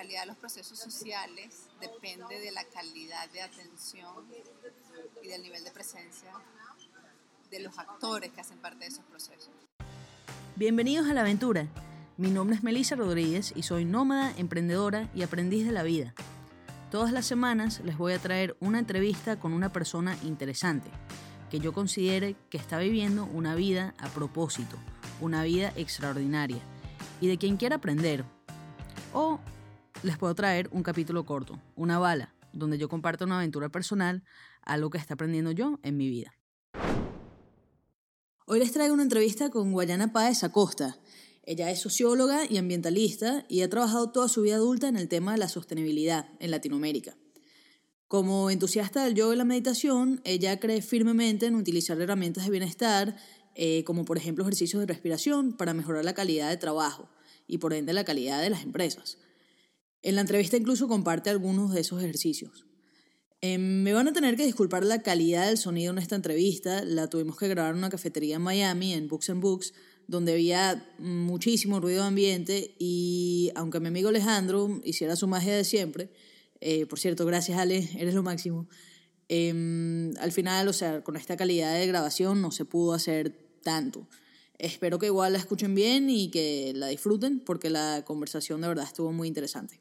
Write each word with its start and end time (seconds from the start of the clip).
calidad 0.00 0.22
de 0.22 0.28
los 0.28 0.36
procesos 0.38 0.78
sociales 0.78 1.68
depende 1.78 2.40
de 2.40 2.50
la 2.52 2.64
calidad 2.64 3.28
de 3.32 3.42
atención 3.42 4.24
y 5.22 5.28
del 5.28 5.42
nivel 5.42 5.62
de 5.62 5.70
presencia 5.72 6.30
de 7.50 7.60
los 7.60 7.78
actores 7.78 8.32
que 8.32 8.40
hacen 8.40 8.56
parte 8.56 8.78
de 8.78 8.86
esos 8.86 9.04
procesos. 9.04 9.50
Bienvenidos 10.56 11.06
a 11.06 11.12
la 11.12 11.20
aventura. 11.20 11.66
Mi 12.16 12.30
nombre 12.30 12.56
es 12.56 12.62
Melissa 12.62 12.96
Rodríguez 12.96 13.52
y 13.54 13.62
soy 13.62 13.84
nómada, 13.84 14.32
emprendedora 14.38 15.10
y 15.14 15.20
aprendiz 15.20 15.66
de 15.66 15.72
la 15.72 15.82
vida. 15.82 16.14
Todas 16.90 17.12
las 17.12 17.26
semanas 17.26 17.82
les 17.84 17.98
voy 17.98 18.14
a 18.14 18.18
traer 18.18 18.56
una 18.58 18.78
entrevista 18.78 19.38
con 19.38 19.52
una 19.52 19.70
persona 19.70 20.16
interesante 20.22 20.88
que 21.50 21.60
yo 21.60 21.74
considere 21.74 22.36
que 22.48 22.56
está 22.56 22.78
viviendo 22.78 23.26
una 23.26 23.54
vida 23.54 23.94
a 23.98 24.08
propósito, 24.08 24.78
una 25.20 25.42
vida 25.42 25.74
extraordinaria 25.76 26.62
y 27.20 27.28
de 27.28 27.36
quien 27.36 27.58
quiera 27.58 27.76
aprender. 27.76 28.24
O 29.12 29.40
les 30.02 30.16
puedo 30.16 30.34
traer 30.34 30.68
un 30.72 30.82
capítulo 30.82 31.24
corto, 31.26 31.60
una 31.76 31.98
bala, 31.98 32.34
donde 32.52 32.78
yo 32.78 32.88
comparto 32.88 33.24
una 33.24 33.38
aventura 33.38 33.68
personal, 33.68 34.24
algo 34.62 34.90
que 34.90 34.98
está 34.98 35.14
aprendiendo 35.14 35.50
yo 35.52 35.78
en 35.82 35.96
mi 35.96 36.08
vida. 36.08 36.34
Hoy 38.46 38.58
les 38.58 38.72
traigo 38.72 38.94
una 38.94 39.02
entrevista 39.02 39.50
con 39.50 39.72
Guayana 39.72 40.12
Páez 40.12 40.42
Acosta. 40.42 40.98
Ella 41.44 41.70
es 41.70 41.80
socióloga 41.80 42.42
y 42.48 42.58
ambientalista 42.58 43.44
y 43.48 43.62
ha 43.62 43.70
trabajado 43.70 44.10
toda 44.10 44.28
su 44.28 44.42
vida 44.42 44.56
adulta 44.56 44.88
en 44.88 44.96
el 44.96 45.08
tema 45.08 45.32
de 45.32 45.38
la 45.38 45.48
sostenibilidad 45.48 46.28
en 46.40 46.50
Latinoamérica. 46.50 47.16
Como 48.08 48.50
entusiasta 48.50 49.04
del 49.04 49.14
yoga 49.14 49.34
y 49.34 49.38
la 49.38 49.44
meditación, 49.44 50.20
ella 50.24 50.58
cree 50.58 50.82
firmemente 50.82 51.46
en 51.46 51.54
utilizar 51.54 52.00
herramientas 52.00 52.44
de 52.44 52.50
bienestar, 52.50 53.16
eh, 53.54 53.84
como 53.84 54.04
por 54.04 54.16
ejemplo 54.16 54.42
ejercicios 54.42 54.80
de 54.80 54.86
respiración, 54.86 55.52
para 55.52 55.74
mejorar 55.74 56.04
la 56.04 56.14
calidad 56.14 56.48
de 56.48 56.56
trabajo 56.56 57.08
y 57.46 57.58
por 57.58 57.72
ende 57.72 57.92
la 57.92 58.04
calidad 58.04 58.40
de 58.42 58.50
las 58.50 58.62
empresas. 58.62 59.18
En 60.02 60.14
la 60.14 60.22
entrevista 60.22 60.56
incluso 60.56 60.88
comparte 60.88 61.30
algunos 61.30 61.72
de 61.72 61.80
esos 61.80 62.02
ejercicios. 62.02 62.64
Em, 63.42 63.82
me 63.82 63.94
van 63.94 64.06
a 64.06 64.12
tener 64.12 64.36
que 64.36 64.44
disculpar 64.44 64.84
la 64.84 65.02
calidad 65.02 65.46
del 65.46 65.56
sonido 65.56 65.92
en 65.92 65.98
esta 65.98 66.14
entrevista. 66.14 66.84
La 66.84 67.08
tuvimos 67.08 67.38
que 67.38 67.48
grabar 67.48 67.72
en 67.72 67.78
una 67.78 67.88
cafetería 67.88 68.36
en 68.36 68.42
Miami, 68.42 68.92
en 68.92 69.08
Books 69.08 69.30
and 69.30 69.42
Books, 69.42 69.72
donde 70.06 70.32
había 70.32 70.94
muchísimo 70.98 71.80
ruido 71.80 72.02
de 72.02 72.08
ambiente 72.08 72.74
y 72.78 73.50
aunque 73.54 73.80
mi 73.80 73.88
amigo 73.88 74.08
Alejandro 74.08 74.80
hiciera 74.84 75.16
su 75.16 75.26
magia 75.26 75.54
de 75.56 75.64
siempre, 75.64 76.10
eh, 76.60 76.84
por 76.86 76.98
cierto, 76.98 77.24
gracias 77.24 77.58
Ale, 77.58 77.88
eres 77.96 78.14
lo 78.14 78.22
máximo, 78.22 78.68
em, 79.28 80.12
al 80.18 80.32
final, 80.32 80.68
o 80.68 80.72
sea, 80.72 81.02
con 81.02 81.16
esta 81.16 81.36
calidad 81.36 81.74
de 81.74 81.86
grabación 81.86 82.42
no 82.42 82.50
se 82.50 82.64
pudo 82.64 82.92
hacer 82.92 83.32
tanto. 83.62 84.08
Espero 84.58 84.98
que 84.98 85.06
igual 85.06 85.32
la 85.32 85.38
escuchen 85.38 85.74
bien 85.74 86.10
y 86.10 86.30
que 86.30 86.72
la 86.74 86.88
disfruten 86.88 87.40
porque 87.40 87.70
la 87.70 88.04
conversación 88.04 88.60
de 88.60 88.68
verdad 88.68 88.84
estuvo 88.84 89.12
muy 89.12 89.28
interesante. 89.28 89.80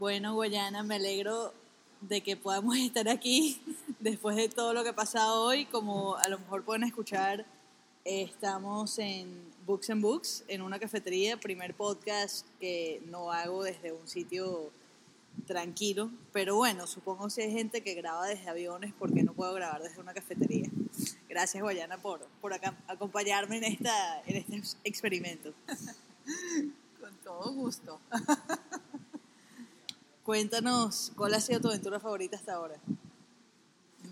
Bueno, 0.00 0.32
Guayana, 0.32 0.82
me 0.82 0.94
alegro 0.94 1.52
de 2.00 2.22
que 2.22 2.34
podamos 2.34 2.74
estar 2.78 3.06
aquí 3.06 3.60
después 4.00 4.34
de 4.34 4.48
todo 4.48 4.72
lo 4.72 4.82
que 4.82 4.88
ha 4.88 4.96
pasado 4.96 5.44
hoy. 5.44 5.66
Como 5.66 6.16
a 6.16 6.26
lo 6.30 6.38
mejor 6.38 6.64
pueden 6.64 6.84
escuchar, 6.84 7.44
estamos 8.06 8.98
en 8.98 9.28
Books 9.66 9.90
and 9.90 10.00
Books, 10.00 10.44
en 10.48 10.62
una 10.62 10.78
cafetería, 10.78 11.36
primer 11.36 11.74
podcast 11.74 12.46
que 12.58 13.02
no 13.08 13.30
hago 13.30 13.62
desde 13.62 13.92
un 13.92 14.08
sitio 14.08 14.70
tranquilo, 15.46 16.10
pero 16.32 16.56
bueno, 16.56 16.86
supongo 16.86 17.28
que 17.28 17.42
hay 17.42 17.52
gente 17.52 17.82
que 17.82 17.92
graba 17.92 18.26
desde 18.26 18.48
aviones 18.48 18.94
porque 18.98 19.22
no 19.22 19.34
puedo 19.34 19.52
grabar 19.52 19.82
desde 19.82 20.00
una 20.00 20.14
cafetería. 20.14 20.70
Gracias 21.28 21.62
Guayana 21.62 21.98
por, 21.98 22.26
por 22.40 22.54
acompañarme 22.88 23.58
en, 23.58 23.64
esta, 23.64 24.22
en 24.22 24.36
este 24.36 24.78
experimento. 24.82 25.52
Con 27.00 27.14
todo 27.22 27.52
gusto. 27.52 28.00
Cuéntanos, 30.30 31.10
¿cuál 31.16 31.34
ha 31.34 31.40
sido 31.40 31.60
tu 31.60 31.66
aventura 31.66 31.98
favorita 31.98 32.36
hasta 32.36 32.54
ahora? 32.54 32.76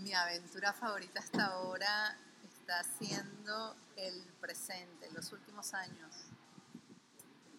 Mi 0.02 0.12
aventura 0.12 0.72
favorita 0.72 1.20
hasta 1.20 1.46
ahora 1.46 2.18
está 2.42 2.82
siendo 2.82 3.76
el 3.94 4.24
presente, 4.40 5.08
los 5.12 5.30
últimos 5.30 5.72
años. 5.74 6.24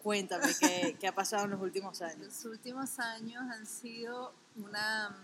Cuéntame, 0.02 0.54
¿qué, 0.60 0.94
¿qué, 1.00 1.08
ha 1.08 1.14
pasado 1.14 1.46
en 1.46 1.52
los 1.52 1.60
últimos 1.62 2.02
años? 2.02 2.26
Los 2.26 2.44
últimos 2.44 2.98
años 2.98 3.42
han 3.50 3.66
sido 3.66 4.34
una... 4.56 5.16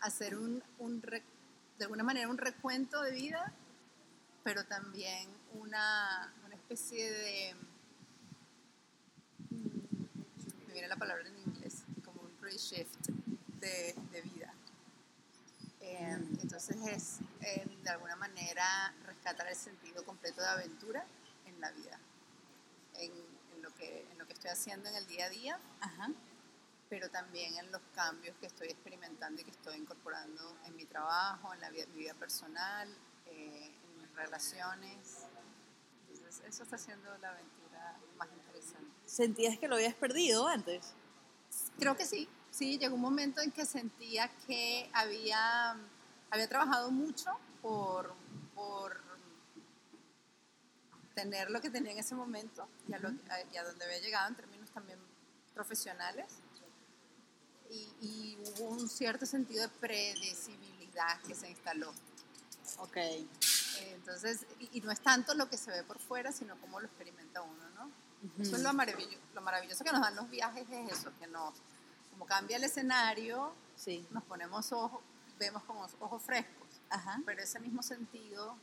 hacer 0.00 0.38
un, 0.38 0.64
un 0.78 1.02
de 1.02 1.22
alguna 1.80 2.02
manera 2.02 2.30
un 2.30 2.38
recuento 2.38 3.02
de 3.02 3.10
vida, 3.10 3.52
pero 4.42 4.64
también 4.64 5.28
una, 5.52 6.32
una 6.46 6.54
especie 6.54 7.12
de 7.12 7.56
me 10.69 10.69
viene 10.80 10.88
la 10.88 10.96
palabra 10.96 11.28
en 11.28 11.38
inglés, 11.38 11.84
como 12.02 12.22
un 12.22 12.34
reshift 12.40 13.06
de, 13.60 13.94
de 14.12 14.22
vida. 14.22 14.54
Em, 15.78 16.38
entonces 16.40 16.76
es, 16.86 17.18
em, 17.42 17.82
de 17.82 17.90
alguna 17.90 18.16
manera, 18.16 18.94
rescatar 19.04 19.46
el 19.48 19.56
sentido 19.56 20.02
completo 20.06 20.40
de 20.40 20.48
aventura 20.48 21.04
en 21.44 21.60
la 21.60 21.70
vida, 21.72 22.00
en, 22.94 23.12
en, 23.52 23.62
lo, 23.62 23.74
que, 23.74 24.06
en 24.10 24.16
lo 24.16 24.26
que 24.26 24.32
estoy 24.32 24.50
haciendo 24.50 24.88
en 24.88 24.96
el 24.96 25.06
día 25.06 25.26
a 25.26 25.28
día, 25.28 25.60
pero 26.88 27.10
también 27.10 27.58
en 27.58 27.70
los 27.70 27.82
cambios 27.94 28.34
que 28.38 28.46
estoy 28.46 28.68
experimentando 28.68 29.42
y 29.42 29.44
que 29.44 29.50
estoy 29.50 29.76
incorporando 29.76 30.56
en 30.64 30.76
mi 30.76 30.86
trabajo, 30.86 31.52
en 31.52 31.60
la 31.60 31.68
vida, 31.68 31.84
mi 31.88 31.98
vida 31.98 32.14
personal, 32.14 32.88
eh, 33.26 33.70
en 33.84 33.98
mis 33.98 34.10
relaciones. 34.14 35.26
Entonces, 36.08 36.42
eso 36.48 36.62
está 36.62 36.78
siendo 36.78 37.18
la 37.18 37.32
aventura 37.32 37.98
más 38.16 38.28
interesante. 38.28 38.49
¿Sentías 39.10 39.58
que 39.58 39.66
lo 39.66 39.74
habías 39.74 39.94
perdido 39.94 40.46
antes? 40.46 40.92
Creo 41.80 41.96
que 41.96 42.06
sí, 42.06 42.28
sí, 42.52 42.78
llegó 42.78 42.94
un 42.94 43.00
momento 43.00 43.40
en 43.40 43.50
que 43.50 43.66
sentía 43.66 44.30
que 44.46 44.88
había, 44.92 45.76
había 46.30 46.48
trabajado 46.48 46.92
mucho 46.92 47.36
por, 47.60 48.14
por 48.54 49.00
tener 51.16 51.50
lo 51.50 51.60
que 51.60 51.70
tenía 51.70 51.90
en 51.90 51.98
ese 51.98 52.14
momento 52.14 52.68
y 52.86 52.94
a, 52.94 53.00
lo, 53.00 53.10
donde 53.10 53.84
había 53.84 53.98
llegado 53.98 54.28
en 54.28 54.36
términos 54.36 54.70
también 54.70 55.00
profesionales. 55.54 56.26
Y, 57.68 57.92
y, 58.00 58.38
hubo 58.38 58.68
un 58.68 58.88
cierto 58.88 59.26
sentido 59.26 59.62
de 59.62 59.68
predecibilidad 59.80 61.20
que 61.26 61.34
se 61.34 61.50
instaló. 61.50 61.92
Ok. 62.78 62.96
Entonces, 63.92 64.46
y, 64.60 64.78
y, 64.78 64.80
no 64.82 64.92
es 64.92 65.00
tanto 65.00 65.34
lo 65.34 65.50
que 65.50 65.56
se 65.56 65.72
ve 65.72 65.82
por 65.82 65.98
fuera, 65.98 66.30
sino 66.30 66.60
cómo 66.60 66.78
lo 66.78 66.86
experimenta 66.86 67.42
uno, 67.42 67.70
¿no? 67.70 67.90
Eso 68.38 68.56
es 68.56 68.62
lo 68.62 68.72
maravilloso, 68.74 69.18
lo 69.34 69.40
maravilloso 69.40 69.82
que 69.84 69.92
nos 69.92 70.00
dan 70.00 70.14
los 70.14 70.28
viajes, 70.28 70.68
es 70.70 70.92
eso, 70.92 71.10
que 71.18 71.26
nos, 71.26 71.54
como 72.10 72.26
cambia 72.26 72.58
el 72.58 72.64
escenario, 72.64 73.54
sí. 73.76 74.06
nos 74.10 74.24
ponemos 74.24 74.72
ojos, 74.72 75.00
vemos 75.38 75.62
con 75.64 75.78
ojos 75.78 76.22
frescos. 76.22 76.68
Ajá. 76.90 77.20
Pero 77.24 77.42
ese 77.42 77.58
mismo 77.60 77.82
sentido, 77.82 78.56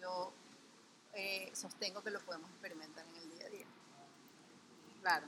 yo 0.00 0.32
eh, 1.12 1.50
sostengo 1.54 2.02
que 2.02 2.10
lo 2.10 2.20
podemos 2.20 2.50
experimentar 2.50 3.06
en 3.06 3.16
el 3.16 3.30
día 3.30 3.46
a 3.46 3.50
día. 3.50 3.66
Claro. 5.00 5.26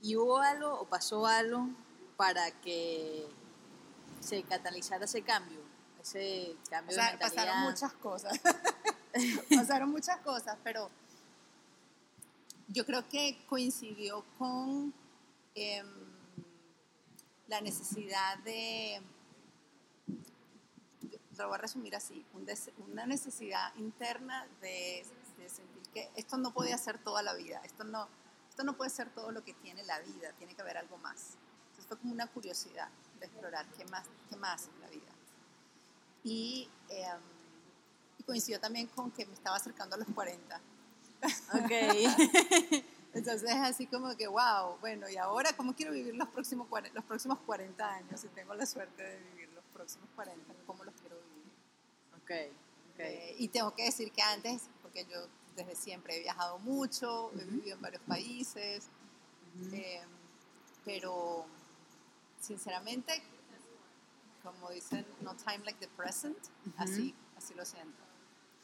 ¿Y 0.00 0.16
hubo 0.16 0.38
algo 0.38 0.80
o 0.80 0.86
pasó 0.86 1.26
algo 1.26 1.68
para 2.16 2.50
que 2.60 3.28
se 4.20 4.42
catalizara 4.42 5.04
ese 5.04 5.22
cambio? 5.22 5.60
Ese 6.00 6.56
cambio 6.70 6.92
o 6.92 6.94
sea, 6.94 7.06
de 7.06 7.10
mentalidad. 7.12 7.44
Pasaron 7.44 7.62
muchas 7.62 7.92
cosas. 7.94 8.40
pasaron 9.56 9.90
muchas 9.90 10.18
cosas, 10.20 10.56
pero 10.64 10.90
yo 12.74 12.84
creo 12.84 13.08
que 13.08 13.38
coincidió 13.48 14.24
con 14.36 14.92
eh, 15.54 15.84
la 17.46 17.60
necesidad 17.60 18.36
de, 18.38 19.00
lo 21.38 21.46
voy 21.46 21.54
a 21.54 21.58
resumir 21.58 21.94
así, 21.94 22.26
un 22.34 22.44
una 22.90 23.06
necesidad 23.06 23.72
interna 23.76 24.48
de, 24.60 25.06
de, 25.38 25.48
sentir 25.48 25.82
que 25.92 26.10
esto 26.16 26.36
no 26.36 26.52
podía 26.52 26.76
ser 26.76 26.98
toda 26.98 27.22
la 27.22 27.34
vida, 27.34 27.60
esto 27.64 27.84
no, 27.84 28.08
esto 28.50 28.64
no 28.64 28.76
puede 28.76 28.90
ser 28.90 29.08
todo 29.10 29.30
lo 29.30 29.44
que 29.44 29.54
tiene 29.54 29.84
la 29.84 30.00
vida, 30.00 30.32
tiene 30.38 30.56
que 30.56 30.62
haber 30.62 30.76
algo 30.76 30.98
más. 30.98 31.36
Entonces 31.68 31.86
fue 31.86 31.96
como 31.98 32.12
una 32.12 32.26
curiosidad 32.26 32.88
de 33.20 33.26
explorar 33.26 33.66
qué 33.76 33.84
más, 33.84 34.04
qué 34.28 34.36
más 34.36 34.62
es 34.62 34.80
la 34.80 34.88
vida. 34.88 35.12
Y, 36.24 36.68
eh, 36.88 37.06
y 38.18 38.24
coincidió 38.24 38.58
también 38.58 38.88
con 38.88 39.12
que 39.12 39.26
me 39.26 39.34
estaba 39.34 39.56
acercando 39.56 39.94
a 39.94 39.98
los 39.98 40.08
40 40.08 40.60
Ok. 41.52 41.70
Entonces 43.14 43.50
es 43.50 43.56
así 43.56 43.86
como 43.86 44.16
que, 44.16 44.26
wow, 44.26 44.76
bueno, 44.80 45.08
¿y 45.08 45.16
ahora 45.16 45.52
cómo 45.56 45.74
quiero 45.74 45.92
vivir 45.92 46.14
los 46.16 46.28
próximos, 46.28 46.66
los 46.92 47.04
próximos 47.04 47.38
40 47.46 47.88
años? 47.88 48.20
Si 48.20 48.28
tengo 48.28 48.54
la 48.54 48.66
suerte 48.66 49.02
de 49.02 49.18
vivir 49.30 49.48
los 49.54 49.64
próximos 49.72 50.08
40, 50.16 50.52
¿cómo 50.66 50.82
los 50.82 50.94
quiero 50.94 51.16
vivir? 51.16 51.52
Ok, 52.16 52.54
ok. 52.94 53.00
Eh, 53.00 53.36
y 53.38 53.48
tengo 53.48 53.72
que 53.74 53.84
decir 53.84 54.10
que 54.10 54.22
antes, 54.22 54.62
porque 54.82 55.04
yo 55.04 55.28
desde 55.54 55.76
siempre 55.76 56.16
he 56.16 56.20
viajado 56.20 56.58
mucho, 56.58 57.26
uh 57.26 57.32
-huh. 57.32 57.40
he 57.40 57.44
vivido 57.44 57.76
en 57.76 57.82
varios 57.82 58.02
países, 58.02 58.88
uh 59.56 59.60
-huh. 59.60 59.74
eh, 59.74 60.02
pero 60.84 61.46
sinceramente, 62.40 63.22
como 64.42 64.70
dicen, 64.70 65.06
no 65.20 65.36
time 65.36 65.64
like 65.64 65.78
the 65.78 65.88
present, 65.96 66.36
uh 66.36 66.70
-huh. 66.70 66.82
así, 66.82 67.14
así 67.36 67.54
lo 67.54 67.64
siento 67.64 68.04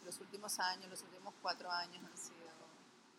los 0.04 0.20
últimos 0.20 0.58
años, 0.58 0.90
los 0.90 1.02
últimos 1.02 1.32
cuatro 1.40 1.70
años 1.70 2.02
han 2.04 2.18
sido... 2.18 2.39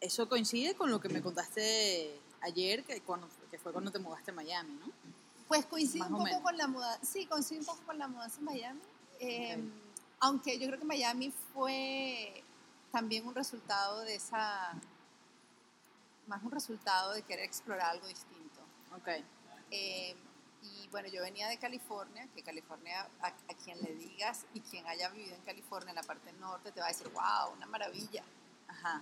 Eso 0.01 0.27
coincide 0.27 0.73
con 0.73 0.89
lo 0.89 0.99
que 0.99 1.09
me 1.09 1.21
contaste 1.21 2.19
ayer, 2.41 2.83
que, 2.83 3.01
cuando, 3.01 3.29
que 3.51 3.59
fue 3.59 3.71
cuando 3.71 3.91
te 3.91 3.99
mudaste 3.99 4.31
a 4.31 4.33
Miami, 4.33 4.73
¿no? 4.73 4.91
Pues 5.47 5.65
coincide 5.67 6.03
un 6.03 6.17
poco 6.17 6.41
con 6.41 6.57
la 6.57 6.67
mudanza, 6.67 7.05
sí, 7.05 7.27
coincide 7.27 7.59
un 7.59 7.65
poco 7.65 7.81
con 7.85 7.97
la 7.99 8.07
mudanza 8.07 8.39
en 8.39 8.45
Miami. 8.45 8.81
Eh, 9.19 9.63
aunque 10.19 10.57
yo 10.57 10.67
creo 10.67 10.79
que 10.79 10.85
Miami 10.85 11.31
fue 11.53 12.43
también 12.91 13.27
un 13.27 13.35
resultado 13.35 14.01
de 14.01 14.15
esa, 14.15 14.73
más 16.27 16.41
un 16.43 16.51
resultado 16.51 17.13
de 17.13 17.21
querer 17.21 17.45
explorar 17.45 17.91
algo 17.91 18.07
distinto. 18.07 18.59
Ok. 18.95 19.23
Eh, 19.69 20.15
y 20.63 20.87
bueno, 20.89 21.09
yo 21.09 21.21
venía 21.21 21.47
de 21.47 21.57
California, 21.57 22.27
que 22.35 22.43
California, 22.43 23.07
a, 23.21 23.31
quien 23.63 23.81
le 23.81 23.93
digas 23.95 24.45
y 24.53 24.61
quien 24.61 24.87
haya 24.87 25.09
vivido 25.09 25.35
en 25.35 25.41
California, 25.41 25.89
en 25.89 25.95
la 25.95 26.03
parte 26.03 26.31
norte, 26.33 26.71
te 26.71 26.79
va 26.79 26.87
a 26.87 26.89
decir, 26.89 27.07
wow, 27.09 27.53
una 27.55 27.65
maravilla. 27.65 28.23
Ajá. 28.67 29.01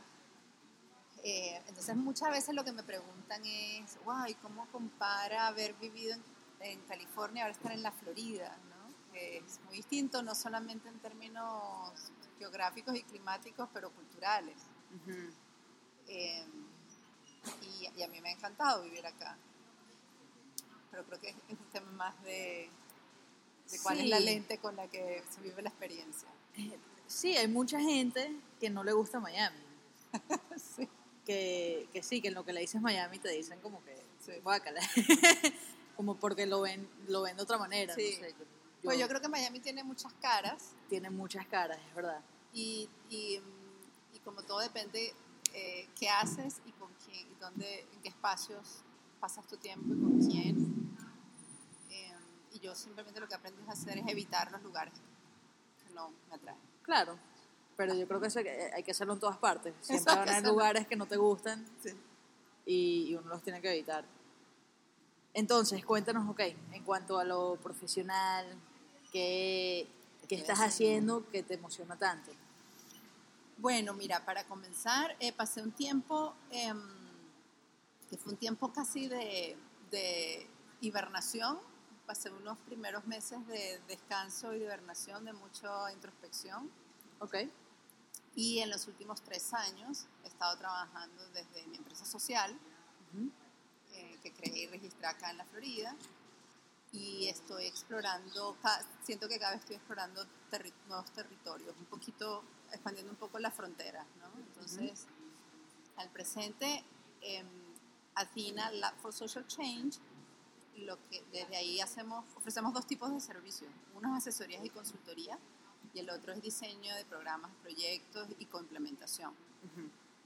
Eh, 1.24 1.62
entonces 1.68 1.96
muchas 1.96 2.32
veces 2.32 2.56
lo 2.56 2.64
que 2.64 2.72
me 2.72 2.84
preguntan 2.84 3.46
es, 3.46 3.98
wow, 4.06 4.26
¿y 4.28 4.36
cómo 4.36 4.68
compara 4.72 5.48
haber 5.48 5.74
vivido 5.76 6.14
en, 6.14 6.24
en 6.62 6.82
California 6.82 7.44
ahora 7.44 7.54
estar 7.54 7.72
en 7.72 7.84
la 7.84 7.92
Florida? 7.92 8.58
¿no? 8.70 9.14
Que 9.14 9.38
es 9.38 9.60
muy 9.66 9.78
distinto, 9.78 10.22
no 10.24 10.34
solamente 10.34 10.88
en 10.88 11.00
términos 11.00 11.94
geográficos 12.40 12.96
y 12.96 13.04
climáticos, 13.04 13.70
pero 13.74 13.92
culturales. 13.92 14.56
Eh, 16.08 16.46
y, 17.96 18.02
a 18.02 18.08
mí 18.08 18.22
me 18.22 18.30
ha 18.30 18.32
encantado 18.32 18.84
vivir 18.84 19.06
acá. 19.06 19.38
Pero 20.90 21.06
creo 21.06 21.20
que 21.20 21.30
es 21.30 21.36
un 21.50 21.70
tema 21.72 21.92
más 21.92 22.24
de, 22.24 22.70
de 23.70 23.80
cuál 23.84 24.00
es 24.00 24.08
la 24.08 24.20
lente 24.20 24.58
con 24.58 24.76
la 24.76 24.88
que 24.88 25.24
se 25.30 25.42
vive 25.42 25.62
la 25.62 25.70
experiencia. 25.70 26.30
Sí, 27.06 27.36
hay 27.38 27.48
mucha 27.48 27.80
gente 27.80 28.36
que 28.60 28.70
no 28.70 28.84
le 28.84 28.94
gusta 28.94 29.20
Miami. 29.20 29.64
sí. 30.58 30.88
Que, 31.30 31.88
que, 31.94 32.02
sí, 32.02 32.22
que 32.22 32.30
en 32.30 32.34
lo 32.34 32.44
que 32.44 32.54
le 32.54 32.62
dices 32.62 32.82
Miami 32.82 33.20
te 33.20 33.30
dicen 33.30 33.60
como 33.60 33.84
que, 33.84 33.96
sí. 34.20 34.32
como 35.96 36.16
porque 36.16 36.48
lo 36.48 36.62
ven, 36.62 36.90
lo 37.08 37.22
ven 37.22 37.38
de 37.38 37.44
otra 37.44 37.60
manera. 37.60 37.94
Sí. 37.94 38.18
pues 38.84 38.98
yo 38.98 39.08
creo 39.08 39.22
que 39.22 39.28
Miami 39.28 39.60
tiene 39.60 39.84
muchas 39.84 40.12
caras. 40.14 40.72
Tiene 40.90 41.12
muchas 41.12 41.46
caras, 41.46 41.78
es 41.88 41.94
verdad. 41.94 42.20
Y, 42.52 42.90
y, 43.12 43.40
y 44.12 44.20
como 44.24 44.42
todo 44.42 44.58
depende 44.58 45.14
eh, 45.54 45.88
qué 46.00 46.10
haces 46.10 46.64
y 46.66 46.72
con 46.72 46.90
quién, 47.06 47.32
y 47.32 47.36
dónde, 47.40 47.82
en 47.94 48.02
qué 48.02 48.10
espacios 48.10 48.82
pasas 49.20 49.46
tu 49.46 49.58
tiempo 49.58 49.94
y 49.94 50.02
con 50.02 50.20
quién. 50.28 50.96
Eh, 51.92 52.16
y 52.54 52.60
yo 52.60 52.74
simplemente 52.74 53.20
lo 53.20 53.28
que 53.28 53.36
aprendí 53.36 53.62
a 53.68 53.74
hacer 53.74 54.00
es 54.00 54.08
evitar 54.08 54.52
los 54.52 54.64
lugares 54.64 54.96
que 55.86 55.94
no 55.94 56.12
me 56.28 56.38
atraen. 56.38 56.58
Claro, 56.82 57.20
pero 57.80 57.94
yo 57.94 58.06
creo 58.10 58.20
que 58.20 58.28
eso 58.28 58.40
hay 58.74 58.84
que 58.84 58.92
hacerlo 58.92 59.14
en 59.14 59.22
todas 59.22 59.38
partes. 59.38 59.74
Siempre 59.80 60.14
van 60.14 60.28
a 60.28 60.32
haber 60.34 60.46
lugares 60.46 60.86
que 60.86 60.98
no 60.98 61.06
te 61.06 61.16
gustan 61.16 61.66
y, 62.66 63.06
y 63.08 63.16
uno 63.16 63.30
los 63.30 63.42
tiene 63.42 63.62
que 63.62 63.72
evitar. 63.72 64.04
Entonces, 65.34 65.86
cuéntanos, 65.86 66.30
ok, 66.30 66.42
en 66.74 66.84
cuanto 66.84 67.18
a 67.20 67.24
lo 67.24 67.56
profesional, 67.56 68.46
¿qué, 69.14 69.88
qué 70.28 70.36
estás 70.36 70.60
haciendo 70.60 71.26
que 71.30 71.42
te 71.42 71.54
emociona 71.54 71.96
tanto? 71.96 72.32
Bueno, 73.60 73.94
mira, 73.94 74.26
para 74.26 74.44
comenzar, 74.44 75.16
eh, 75.22 75.32
pasé 75.32 75.62
un 75.62 75.72
tiempo, 75.72 76.34
em, 76.52 76.82
que 78.10 78.18
fue 78.18 78.34
un 78.34 78.38
tiempo 78.38 78.74
casi 78.74 79.08
de, 79.08 79.56
hibernación, 80.82 81.60
pasé 82.06 82.30
unos 82.30 82.58
primeros 82.60 83.08
meses 83.08 83.40
de 83.48 83.80
descanso 83.88 84.54
y 84.54 84.60
de 84.60 84.66
hibernación, 84.66 85.24
de 85.24 85.32
mucha 85.32 85.94
introspección. 85.94 86.70
Ok. 87.20 87.36
Y 88.40 88.60
en 88.60 88.70
los 88.70 88.88
últimos 88.88 89.22
tres 89.22 89.54
años 89.54 90.06
he 90.24 90.30
estado 90.30 90.58
trabajando 90.58 91.28
desde 91.32 91.68
mi 91.68 91.76
empresa 91.76 92.06
social, 92.06 92.58
eh, 93.92 94.18
que 94.24 94.32
creé 94.32 94.60
y 94.60 94.68
registré 94.68 95.08
acá 95.08 95.30
en 95.30 95.40
la 95.40 95.44
Florida, 95.44 95.94
y 96.94 97.28
estoy 97.28 97.66
explorando, 97.66 98.56
siento 99.04 99.28
que 99.28 99.40
cada 99.40 99.52
vez 99.52 99.60
estoy 99.60 99.76
explorando 99.76 100.26
nuevos 100.88 101.12
territorios, 101.12 101.76
un 101.78 101.86
poquito, 101.88 102.42
expandiendo 102.72 103.12
un 103.12 103.18
poco 103.18 103.40
las 103.40 103.54
fronteras, 103.54 104.08
¿no? 104.22 104.32
Entonces, 104.40 105.06
al 105.98 106.10
presente, 106.10 106.86
eh, 107.20 107.44
Athena 108.16 108.72
Lab 108.72 108.96
for 109.02 109.12
Social 109.12 109.46
Change, 109.48 110.00
lo 110.78 110.98
que 111.10 111.22
desde 111.34 111.58
ahí 111.58 111.82
hacemos, 111.82 112.24
ofrecemos 112.38 112.74
dos 112.74 112.88
tipos 112.88 113.12
de 113.12 113.20
servicios, 113.20 113.70
uno 113.96 114.16
es 114.16 114.26
asesorías 114.26 114.64
y 114.64 114.70
consultoría, 114.70 115.38
y 115.94 116.00
el 116.00 116.10
otro 116.10 116.34
es 116.34 116.42
diseño 116.42 116.96
de 116.96 117.06
programas, 117.06 117.52
proyectos 117.62 118.28
y 118.40 118.46
complementación. 118.46 119.34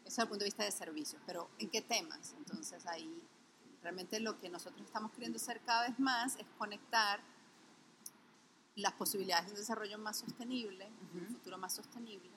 Eso 0.05 0.07
es 0.07 0.19
el 0.19 0.27
punto 0.27 0.39
de 0.39 0.47
vista 0.47 0.63
de 0.63 0.71
servicios, 0.71 1.21
pero 1.25 1.49
¿en 1.59 1.69
qué 1.69 1.81
temas? 1.81 2.33
Entonces 2.37 2.85
ahí 2.85 3.21
Realmente 3.83 4.21
lo 4.21 4.39
que 4.39 4.49
nosotros 4.49 4.81
estamos 4.85 5.11
queriendo 5.11 5.35
hacer 5.35 5.59
cada 5.61 5.89
vez 5.89 5.99
más 5.99 6.37
es 6.37 6.45
conectar 6.57 7.19
las 8.75 8.93
posibilidades 8.93 9.47
de 9.47 9.51
un 9.51 9.57
desarrollo 9.57 9.97
más 9.97 10.17
sostenible, 10.17 10.89
un 11.13 11.27
futuro 11.27 11.57
más 11.57 11.73
sostenible, 11.73 12.31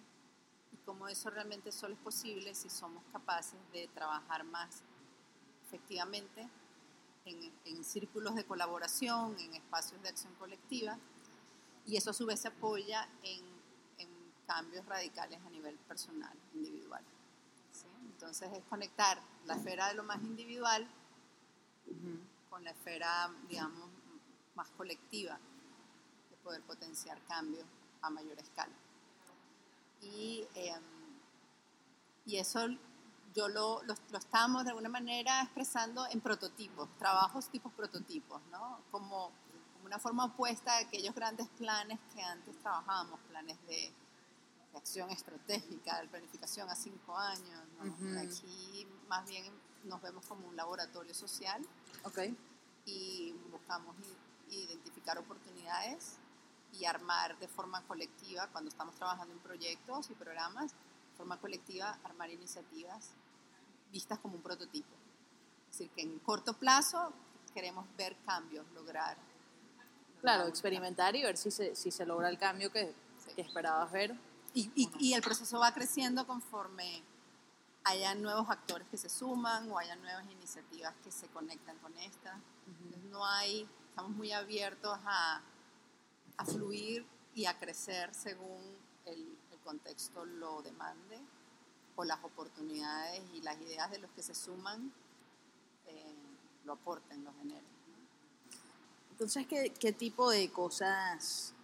y 0.73 0.77
cómo 0.85 1.07
eso 1.07 1.31
realmente 1.31 1.71
solo 1.71 1.95
es 1.95 2.01
posible 2.01 2.53
si 2.55 2.69
somos 2.69 3.03
capaces 3.13 3.61
de 3.73 3.89
trabajar 3.95 4.45
más 4.45 4.83
efectivamente 5.67 6.49
en, 7.25 7.85
círculos 7.85 8.35
de 8.35 8.45
colaboración, 8.45 9.39
en 9.39 9.55
espacios 9.55 10.03
de 10.03 10.09
acción 10.09 10.35
colectiva, 10.35 10.99
y 11.87 11.97
eso 11.97 12.11
a 12.11 12.13
su 12.13 12.27
vez 12.27 12.41
se 12.41 12.49
apoya 12.49 13.09
en, 13.23 13.57
cambios 14.47 14.87
radicales 14.87 15.41
a 15.45 15.51
nivel 15.51 15.75
personal, 15.89 16.33
individual. 16.55 17.03
Entonces 18.13 18.49
es 18.53 18.63
conectar 18.71 19.21
la 19.45 19.57
esfera 19.57 19.89
de 19.89 19.95
lo 19.95 20.05
más 20.05 20.23
individual 20.23 20.87
con 22.49 22.63
la 22.63 22.71
esfera, 22.71 23.29
digamos, 23.49 23.91
más 24.55 24.69
colectiva, 24.77 25.37
de 26.31 26.37
poder 26.45 26.63
potenciar 26.63 27.21
cambios 27.27 27.65
a 28.03 28.11
mayor 28.11 28.39
escala. 28.39 28.73
Y, 30.01 30.47
em, 30.55 30.83
y 32.25 32.37
eso 32.37 32.69
yo 33.35 33.49
lo, 33.49 33.83
lo, 33.83 33.95
estamos 34.17 34.65
de 34.65 34.71
alguna 34.71 34.89
manera 34.89 35.43
expresando 35.43 36.07
en 36.11 36.21
prototipos, 36.21 36.89
trabajos 36.99 37.49
tipos 37.49 37.73
prototipos, 37.73 38.41
¿no? 38.51 38.81
Como, 38.91 39.31
como 39.87 39.95
una 39.95 40.01
forma 40.01 40.25
opuesta 40.25 40.73
a 40.73 40.79
aquellos 40.81 41.15
grandes 41.15 41.47
planes 41.59 42.01
que 42.13 42.21
antes 42.21 42.59
trabajábamos, 42.59 43.21
planes 43.29 43.57
de, 43.69 43.93
de 44.73 44.79
acción 44.79 45.09
estratégica, 45.11 46.01
de 46.01 46.09
planificación 46.09 46.69
a 46.69 46.75
cinco 46.75 47.17
años. 47.17 47.63
¿no? 47.79 48.21
Aquí 48.21 48.85
más 49.09 49.29
bien 49.29 49.45
nos 49.85 50.03
vemos 50.03 50.27
como 50.27 50.49
un 50.49 50.57
laboratorio 50.57 51.15
social. 51.15 51.65
Okay. 52.03 52.37
Y 52.85 53.33
buscamos 53.53 53.95
identificar 54.51 55.19
oportunidades 55.19 56.17
y 56.73 56.85
armar 56.85 57.39
de 57.39 57.47
forma 57.47 57.81
colectiva, 57.83 58.49
cuando 58.49 58.71
estamos 58.71 58.97
trabajando 58.97 59.35
en 59.35 59.41
proyectos 59.41 60.11
y 60.11 60.15
programas, 60.15 60.73
de 60.73 61.17
forma 61.17 61.39
colectiva, 61.39 61.97
armar 62.03 62.31
iniciativas 62.31 63.11
vistas 63.93 64.19
como 64.19 64.35
un 64.35 64.43
prototipo. 64.43 64.97
Es 65.71 65.79
decir, 65.79 65.91
que 65.91 66.03
en 66.03 66.19
corto 66.19 66.55
plazo 66.55 67.13
queremos 67.55 67.87
ver 67.97 68.17
cambios, 68.27 68.67
lograr. 68.75 69.17
Claro, 70.27 70.49
experimentar 70.49 71.15
y 71.15 71.23
ver 71.23 71.37
si 71.37 71.53
se, 71.53 71.77
si 71.77 71.93
se 71.93 72.05
logra 72.05 72.29
el 72.29 72.37
cambio 72.37 72.73
que, 72.73 72.93
que 73.37 73.43
esperabas 73.43 73.93
ver. 73.93 74.13
Y, 74.55 74.73
y, 74.75 74.91
y, 74.99 75.13
el 75.15 75.23
proceso 75.23 75.61
va 75.61 75.73
creciendo 75.73 76.27
conforme 76.27 77.05
haya 77.85 78.13
nuevos 78.17 78.51
actores 78.51 78.89
que 78.89 78.97
se 78.97 79.09
suman 79.09 79.71
o 79.71 79.79
haya 79.79 79.95
nuevas 79.95 80.25
iniciativas 80.29 80.93
que 81.05 81.13
se 81.13 81.29
conectan 81.29 81.79
con 81.79 81.97
esta. 81.99 82.41
no 83.13 83.25
hay, 83.25 83.69
estamos 83.91 84.11
muy 84.17 84.33
abiertos 84.33 84.99
a, 85.05 85.41
a, 86.39 86.45
fluir 86.45 87.07
y 87.37 87.47
a 87.47 87.57
crecer 87.57 88.13
según 88.13 88.61
el, 89.05 89.39
el, 89.53 89.59
contexto 89.61 90.25
lo 90.25 90.61
demande 90.63 91.21
o 91.95 92.05
las 92.05 92.19
oportunidades 92.25 93.23
y 93.33 93.43
las 93.43 93.61
ideas 93.61 93.93
de 93.93 93.99
los 93.99 94.11
que 94.11 94.23
se 94.25 94.35
suman 94.35 94.93
eh, 95.87 96.17
lo 96.65 96.73
aporten, 96.73 97.23
lo 97.23 97.33
generen. 97.35 97.76
Entonces, 99.17 99.47
¿qué, 99.47 99.73
qué 99.81 99.93
tipo 99.93 100.29
de 100.29 100.51
cosas, 100.51 101.55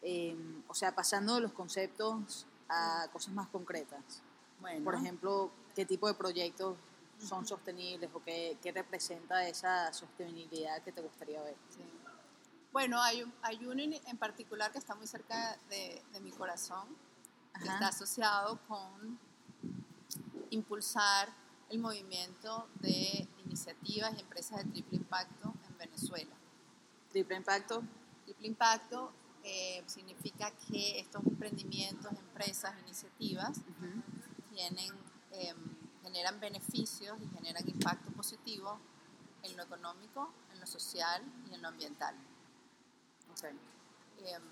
eh, 0.00 0.34
o 0.66 0.72
sea, 0.72 0.94
pasando 0.94 1.34
de 1.34 1.42
los 1.42 1.52
conceptos 1.52 2.46
a 2.66 3.06
cosas 3.12 3.34
más 3.34 3.46
concretas? 3.48 4.22
Por 4.82 4.94
ejemplo, 4.94 5.50
¿qué 5.74 5.84
tipo 5.84 6.08
de 6.08 6.14
proyectos 6.14 6.78
son 7.18 7.46
sostenibles 7.46 8.08
o 8.14 8.22
qué, 8.22 8.56
qué, 8.62 8.72
representa 8.72 9.46
esa 9.46 9.92
sostenibilidad 9.92 10.82
que 10.82 10.90
te 10.90 11.02
gustaría 11.02 11.42
ver? 11.42 11.56
Bueno, 12.72 13.02
hay, 13.02 13.22
hay 13.42 13.66
uno 13.66 13.82
en 13.82 14.16
particular 14.16 14.72
que 14.72 14.78
está 14.78 14.94
muy 14.94 15.06
cerca 15.06 15.58
de, 15.68 16.02
de 16.10 16.20
mi 16.20 16.30
corazón, 16.30 16.88
que 17.60 17.68
está 17.68 17.88
asociado 17.88 18.58
con 18.66 19.18
impulsar 20.48 21.28
el 21.68 21.80
movimiento 21.80 22.66
de 22.80 23.28
iniciativas 23.44 24.14
y 24.16 24.20
empresas 24.20 24.64
de 24.64 24.70
triple 24.70 24.96
impacto 24.96 25.52
en 25.68 25.76
Venezuela. 25.76 26.37
¿Triple 27.18 27.36
impacto? 27.36 27.82
Triple 28.24 28.46
impacto 28.46 29.12
eh, 29.42 29.82
significa 29.86 30.52
que 30.52 31.00
estos 31.00 31.26
emprendimientos, 31.26 32.12
empresas, 32.12 32.78
iniciativas 32.84 33.58
tienen, 34.52 34.94
em, 35.32 35.56
generan 36.04 36.38
beneficios 36.38 37.18
y 37.20 37.26
generan 37.34 37.68
impacto 37.68 38.12
positivo 38.12 38.78
en 39.42 39.56
lo 39.56 39.64
económico, 39.64 40.32
en 40.52 40.60
lo 40.60 40.66
social 40.68 41.20
y 41.50 41.54
en 41.54 41.62
lo 41.62 41.66
ambiental. 41.66 42.14
Em, 43.42 44.42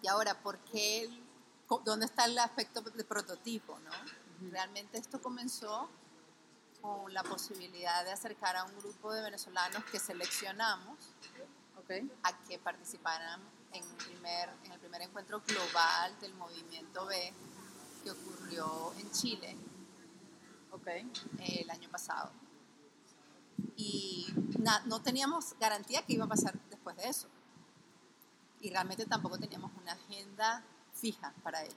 y 0.00 0.06
ahora, 0.06 0.40
¿por 0.40 0.58
qué? 0.58 1.10
¿Dónde 1.84 2.06
está 2.06 2.26
el 2.26 2.38
aspecto 2.38 2.82
de 2.82 3.02
prototipo? 3.02 3.80
¿no? 3.80 3.90
Realmente 4.52 4.96
esto 4.96 5.20
comenzó 5.20 5.90
con 6.80 7.12
la 7.12 7.24
posibilidad 7.24 8.04
de 8.04 8.12
acercar 8.12 8.56
a 8.56 8.62
un 8.62 8.78
grupo 8.78 9.12
de 9.12 9.22
venezolanos 9.22 9.82
que 9.90 9.98
seleccionamos 9.98 10.96
a 12.22 12.38
que 12.46 12.58
participaran 12.58 13.40
en 13.72 13.82
el, 13.82 13.96
primer, 13.96 14.50
en 14.64 14.72
el 14.72 14.78
primer 14.78 15.02
encuentro 15.02 15.40
global 15.46 16.18
del 16.20 16.34
movimiento 16.34 17.06
B 17.06 17.32
que 18.04 18.10
ocurrió 18.10 18.92
en 18.98 19.10
Chile 19.10 19.56
el 21.38 21.70
año 21.70 21.88
pasado. 21.90 22.30
Y 23.76 24.26
no 24.86 25.02
teníamos 25.02 25.54
garantía 25.58 26.02
que 26.02 26.14
iba 26.14 26.24
a 26.24 26.28
pasar 26.28 26.58
después 26.70 26.96
de 26.96 27.08
eso. 27.08 27.28
Y 28.60 28.70
realmente 28.70 29.06
tampoco 29.06 29.38
teníamos 29.38 29.70
una 29.80 29.92
agenda 29.92 30.62
fija 30.94 31.32
para 31.42 31.62
ello. 31.62 31.76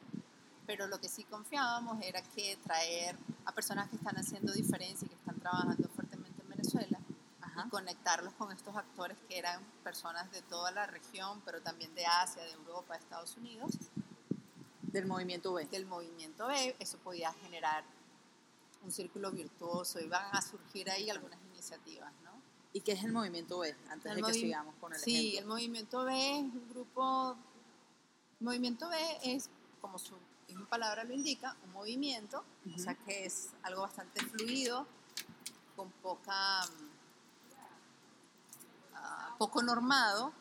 Pero 0.65 0.87
lo 0.87 0.99
que 0.99 1.09
sí 1.09 1.23
confiábamos 1.23 2.01
era 2.01 2.21
que 2.21 2.57
traer 2.63 3.17
a 3.45 3.51
personas 3.53 3.89
que 3.89 3.97
están 3.97 4.17
haciendo 4.17 4.53
diferencia 4.53 5.05
y 5.05 5.09
que 5.09 5.15
están 5.15 5.39
trabajando 5.39 5.89
fuertemente 5.89 6.41
en 6.41 6.49
Venezuela 6.49 7.00
y 7.65 7.69
conectarlos 7.69 8.33
con 8.33 8.51
estos 8.51 8.75
actores 8.75 9.17
que 9.27 9.37
eran 9.37 9.63
personas 9.83 10.31
de 10.31 10.41
toda 10.43 10.71
la 10.71 10.87
región, 10.87 11.41
pero 11.45 11.61
también 11.61 11.93
de 11.95 12.05
Asia, 12.05 12.43
de 12.43 12.51
Europa, 12.51 12.93
de 12.93 12.99
Estados 12.99 13.37
Unidos. 13.37 13.71
Del 14.81 15.05
movimiento 15.05 15.53
B. 15.53 15.65
Del 15.65 15.85
movimiento 15.85 16.47
B, 16.47 16.75
eso 16.79 16.97
podía 16.97 17.31
generar 17.33 17.83
un 18.83 18.91
círculo 18.91 19.31
virtuoso, 19.31 19.99
iban 19.99 20.35
a 20.35 20.41
surgir 20.41 20.89
ahí 20.89 21.09
algunas 21.09 21.39
iniciativas, 21.53 22.11
¿no? 22.23 22.31
¿Y 22.73 22.81
qué 22.81 22.93
es 22.93 23.03
el 23.03 23.11
movimiento 23.11 23.59
B? 23.59 23.75
Antes 23.89 24.15
de 24.15 24.23
que 24.23 24.33
sigamos 24.33 24.75
con 24.79 24.93
el 24.93 24.99
Sí, 24.99 25.37
el 25.37 25.45
movimiento 25.45 26.03
B 26.03 26.37
es 26.39 26.43
un 26.43 26.69
grupo... 26.69 27.37
El 28.39 28.45
movimiento 28.45 28.89
B 28.89 28.97
es, 29.23 29.49
como 29.81 29.99
su 29.99 30.15
misma 30.47 30.67
palabra 30.67 31.03
lo 31.03 31.13
indica, 31.13 31.55
un 31.63 31.73
movimiento, 31.73 32.43
o 32.75 32.79
sea 32.79 32.95
que 32.95 33.25
es 33.25 33.51
algo 33.63 33.81
bastante 33.81 34.23
fluido, 34.25 34.87
con 35.75 35.91
poca... 36.01 36.61
Poco 39.41 39.63
normado, 39.63 40.31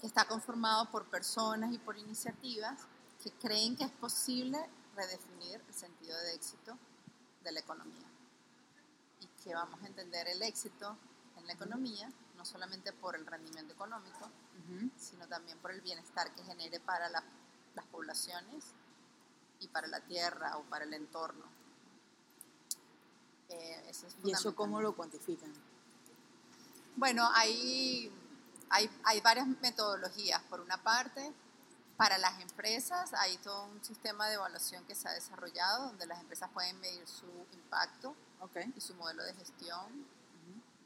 que 0.00 0.06
está 0.06 0.26
conformado 0.26 0.90
por 0.90 1.04
personas 1.10 1.74
y 1.74 1.78
por 1.78 1.98
iniciativas 1.98 2.80
que 3.22 3.30
creen 3.32 3.76
que 3.76 3.84
es 3.84 3.90
posible 3.90 4.58
redefinir 4.96 5.60
el 5.68 5.74
sentido 5.74 6.16
de 6.20 6.32
éxito 6.32 6.78
de 7.42 7.52
la 7.52 7.60
economía. 7.60 8.06
Y 9.20 9.26
que 9.42 9.54
vamos 9.54 9.78
a 9.82 9.86
entender 9.88 10.26
el 10.26 10.40
éxito 10.40 10.96
en 11.36 11.46
la 11.46 11.52
economía 11.52 12.10
no 12.38 12.46
solamente 12.46 12.94
por 12.94 13.14
el 13.14 13.26
rendimiento 13.26 13.74
económico, 13.74 14.30
sino 14.96 15.28
también 15.28 15.58
por 15.58 15.72
el 15.72 15.82
bienestar 15.82 16.34
que 16.34 16.42
genere 16.44 16.80
para 16.80 17.10
las 17.10 17.86
poblaciones 17.92 18.72
y 19.60 19.68
para 19.68 19.86
la 19.86 20.00
tierra 20.00 20.56
o 20.56 20.62
para 20.62 20.86
el 20.86 20.94
entorno. 20.94 21.44
Eh, 23.50 23.92
¿Y 24.24 24.30
eso 24.30 24.56
cómo 24.56 24.80
lo 24.80 24.96
cuantifican? 24.96 25.52
Bueno, 26.96 27.28
hay, 27.34 28.12
hay, 28.70 28.90
hay 29.04 29.20
varias 29.20 29.46
metodologías. 29.60 30.42
Por 30.44 30.60
una 30.60 30.82
parte, 30.82 31.32
para 31.96 32.18
las 32.18 32.40
empresas 32.40 33.12
hay 33.14 33.36
todo 33.38 33.66
un 33.66 33.84
sistema 33.84 34.28
de 34.28 34.34
evaluación 34.34 34.84
que 34.84 34.94
se 34.94 35.08
ha 35.08 35.12
desarrollado 35.12 35.86
donde 35.88 36.06
las 36.06 36.20
empresas 36.20 36.50
pueden 36.52 36.78
medir 36.80 37.06
su 37.06 37.26
impacto 37.52 38.14
y 38.76 38.80
su 38.80 38.94
modelo 38.94 39.24
de 39.24 39.32
gestión, 39.34 40.06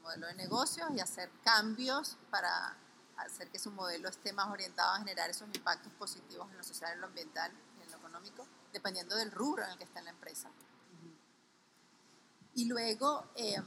modelo 0.01 0.27
de 0.27 0.33
negocios 0.35 0.89
y 0.95 0.99
hacer 0.99 1.29
cambios 1.43 2.17
para 2.31 2.75
hacer 3.17 3.49
que 3.49 3.59
su 3.59 3.69
modelo 3.71 4.07
esté 4.07 4.31
más 4.31 4.49
orientado 4.49 4.93
a 4.93 4.99
generar 4.99 5.29
esos 5.29 5.47
impactos 5.53 5.91
positivos 5.93 6.49
en 6.51 6.57
lo 6.57 6.63
social, 6.63 6.93
en 6.93 7.01
lo 7.01 7.07
ambiental 7.07 7.51
y 7.77 7.83
en 7.83 7.91
lo 7.91 7.97
económico, 7.97 8.47
dependiendo 8.71 9.15
del 9.15 9.31
rubro 9.31 9.63
en 9.63 9.71
el 9.71 9.77
que 9.77 9.83
está 9.83 9.99
en 9.99 10.05
la 10.05 10.11
empresa. 10.11 10.49
Y 12.53 12.65
luego 12.65 13.25
em, 13.35 13.65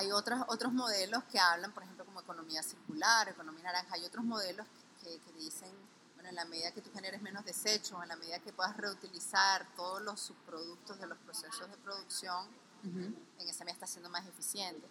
hay 0.00 0.12
otros, 0.12 0.40
otros 0.48 0.72
modelos 0.72 1.24
que 1.24 1.38
hablan, 1.38 1.72
por 1.72 1.82
ejemplo, 1.82 2.06
como 2.06 2.20
economía 2.20 2.62
circular, 2.62 3.28
economía 3.28 3.64
naranja, 3.64 3.94
hay 3.94 4.04
otros 4.06 4.24
modelos 4.24 4.66
que, 5.02 5.20
dicen, 5.34 5.70
bueno, 6.14 6.30
en 6.30 6.34
la 6.34 6.44
medida 6.46 6.72
que 6.72 6.80
tú 6.80 6.90
generes 6.92 7.20
menos 7.20 7.44
desechos, 7.44 8.02
en 8.02 8.08
la 8.08 8.16
medida 8.16 8.38
que 8.38 8.52
puedas 8.52 8.76
reutilizar 8.76 9.66
todos 9.76 10.00
los 10.02 10.20
subproductos 10.20 10.98
de 10.98 11.06
los 11.06 11.18
procesos 11.18 11.70
de 11.70 11.76
producción, 11.76 12.48
en 12.82 13.14
esa 13.38 13.64
medida 13.64 13.74
está 13.74 13.86
siendo 13.86 14.08
más 14.08 14.26
eficiente. 14.26 14.88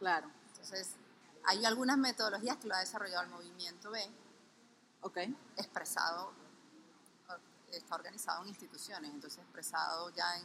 Claro. 0.00 0.28
Entonces, 0.48 0.96
hay 1.44 1.64
algunas 1.64 1.96
metodologías 1.96 2.56
que 2.56 2.66
lo 2.66 2.74
ha 2.74 2.80
desarrollado 2.80 3.22
el 3.22 3.30
movimiento 3.30 3.92
B, 3.92 4.04
okay. 5.02 5.36
expresado, 5.56 6.32
está 7.70 7.94
organizado 7.94 8.42
en 8.42 8.48
instituciones, 8.48 9.12
entonces 9.12 9.38
expresado 9.38 10.10
ya 10.10 10.36
en, 10.36 10.44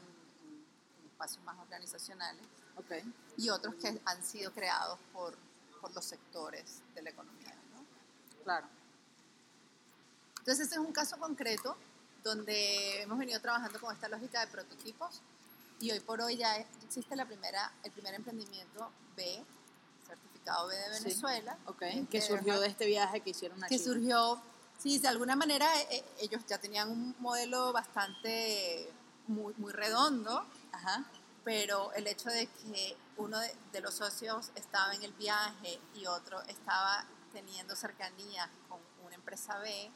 espacios 1.15 1.43
más 1.45 1.57
organizacionales, 1.60 2.43
okay. 2.75 3.01
y 3.38 3.50
otros 3.50 3.75
que 3.75 4.00
han 4.03 4.24
sido 4.24 4.51
creados 4.51 5.00
por, 5.13 5.34
por 5.79 5.93
los 5.93 6.03
sectores 6.03 6.81
de 6.93 7.01
la 7.01 7.10
economía. 7.10 7.55
¿no? 7.74 8.43
Claro. 8.43 8.67
Entonces, 10.39 10.65
este 10.65 10.75
es 10.75 10.81
un 10.81 10.91
caso 10.91 11.17
concreto 11.17 11.75
donde 12.24 13.01
hemos 13.01 13.17
venido 13.17 13.39
trabajando 13.39 13.79
con 13.79 13.93
esta 13.93 14.10
lógica 14.10 14.41
de 14.41 14.48
prototipos 14.48 15.22
y 15.79 15.91
hoy 15.91 16.00
por 16.00 16.22
hoy 16.22 16.38
ya 16.38 16.57
existe 16.84 17.15
la 17.15 17.25
primera, 17.25 17.72
el 17.84 17.91
primer 17.91 18.13
emprendimiento 18.13 18.91
B, 19.15 19.43
certificado 20.05 20.67
B 20.67 20.75
de 20.75 20.89
Venezuela. 20.89 21.57
Sí. 21.79 22.07
que 22.10 22.22
surgió 22.22 22.60
de 22.60 22.67
este 22.67 22.86
viaje 22.86 23.22
que 23.22 23.31
hicieron 23.31 23.63
aquí. 23.63 23.75
Que 23.75 23.84
surgió, 23.84 24.41
sí, 24.77 25.00
de 25.00 25.07
alguna 25.07 25.36
manera 25.36 25.67
eh, 25.81 25.88
eh, 25.91 26.05
ellos 26.19 26.41
ya 26.48 26.57
tenían 26.57 26.89
un 26.89 27.15
modelo 27.19 27.74
bastante 27.74 28.89
muy, 29.27 29.53
muy 29.57 29.72
redondo, 29.72 30.45
Ajá. 30.85 31.05
pero 31.43 31.91
el 31.93 32.05
hecho 32.07 32.29
de 32.29 32.47
que 32.47 32.97
uno 33.17 33.39
de, 33.39 33.55
de 33.71 33.81
los 33.81 33.95
socios 33.95 34.51
estaba 34.55 34.93
en 34.93 35.03
el 35.03 35.13
viaje 35.13 35.79
y 35.95 36.05
otro 36.05 36.41
estaba 36.43 37.05
teniendo 37.31 37.75
cercanía 37.75 38.49
con 38.69 38.79
una 39.03 39.15
empresa 39.15 39.57
B, 39.59 39.91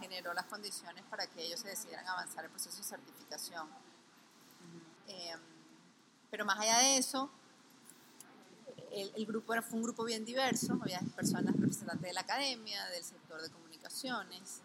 generó 0.00 0.34
las 0.34 0.46
condiciones 0.46 1.04
para 1.10 1.26
que 1.26 1.42
ellos 1.42 1.60
se 1.60 1.68
decidieran 1.68 2.06
avanzar 2.08 2.44
el 2.44 2.50
proceso 2.50 2.76
de 2.76 2.84
certificación. 2.84 3.68
Em, 5.06 5.40
pero 6.30 6.44
más 6.44 6.58
allá 6.58 6.78
de 6.78 6.98
eso, 6.98 7.30
el, 8.90 9.26
grupo 9.26 9.52
era, 9.52 9.62
fue 9.62 9.76
un 9.78 9.84
grupo 9.84 10.04
bien 10.04 10.24
diverso, 10.24 10.78
había 10.80 11.00
personas 11.16 11.54
representantes 11.54 12.08
de 12.08 12.12
la 12.12 12.20
academia, 12.20 12.86
del 12.88 13.02
sector 13.02 13.40
de 13.40 13.50
comunicaciones, 13.50 14.60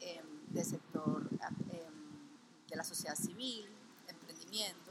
em, 0.00 0.24
del 0.48 0.64
sector 0.64 1.28
em, 1.32 2.68
de 2.68 2.76
la 2.76 2.84
sociedad 2.84 3.16
civil, 3.16 3.68
emprendimientos. 4.06 4.87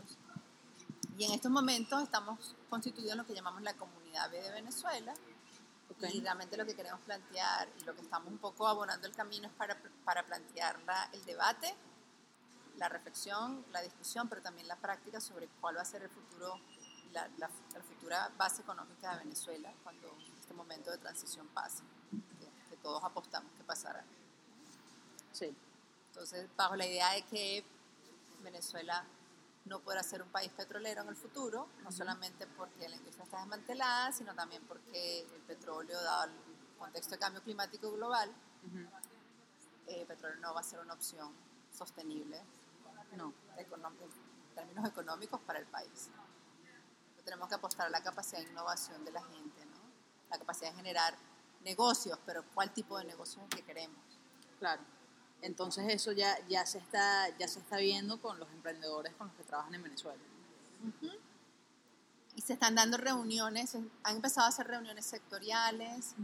Y 1.17 1.23
en 1.23 1.31
estos 1.31 1.51
momentos 1.51 2.03
estamos 2.03 2.55
constituidos 2.69 3.13
en 3.13 3.17
lo 3.17 3.25
que 3.25 3.33
llamamos 3.33 3.63
la 3.63 3.73
Comunidad 3.73 4.29
B 4.29 4.39
de 4.39 4.51
Venezuela, 4.51 5.13
y 6.13 6.21
realmente 6.21 6.55
lo 6.57 6.65
que 6.65 6.75
queremos 6.75 7.01
plantear 7.01 7.69
y 7.75 7.83
lo 7.83 7.95
que 7.95 8.01
estamos 8.01 8.31
un 8.31 8.37
poco 8.37 8.67
abonando 8.67 9.07
el 9.07 9.15
camino 9.15 9.47
es 9.47 9.53
para, 9.53 9.75
para 10.05 10.23
plantear 10.23 10.79
la, 10.83 11.09
el 11.11 11.25
debate, 11.25 11.75
la 12.75 12.87
reflexión, 12.87 13.65
la 13.71 13.81
discusión, 13.81 14.29
pero 14.29 14.43
también 14.43 14.67
la 14.67 14.75
práctica 14.75 15.19
sobre 15.19 15.47
cuál 15.59 15.77
va 15.77 15.81
a 15.81 15.85
ser 15.85 16.03
el 16.03 16.09
futuro, 16.09 16.59
la, 17.13 17.27
la, 17.37 17.49
futura 17.81 18.31
base 18.37 18.61
económica 18.61 19.13
de 19.13 19.23
Venezuela 19.23 19.73
cuando 19.81 20.15
este 20.39 20.53
momento 20.53 20.91
de 20.91 20.99
transición 20.99 21.47
pase, 21.47 21.81
que, 22.39 22.69
que 22.69 22.77
todos 22.77 23.03
apostamos 23.03 23.51
que 23.53 23.63
pasará. 23.63 24.05
Sí. 25.31 25.55
Entonces, 26.09 26.47
bajo 26.55 26.75
la 26.75 26.85
idea 26.85 27.11
de 27.13 27.23
que 27.23 27.65
Venezuela 28.43 29.03
no 29.67 29.79
podrá 29.79 30.01
ser 30.03 30.21
un 30.21 30.29
país 30.29 30.51
petrolero 30.51 31.01
en 31.01 31.09
el 31.09 31.15
futuro, 31.15 31.67
no 31.83 31.91
solamente 31.91 32.47
porque 32.47 32.87
la 32.87 32.95
industria 32.95 33.25
está 33.25 33.39
desmantelada, 33.39 34.11
sino 34.11 34.33
también 34.33 34.63
porque 34.67 35.21
el 35.21 35.41
petróleo, 35.41 36.01
dado 36.01 36.25
el 36.25 36.31
contexto 36.77 37.11
de 37.11 37.19
cambio 37.19 37.41
climático 37.43 37.91
global, 37.91 38.33
el 39.87 40.01
eh, 40.01 40.05
petróleo 40.05 40.37
no 40.39 40.53
va 40.53 40.61
a 40.61 40.63
ser 40.63 40.79
una 40.79 40.93
opción 40.93 41.31
sostenible 41.73 42.41
no. 43.15 43.33
en 43.57 43.65
términos 44.55 44.89
económicos 44.89 45.39
para 45.41 45.59
el 45.59 45.65
país. 45.67 46.09
tenemos 47.23 47.49
que 47.49 47.55
apostar 47.55 47.87
a 47.87 47.89
la 47.89 48.01
capacidad 48.01 48.39
de 48.39 48.49
innovación 48.49 49.03
de 49.03 49.11
la 49.11 49.23
gente, 49.23 49.65
¿no? 49.65 49.77
la 50.29 50.37
capacidad 50.37 50.71
de 50.71 50.77
generar 50.77 51.15
negocios, 51.61 52.17
pero 52.25 52.43
¿cuál 52.53 52.71
tipo 52.71 52.97
de 52.97 53.05
negocios 53.05 53.43
es 53.43 53.55
que 53.55 53.63
queremos? 53.63 53.97
Claro. 54.59 54.81
Entonces 55.41 55.85
eso 55.89 56.11
ya, 56.11 56.35
ya, 56.47 56.65
se 56.65 56.79
está, 56.79 57.29
ya 57.37 57.47
se 57.47 57.59
está 57.59 57.77
viendo 57.77 58.19
con 58.21 58.39
los 58.39 58.49
emprendedores 58.51 59.13
con 59.15 59.27
los 59.27 59.35
que 59.35 59.43
trabajan 59.43 59.73
en 59.75 59.83
Venezuela. 59.83 60.21
Y 62.35 62.41
se 62.41 62.53
están 62.53 62.75
dando 62.75 62.97
reuniones, 62.97 63.75
han 64.03 64.15
empezado 64.15 64.45
a 64.45 64.49
hacer 64.49 64.67
reuniones 64.67 65.05
sectoriales. 65.05 66.15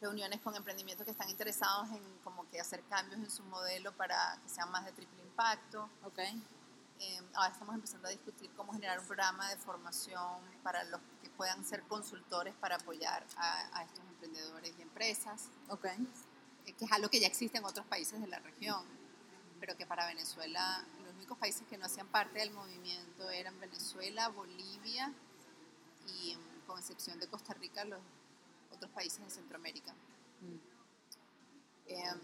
reuniones 0.00 0.40
con 0.40 0.56
emprendimientos 0.56 1.04
que 1.04 1.10
están 1.10 1.28
interesados 1.28 1.90
en 1.90 2.02
como 2.24 2.48
que 2.48 2.58
hacer 2.58 2.82
cambios 2.84 3.20
en 3.20 3.30
su 3.30 3.42
modelo 3.44 3.92
para 3.92 4.38
que 4.42 4.48
sean 4.48 4.70
más 4.70 4.86
de 4.86 4.92
triple 4.92 5.22
impacto. 5.22 5.90
Okay. 6.04 6.42
Eh, 7.00 7.20
ahora 7.34 7.52
estamos 7.52 7.74
empezando 7.74 8.08
a 8.08 8.10
discutir 8.10 8.50
cómo 8.56 8.72
generar 8.72 8.98
un 8.98 9.06
programa 9.06 9.48
de 9.50 9.56
formación 9.56 10.38
para 10.62 10.84
los 10.84 11.00
que 11.22 11.30
puedan 11.30 11.64
ser 11.64 11.82
consultores 11.84 12.54
para 12.60 12.76
apoyar 12.76 13.26
a, 13.36 13.78
a 13.78 13.84
estos 13.84 14.04
emprendedores 14.06 14.74
y 14.78 14.82
empresas, 14.82 15.48
Okay. 15.68 15.96
Que 16.72 16.84
es 16.84 16.92
algo 16.92 17.08
que 17.08 17.20
ya 17.20 17.26
existe 17.26 17.58
en 17.58 17.64
otros 17.64 17.86
países 17.86 18.20
de 18.20 18.26
la 18.26 18.38
región, 18.38 18.84
pero 19.58 19.76
que 19.76 19.86
para 19.86 20.06
Venezuela, 20.06 20.84
los 21.04 21.14
únicos 21.14 21.38
países 21.38 21.66
que 21.68 21.76
no 21.76 21.86
hacían 21.86 22.08
parte 22.08 22.38
del 22.38 22.50
movimiento 22.50 23.30
eran 23.30 23.58
Venezuela, 23.60 24.28
Bolivia 24.28 25.12
y, 26.06 26.36
con 26.66 26.78
excepción 26.78 27.18
de 27.18 27.26
Costa 27.28 27.54
Rica, 27.54 27.84
los 27.84 28.00
otros 28.72 28.90
países 28.92 29.22
de 29.22 29.30
Centroamérica. 29.30 29.92
Mm. 30.40 30.70
Em, 31.88 32.20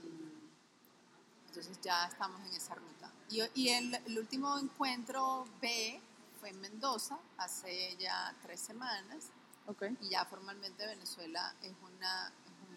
entonces 1.48 1.78
ya 1.82 2.06
estamos 2.06 2.40
en 2.48 2.54
esa 2.54 2.74
ruta. 2.74 3.10
Y, 3.30 3.42
y 3.54 3.68
el, 3.70 3.94
el 3.94 4.18
último 4.18 4.58
encuentro 4.58 5.46
B 5.60 6.00
fue 6.40 6.50
en 6.50 6.60
Mendoza, 6.60 7.18
hace 7.38 7.96
ya 7.96 8.34
tres 8.42 8.60
semanas, 8.60 9.30
Okay. 9.68 9.96
y 10.00 10.10
ya 10.10 10.24
formalmente 10.24 10.86
Venezuela 10.86 11.52
es, 11.60 11.72
una, 11.82 12.32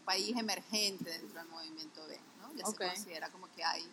país 0.09 0.35
emergente 0.35 1.07
dentro 1.07 1.37
del 1.39 1.47
movimiento 1.49 2.03
B, 2.07 2.19
¿no? 2.39 2.51
Ya 2.55 2.65
Ok. 2.65 2.79
se 2.81 2.87
considera 2.87 3.29
como 3.29 3.47
que 3.51 3.63
hay, 3.63 3.83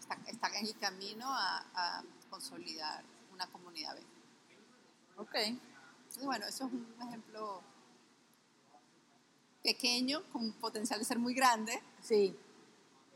está, 0.00 0.14
está 0.26 0.48
en 0.58 0.66
el 0.66 0.78
camino 0.78 1.26
a, 1.28 1.58
a 1.74 2.02
consolidar 2.30 3.04
una 3.30 3.46
comunidad 3.48 3.94
B. 3.94 4.02
Okay. 5.18 5.48
Entonces, 5.98 6.24
bueno, 6.24 6.46
eso 6.46 6.64
es 6.66 6.72
un 6.72 6.96
ejemplo 7.06 7.60
pequeño, 9.62 10.22
con 10.32 10.50
potencial 10.52 10.98
de 10.98 11.04
ser 11.04 11.18
muy 11.18 11.34
grande, 11.34 11.82
Sí. 12.00 12.34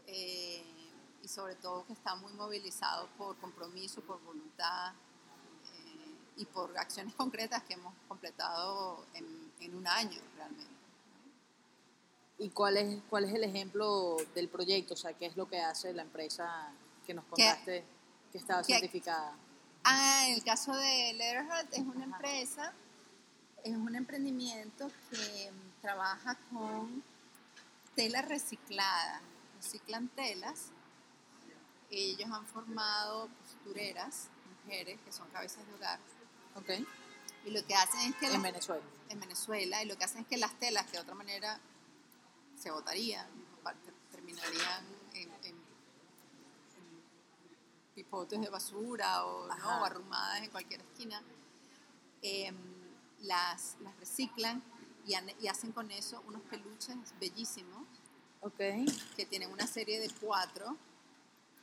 eh, 0.06 0.92
y 1.22 1.28
sobre 1.28 1.54
todo 1.54 1.87
que 1.87 1.94
está 1.94 2.14
muy 2.16 2.32
movilizado 2.34 3.08
por 3.16 3.38
compromiso, 3.38 4.02
por 4.02 4.20
voluntad 4.22 4.92
eh, 4.92 6.14
y 6.37 6.44
por 6.44 6.76
acciones 6.76 7.14
concretas 7.14 7.62
que 7.62 7.72
hemos 7.72 7.94
completado 8.06 9.06
en, 9.14 9.50
en 9.60 9.75
un 9.76 9.87
año 9.87 10.20
realmente. 10.37 10.79
¿Y 12.40 12.49
cuál 12.49 12.78
es, 12.78 13.00
cuál 13.11 13.25
es 13.25 13.35
el 13.35 13.44
ejemplo 13.44 14.16
del 14.35 14.49
proyecto? 14.49 14.94
O 14.94 14.97
sea, 14.97 15.12
¿qué 15.12 15.26
es 15.26 15.37
lo 15.37 15.47
que 15.47 15.61
hace 15.61 15.92
la 15.92 16.02
empresa 16.02 16.73
que 17.06 17.12
nos 17.14 17.25
contaste 17.26 17.85
que 18.32 18.38
estaba 18.38 18.62
¿Qué? 18.62 18.73
certificada? 18.73 19.35
Ah, 19.85 20.25
en 20.26 20.35
el 20.35 20.42
caso 20.42 20.75
de 20.75 21.12
Letterheart 21.14 21.73
es 21.75 21.80
una 21.80 22.04
empresa, 22.04 22.73
es 23.62 23.76
un 23.76 23.94
emprendimiento 23.94 24.90
que 25.11 25.52
trabaja 25.82 26.37
con 26.50 27.02
tela 27.94 28.23
reciclada, 28.23 29.20
reciclan 29.56 30.09
telas. 30.09 30.66
Ellos 31.90 32.30
han 32.30 32.47
formado 32.47 33.28
costureras, 33.42 34.28
mujeres 34.64 34.99
que 35.04 35.12
son 35.12 35.28
cabezas 35.28 35.66
de 35.66 35.75
hogar, 35.75 35.99
Ok. 36.56 36.70
y 37.44 37.50
lo 37.50 37.66
que 37.66 37.75
hacen 37.75 38.00
es 38.00 38.14
que 38.16 38.26
En 38.26 38.32
las- 38.35 38.42
Venezuela. 38.42 38.82
en 39.11 39.20
Venezuela 39.20 39.82
y 39.82 39.87
lo 39.87 39.99
que 39.99 40.04
hacen 40.04 40.23
es 40.23 40.26
que 40.26 40.37
las 40.38 40.54
telas 40.59 40.87
que 40.87 40.92
de 40.92 41.00
otra 41.00 41.14
manera 41.14 41.59
se 42.61 42.71
ter- 43.85 43.95
terminarían 44.12 44.85
en, 45.14 45.33
en- 45.45 45.45
en 45.45 45.57
pipotes 47.95 48.40
de 48.40 48.49
basura 48.50 49.25
o, 49.25 49.47
¿no? 49.49 49.81
O 49.81 49.85
arrumadas 49.85 50.43
en 50.43 50.50
cualquier 50.50 50.81
esquina, 50.83 51.23
em, 52.23 52.55
las, 53.23 53.76
las 53.81 53.97
reciclan 53.99 54.62
y, 55.07 55.14
han- 55.14 55.31
y 55.40 55.49
hacen 55.49 55.73
con 55.73 55.90
eso 55.90 56.23
unos 56.26 56.43
peluches 56.43 56.97
bellísimos 57.19 57.87
Ok. 58.43 58.59
que 59.17 59.26
tienen 59.29 59.50
una 59.50 59.67
serie 59.67 59.99
de 60.00 60.11
cuatro 60.21 60.76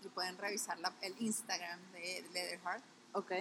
y 0.04 0.08
pueden 0.10 0.38
revisar 0.38 0.80
la- 0.80 0.94
el 1.02 1.16
Instagram 1.22 1.80
de 1.92 2.28
Leatherheart 2.34 2.84
Ok. 3.14 3.32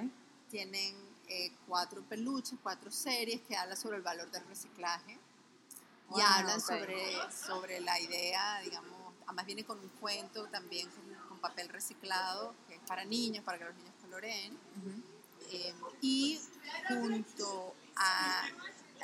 tienen 0.51 0.95
eh, 1.29 1.53
cuatro 1.67 2.03
peluches, 2.03 2.57
cuatro 2.63 2.91
series 2.93 3.41
que 3.43 3.57
hablan 3.57 3.77
sobre 3.77 3.97
el 3.97 4.03
valor 4.03 4.31
del 4.31 4.47
reciclaje 4.47 5.19
Wow, 6.09 6.19
y 6.19 6.23
hablan 6.23 6.59
ok. 6.59 6.65
sobre, 6.65 7.33
sobre 7.33 7.81
la 7.81 7.99
idea, 8.01 8.61
digamos, 8.63 9.15
además 9.27 9.47
viene 9.47 9.65
con 9.65 9.79
un 9.79 9.89
cuento 9.89 10.47
también 10.47 10.89
con, 10.91 11.15
con 11.29 11.39
papel 11.41 11.69
reciclado, 11.69 12.55
que 12.69 12.77
es 12.77 12.81
para 12.87 13.05
niños, 13.05 13.45
para 13.45 13.59
que 13.59 13.65
los 13.65 13.75
niños 13.75 13.95
coloreen, 14.03 14.53
Ujú. 14.55 15.03
eh, 15.51 15.75
y 16.01 16.41
junto 16.89 17.75
a, 17.97 18.45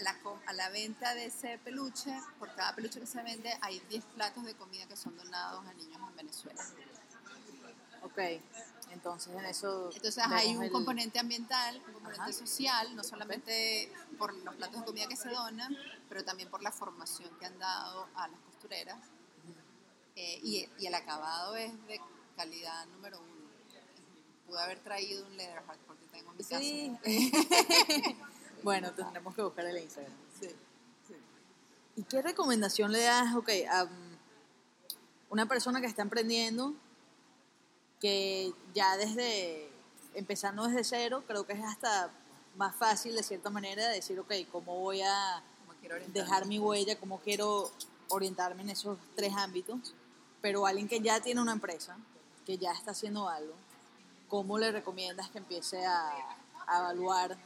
la, 0.01 0.17
a 0.47 0.53
la 0.53 0.69
venta 0.71 1.15
de 1.15 1.27
ese 1.27 1.59
peluche, 1.59 2.17
por 2.39 2.55
cada 2.55 2.75
peluche 2.75 3.01
que 3.01 3.07
se 3.07 3.23
vende 3.23 3.53
hay 3.63 3.81
10 3.89 4.05
platos 4.15 4.45
de 4.45 4.55
comida 4.55 4.87
que 4.87 4.97
son 4.97 5.17
donados 5.17 5.67
a 5.67 5.73
niños 5.75 5.99
en 6.09 6.17
Venezuela. 6.17 6.63
Ok. 8.03 8.19
Entonces 8.91 9.35
en 9.35 9.45
eso. 9.47 9.91
Entonces 9.95 10.23
hay 10.29 10.55
un 10.57 10.65
el- 10.65 10.71
componente 10.73 11.19
ambiental, 11.19 11.77
un 11.87 11.93
componente 11.95 12.23
Ajá. 12.23 12.33
social, 12.33 12.95
no 12.95 13.03
solamente 13.05 13.91
por 14.19 14.35
los 14.35 14.55
platos 14.57 14.81
de 14.81 14.87
comida 14.87 15.07
que 15.09 15.17
se 15.17 15.31
donan, 15.31 15.75
pero 16.13 16.27
también 16.27 16.51
por 16.51 16.63
la 16.63 16.71
formación 16.71 17.31
que 17.39 17.47
han 17.47 17.59
dado 17.59 18.07
a 18.15 18.29
las 18.29 18.39
costureras. 18.41 18.99
Eh, 20.15 20.41
y, 20.43 20.69
y 20.79 20.87
el 20.87 20.95
acabado 20.95 21.57
es 21.57 21.73
de 21.87 21.99
calidad 22.37 22.85
número 22.89 23.19
uno. 23.19 23.33
Pude 24.47 24.61
haber 24.61 24.81
traído 24.81 25.25
un 25.25 25.35
Leatherheart 25.35 25.81
porque 25.87 26.05
tengo 26.13 26.33
en 26.33 26.37
mi 26.37 26.45
casa. 26.45 26.59
Sí. 26.61 26.95
bueno, 28.63 28.93
tendremos 28.93 29.35
que 29.35 29.41
buscar 29.41 29.65
el 29.65 29.79
Instagram. 29.79 30.13
Sí, 30.39 30.49
sí. 31.09 31.15
¿Y 31.97 32.03
qué 32.03 32.21
recomendación 32.21 32.93
le 32.93 33.01
das, 33.05 33.35
ok, 33.35 33.49
a 33.71 33.89
una 35.31 35.47
persona 35.47 35.81
que 35.81 35.87
está 35.87 36.03
emprendiendo, 36.03 36.75
que 38.01 38.53
ya 38.75 38.99
desde, 38.99 39.71
empezando 40.13 40.69
desde 40.69 40.85
cero, 40.85 41.25
creo 41.27 41.47
que 41.47 41.55
es 41.55 41.65
hasta 41.65 42.11
más 42.57 42.77
fácil 42.77 43.17
de 43.17 43.23
cierta 43.23 43.49
manera 43.49 43.89
decir, 43.89 44.21
ok, 44.21 44.31
¿cómo 44.51 44.79
voy 44.79 45.01
a. 45.01 45.43
dejar 46.09 46.47
mi 46.47 46.59
huella? 46.59 46.99
¿Cómo 46.99 47.21
quiero 47.21 47.71
orientarme 48.09 48.63
en 48.63 48.71
esos 48.71 48.99
tres 49.17 49.33
ámbitos? 49.37 49.95
Pero 50.41 50.67
alguien 50.67 50.89
que 50.89 51.01
ya 51.01 51.21
tiene 51.21 51.41
una 51.41 51.53
empresa, 51.53 51.97
que 52.45 52.59
ya 52.59 52.73
está 52.73 52.91
haciendo 52.93 53.29
algo, 53.29 53.55
¿cómo 54.29 54.59
le 54.59 54.73
recomiendas 54.73 55.31
que 55.31 55.39
empiece 55.39 55.85
a, 55.85 56.11
a 56.67 56.79
evaluar? 56.81 57.37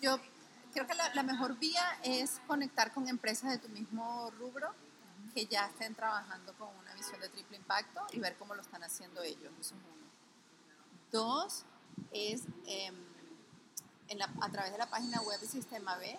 Yo 0.00 0.18
creo 0.72 0.86
que 0.86 0.94
la, 0.94 1.14
la 1.14 1.22
mejor 1.22 1.58
vía 1.58 1.98
es 2.02 2.40
conectar 2.46 2.92
con 2.92 3.08
empresas 3.08 3.50
de 3.50 3.58
tu 3.58 3.68
mismo 3.68 4.30
rubro 4.38 4.74
que 5.34 5.46
ya 5.46 5.66
estén 5.66 5.94
trabajando 5.94 6.54
con 6.54 6.68
una 6.76 6.94
visión 6.94 7.20
de 7.20 7.28
triple 7.28 7.58
impacto 7.58 8.00
y 8.12 8.20
ver 8.20 8.36
cómo 8.36 8.54
lo 8.54 8.62
están 8.62 8.82
haciendo 8.82 9.22
ellos. 9.22 9.52
Eso 9.60 9.74
es 9.74 9.82
uno. 9.82 10.06
Dos, 11.12 11.64
es 12.10 12.44
em, 12.66 12.94
en 14.08 14.18
la- 14.18 14.32
a 14.40 14.50
través 14.50 14.72
de 14.72 14.78
la 14.78 14.88
página 14.88 15.20
web 15.22 15.38
de 15.40 15.46
Sistema 15.46 15.96
B 15.96 16.18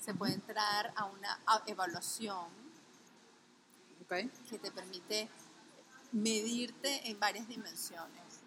se 0.00 0.14
puede 0.14 0.34
entrar 0.34 0.92
a 0.96 1.04
una 1.04 1.38
evaluación 1.66 2.46
Okay. 4.04 4.30
que 4.48 4.58
te 4.58 4.70
permite 4.70 5.28
medirte 6.12 7.10
en 7.10 7.20
varias 7.20 7.46
dimensiones. 7.46 8.40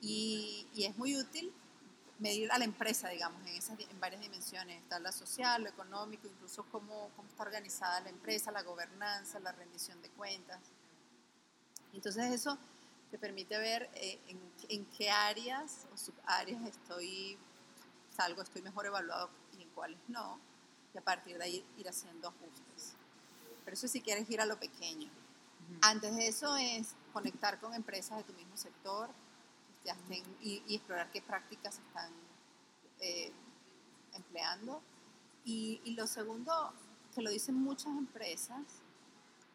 Y, 0.00 0.66
y 0.72 0.84
es 0.84 0.96
muy 0.96 1.14
útil 1.18 1.52
medir 2.18 2.50
a 2.50 2.56
la 2.58 2.64
empresa, 2.64 3.10
digamos, 3.10 3.42
en, 3.42 3.48
esas, 3.48 3.78
en 3.78 4.00
varias 4.00 4.22
dimensiones. 4.22 4.80
Está 4.82 4.98
la 4.98 5.12
social, 5.12 5.62
lo 5.64 5.68
económico, 5.68 6.26
incluso 6.26 6.64
cómo, 6.72 7.10
cómo 7.14 7.28
está 7.28 7.42
organizada 7.42 8.00
la 8.00 8.08
empresa, 8.08 8.50
la 8.52 8.62
gobernanza, 8.62 9.38
la 9.40 9.52
rendición 9.52 10.00
de 10.00 10.08
cuentas. 10.10 10.60
Entonces 11.92 12.32
eso 12.32 12.56
te 13.10 13.18
permite 13.18 13.58
ver 13.58 13.90
eh, 13.94 14.18
en, 14.28 14.40
en 14.70 14.86
qué 14.86 15.10
áreas 15.10 15.86
o 15.92 15.98
subáreas 15.98 16.64
estoy, 16.66 17.36
salgo, 18.14 18.42
estoy 18.42 18.62
mejor 18.62 18.86
evaluado 18.86 19.30
y 19.58 19.62
en 19.62 19.68
cuáles 19.70 19.98
no, 20.08 20.38
y 20.94 20.98
a 20.98 21.02
partir 21.02 21.38
de 21.38 21.44
ahí 21.44 21.64
ir 21.78 21.88
haciendo 21.88 22.28
ajustes. 22.28 22.94
Pero 23.64 23.74
eso 23.74 23.88
si 23.88 24.00
quieres 24.00 24.28
ir 24.30 24.40
a 24.40 24.46
lo 24.46 24.58
pequeño. 24.58 25.10
Antes 25.82 26.16
de 26.16 26.26
eso 26.26 26.56
es 26.56 26.94
conectar 27.12 27.60
con 27.60 27.74
empresas 27.74 28.16
de 28.18 28.24
tu 28.24 28.32
mismo 28.32 28.56
sector 28.56 29.08
ya 29.84 29.92
estén, 29.92 30.22
y, 30.40 30.62
y 30.66 30.74
explorar 30.76 31.10
qué 31.10 31.22
prácticas 31.22 31.78
están 31.78 32.12
eh, 33.00 33.32
empleando. 34.14 34.82
Y, 35.44 35.80
y 35.84 35.94
lo 35.94 36.06
segundo, 36.06 36.72
que 37.14 37.22
lo 37.22 37.30
dicen 37.30 37.54
muchas 37.54 37.86
empresas, 37.96 38.60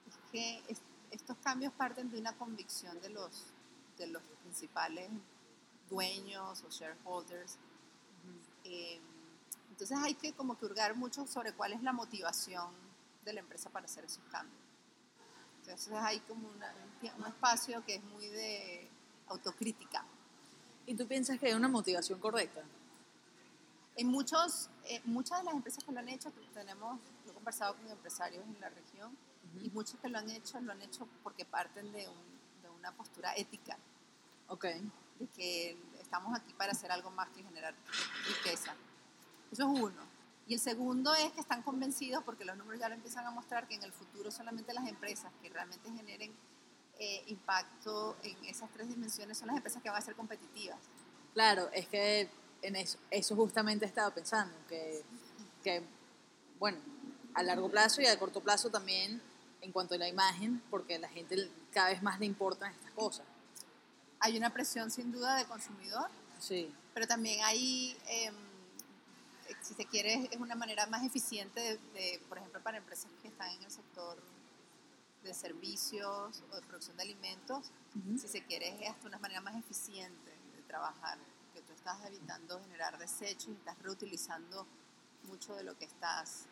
es 0.07 0.15
que 0.31 0.63
es- 0.67 0.81
estos 1.11 1.37
cambios 1.43 1.71
parten 1.73 2.09
de 2.11 2.19
una 2.19 2.33
convicción 2.37 2.99
de 3.01 3.09
los, 3.09 3.45
de 3.97 4.07
los 4.07 4.23
principales 4.41 5.09
dueños 5.89 6.63
o 6.63 6.69
shareholders. 6.69 7.57
Eh, 8.65 8.99
entonces 9.69 9.97
hay 10.01 10.15
que 10.15 10.33
como 10.33 10.57
que 10.57 10.65
hurgar 10.65 10.95
mucho 10.95 11.25
sobre 11.27 11.53
cuál 11.53 11.73
es 11.73 11.81
la 11.83 11.93
motivación 11.93 12.73
de 13.23 13.33
la 13.33 13.39
empresa 13.41 13.69
para 13.69 13.85
hacer 13.85 14.03
esos 14.05 14.23
cambios. 14.31 14.59
Entonces 15.61 15.93
hay 15.93 16.19
como 16.21 16.47
una- 16.49 16.73
un, 17.01 17.21
un 17.21 17.27
espacio 17.27 17.83
que 17.85 17.95
es 17.95 18.03
muy 18.03 18.27
de 18.27 18.87
autocrítica. 19.27 20.03
¿Y 20.85 20.95
tú 20.95 21.07
piensas 21.07 21.39
que 21.39 21.47
hay 21.47 21.53
una 21.53 21.67
motivación 21.67 22.19
correcta? 22.19 22.61
En 23.97 24.07
muchos, 24.07 24.69
eh, 24.85 25.01
muchas 25.05 25.39
de 25.39 25.45
las 25.45 25.53
empresas 25.55 25.83
que 25.83 25.91
lo 25.91 25.99
han 25.99 26.09
hecho, 26.09 26.31
tenemos 26.53 26.99
conversado 27.33 27.75
con 27.75 27.89
empresarios 27.89 28.43
en 28.45 28.59
la 28.59 28.69
región 28.69 29.15
y 29.63 29.69
muchos 29.69 29.99
que 29.99 30.09
lo 30.09 30.17
han 30.19 30.29
hecho, 30.29 30.59
lo 30.59 30.71
han 30.73 30.81
hecho 30.81 31.07
porque 31.23 31.45
parten 31.45 31.91
de, 31.91 32.01
de 32.61 32.69
una 32.77 32.91
postura 32.91 33.33
ética. 33.35 33.77
Ok. 34.47 34.65
De 35.19 35.27
que 35.27 35.77
estamos 36.01 36.37
aquí 36.37 36.53
para 36.53 36.71
hacer 36.71 36.91
algo 36.91 37.11
más 37.11 37.29
que 37.29 37.43
generar 37.43 37.73
riqueza. 38.27 38.75
Eso 39.51 39.63
es 39.63 39.81
uno. 39.81 40.15
Y 40.47 40.53
el 40.53 40.59
segundo 40.59 41.13
es 41.15 41.31
que 41.31 41.41
están 41.41 41.63
convencidos, 41.63 42.23
porque 42.23 42.45
los 42.45 42.55
números 42.55 42.79
ya 42.79 42.89
lo 42.89 42.95
empiezan 42.95 43.25
a 43.25 43.31
mostrar, 43.31 43.67
que 43.67 43.75
en 43.75 43.83
el 43.83 43.91
futuro 43.91 44.29
solamente 44.29 44.73
las 44.73 44.87
empresas 44.87 45.31
que 45.41 45.49
realmente 45.49 45.89
generen 45.91 46.35
eh, 46.99 47.23
impacto 47.27 48.15
en 48.23 48.45
esas 48.45 48.69
tres 48.71 48.87
dimensiones 48.87 49.37
son 49.37 49.47
las 49.47 49.57
empresas 49.57 49.81
que 49.81 49.89
van 49.89 49.97
a 49.97 50.01
ser 50.01 50.15
competitivas. 50.15 50.77
Claro, 51.33 51.69
es 51.73 51.87
que 51.87 52.29
en 52.61 52.75
eso, 52.75 52.97
eso 53.09 53.35
justamente 53.35 53.85
estaba 53.85 54.13
pensando, 54.13 54.55
que, 54.67 55.03
que, 55.63 55.83
bueno, 56.59 56.77
a 57.33 57.43
largo 57.43 57.69
plazo 57.69 58.01
y 58.01 58.05
a 58.05 58.17
corto 58.17 58.41
plazo 58.41 58.69
también 58.69 59.21
en 59.61 59.71
cuanto 59.71 59.95
a 59.95 59.97
la 59.97 60.07
imagen, 60.07 60.61
porque 60.69 60.95
a 60.95 60.99
la 60.99 61.09
gente 61.09 61.49
cada 61.73 61.89
vez 61.89 62.01
más 62.01 62.19
le 62.19 62.27
importan 62.27 62.71
estas 62.71 62.91
cosas. 62.91 63.25
Hay 64.25 64.37
una 64.37 64.49
presión 64.49 64.89
sin 64.89 65.11
duda 65.11 65.35
de 65.35 65.45
consumidor, 65.45 66.09
sí. 66.39 66.73
pero 66.95 67.05
también 67.05 67.43
hay... 67.43 67.95
Eh, 68.09 68.31
si 69.61 69.75
se 69.75 69.85
quiere, 69.85 70.27
es 70.31 70.39
una 70.39 70.55
manera 70.55 70.87
más 70.87 71.03
eficiente, 71.03 71.79
de, 71.93 72.19
por 72.27 72.39
ejemplo, 72.39 72.59
para 72.63 72.77
empresas 72.77 73.11
que 73.21 73.27
están 73.27 73.51
en 73.51 73.63
el 73.63 73.69
sector 73.69 74.17
de 75.23 75.31
servicios 75.31 76.43
o 76.51 76.55
de 76.55 76.61
producción 76.63 76.97
de 76.97 77.03
alimentos, 77.03 77.69
si 78.19 78.27
se 78.27 78.43
quiere, 78.43 78.69
es 78.83 78.89
hasta 78.89 79.07
una 79.07 79.19
manera 79.19 79.41
más 79.41 79.55
eficiente 79.55 80.31
de 80.55 80.63
trabajar, 80.63 81.19
que 81.53 81.61
tú 81.61 81.73
estás 81.73 82.03
evitando 82.07 82.59
generar 82.61 82.97
desechos 82.97 83.49
y 83.49 83.51
estás 83.51 83.77
reutilizando 83.83 84.65
mucho 85.27 85.53
de 85.53 85.63
lo 85.63 85.77
que 85.77 85.85
estás, 85.85 86.45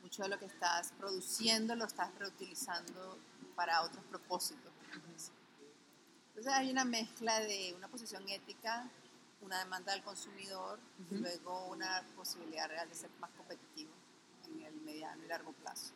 mucho 0.00 0.22
de 0.22 0.30
lo 0.30 0.38
que 0.38 0.46
estás 0.46 0.92
produciendo, 0.92 1.76
lo 1.76 1.84
estás 1.84 2.14
reutilizando 2.18 3.18
para 3.54 3.82
otros 3.82 4.02
propósitos. 4.06 4.73
Entonces 4.94 6.52
hay 6.52 6.70
una 6.70 6.84
mezcla 6.84 7.40
de 7.40 7.74
una 7.76 7.88
posición 7.88 8.28
ética 8.28 8.90
una 9.44 9.58
demanda 9.58 9.92
del 9.92 10.02
consumidor 10.02 10.78
y 11.10 11.16
luego 11.16 11.66
una 11.66 12.02
posibilidad 12.16 12.68
real 12.68 12.88
de 12.88 12.94
ser 12.94 13.10
más 13.20 13.30
competitivo 13.32 13.90
en 14.46 14.62
el 14.62 14.74
mediano 14.80 15.22
y 15.22 15.28
largo 15.28 15.52
plazo. 15.52 15.92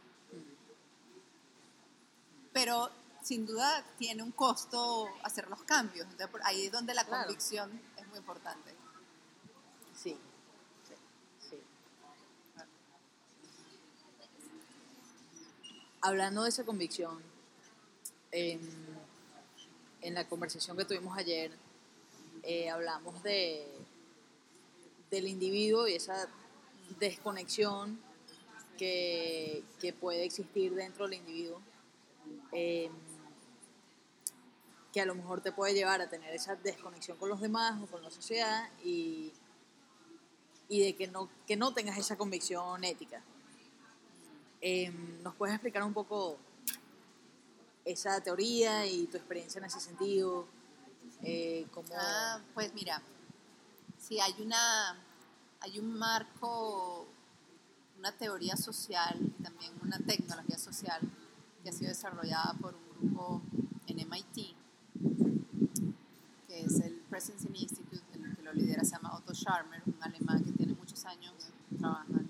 Pero 2.52 2.90
sin 3.22 3.46
duda 3.46 3.84
tiene 3.98 4.22
un 4.22 4.32
costo 4.32 5.08
hacer 5.22 5.48
los 5.48 5.62
cambios. 5.62 6.06
Entonces, 6.10 6.40
ahí 6.44 6.66
es 6.66 6.72
donde 6.72 6.94
la 6.94 7.04
convicción 7.04 7.80
es 7.96 8.06
muy 8.08 8.18
importante. 8.18 8.74
Sí. 9.94 10.16
sí. 11.48 11.62
Hablando 16.00 16.42
de 16.42 16.50
esa 16.50 16.64
convicción, 16.64 17.22
en 18.32 20.14
la 20.14 20.28
conversación 20.28 20.76
que 20.76 20.84
tuvimos 20.84 21.16
ayer, 21.16 21.50
eh, 22.42 22.70
hablamos 22.70 23.22
de, 23.22 23.66
del 25.10 25.28
individuo 25.28 25.88
y 25.88 25.94
esa 25.94 26.28
desconexión 26.98 28.00
que, 28.78 29.64
que 29.80 29.92
puede 29.92 30.24
existir 30.24 30.74
dentro 30.74 31.06
del 31.06 31.18
individuo, 31.18 31.60
em, 32.52 32.92
que 34.92 35.00
a 35.00 35.06
lo 35.06 35.14
mejor 35.14 35.40
te 35.40 35.52
puede 35.52 35.74
llevar 35.74 36.00
a 36.00 36.08
tener 36.08 36.32
esa 36.34 36.56
desconexión 36.56 37.16
con 37.18 37.28
los 37.28 37.40
demás 37.40 37.82
o 37.82 37.86
con 37.86 38.02
la 38.02 38.10
sociedad 38.10 38.70
y, 38.84 39.32
y 40.68 40.80
de 40.80 40.96
que 40.96 41.08
no, 41.08 41.28
que 41.46 41.56
no 41.56 41.74
tengas 41.74 41.98
esa 41.98 42.16
convicción 42.16 42.84
ética. 42.84 43.22
Em, 44.60 45.22
¿Nos 45.22 45.34
puedes 45.34 45.54
explicar 45.54 45.82
un 45.82 45.92
poco 45.92 46.38
esa 47.92 48.20
teoría 48.20 48.86
y 48.86 49.06
tu 49.06 49.16
experiencia 49.16 49.58
en 49.58 49.64
ese 49.64 49.80
sentido? 49.80 50.46
Eh, 51.22 51.66
ah, 51.96 52.40
pues 52.54 52.72
mira, 52.74 53.02
si 53.98 54.20
hay 54.20 54.34
una 54.40 54.96
hay 55.60 55.78
un 55.78 55.98
marco, 55.98 57.06
una 57.98 58.12
teoría 58.12 58.56
social, 58.56 59.18
también 59.42 59.72
una 59.82 59.98
tecnología 59.98 60.56
social 60.58 61.00
que 61.62 61.70
ha 61.70 61.72
sido 61.72 61.88
desarrollada 61.88 62.54
por 62.60 62.74
un 62.74 63.10
grupo 63.10 63.42
en 63.86 64.08
MIT, 64.08 64.54
que 66.46 66.60
es 66.60 66.80
el 66.80 66.94
Presence 67.10 67.48
Institute, 67.52 68.04
el 68.14 68.36
que 68.36 68.42
lo 68.42 68.52
lidera 68.52 68.84
se 68.84 68.92
llama 68.92 69.16
Otto 69.16 69.34
Scharmer, 69.34 69.82
un 69.86 69.96
alemán 70.00 70.44
que 70.44 70.52
tiene 70.52 70.74
muchos 70.74 71.04
años 71.06 71.34
trabajando 71.78 72.20
en 72.20 72.27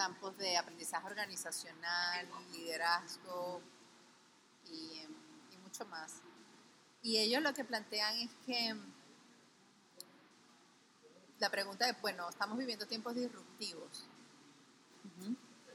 campos 0.00 0.34
de 0.38 0.56
aprendizaje 0.56 1.06
organizacional, 1.06 2.26
liderazgo 2.52 3.60
y 4.64 5.00
em, 5.00 5.14
más. 5.90 6.22
Y 7.02 7.18
ellos 7.18 7.42
lo 7.42 7.52
que 7.52 7.64
plantean 7.64 8.16
es 8.16 8.30
que 8.46 8.74
la 11.38 11.50
pregunta 11.50 11.86
es, 11.86 12.00
bueno, 12.00 12.30
estamos 12.30 12.56
viviendo 12.56 12.86
tiempos 12.86 13.14
disruptivos, 13.14 14.06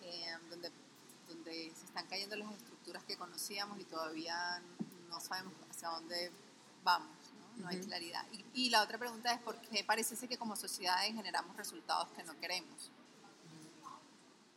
eh, 0.02 0.38
donde, 0.50 0.72
donde 1.28 1.72
se 1.76 1.86
están 1.86 2.08
cayendo 2.08 2.36
las 2.36 2.52
estructuras 2.52 3.04
que 3.04 3.18
conocíamos 3.18 3.80
y 3.80 3.84
todavía 3.84 4.60
no 5.08 5.20
sabemos 5.20 5.54
hacia 5.70 5.90
dónde 5.90 6.32
vamos, 6.84 7.16
no, 7.58 7.68
hay 7.68 7.80
claridad. 7.80 8.26
Y, 8.56 8.72
la 8.72 8.82
otra 8.82 8.98
pregunta 8.98 9.32
es, 9.32 9.40
¿por 9.42 9.62
qué 9.62 9.84
parece 9.84 10.16
ser 10.16 10.28
que 10.28 10.38
como 10.40 10.56
sociedades 10.56 11.14
generamos 11.14 11.56
resultados 11.56 12.10
que 12.16 12.24
no 12.24 12.36
queremos? 12.40 12.90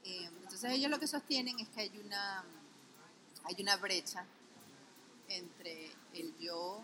Eh, 0.09 0.25
entonces 0.43 0.73
ellos 0.73 0.91
lo 0.91 0.99
que 0.99 1.07
sostienen 1.07 1.59
es 1.59 1.69
que 1.69 1.83
hay 1.83 1.99
una, 2.03 2.43
hay 3.45 3.57
una 3.61 3.77
brecha 3.77 4.25
entre 5.29 5.91
el 6.15 6.35
yo 6.39 6.83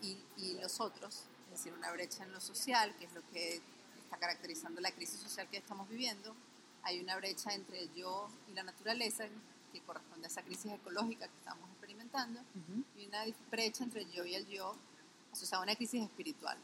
y, 0.00 0.54
los 0.60 0.80
otros, 0.80 1.24
es 1.46 1.58
decir, 1.58 1.72
una 1.72 1.90
brecha 1.92 2.24
en 2.24 2.32
lo 2.32 2.40
social, 2.40 2.94
que 2.96 3.06
es 3.06 3.12
lo 3.12 3.22
que 3.30 3.60
está 4.02 4.16
caracterizando 4.18 4.80
la 4.80 4.92
crisis 4.92 5.20
social 5.20 5.48
que 5.48 5.58
estamos 5.58 5.88
viviendo. 5.88 6.34
Hay 6.82 7.00
una 7.00 7.16
brecha 7.16 7.52
entre 7.52 7.80
el 7.80 7.94
yo 7.94 8.28
y 8.48 8.52
la 8.52 8.62
naturaleza, 8.62 9.24
que 9.72 9.80
corresponde 9.80 10.26
a 10.26 10.30
esa 10.30 10.42
crisis 10.42 10.72
ecológica 10.72 11.26
que 11.26 11.36
estamos 11.38 11.68
experimentando, 11.70 12.40
y 12.96 13.06
una 13.06 13.24
brecha 13.50 13.84
entre 13.84 14.02
el 14.02 14.10
yo 14.10 14.24
y 14.24 14.34
el 14.34 14.46
yo 14.46 14.74
asociada 15.32 15.62
a 15.62 15.64
una 15.64 15.76
crisis 15.76 16.02
espiritual. 16.02 16.56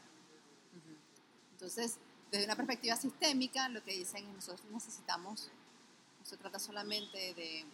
Entonces, 1.53 1.97
desde 2.31 2.45
una 2.45 2.55
perspectiva 2.55 2.95
sistémica, 2.95 3.67
lo 3.67 3.83
que 3.83 3.91
dicen 3.91 4.23
es 4.23 4.23
que 4.23 4.33
nosotros 4.33 4.71
necesitamos, 4.71 5.49
no 6.19 6.25
se 6.25 6.37
trata 6.37 6.59
solamente 6.59 7.33
de 7.33 7.65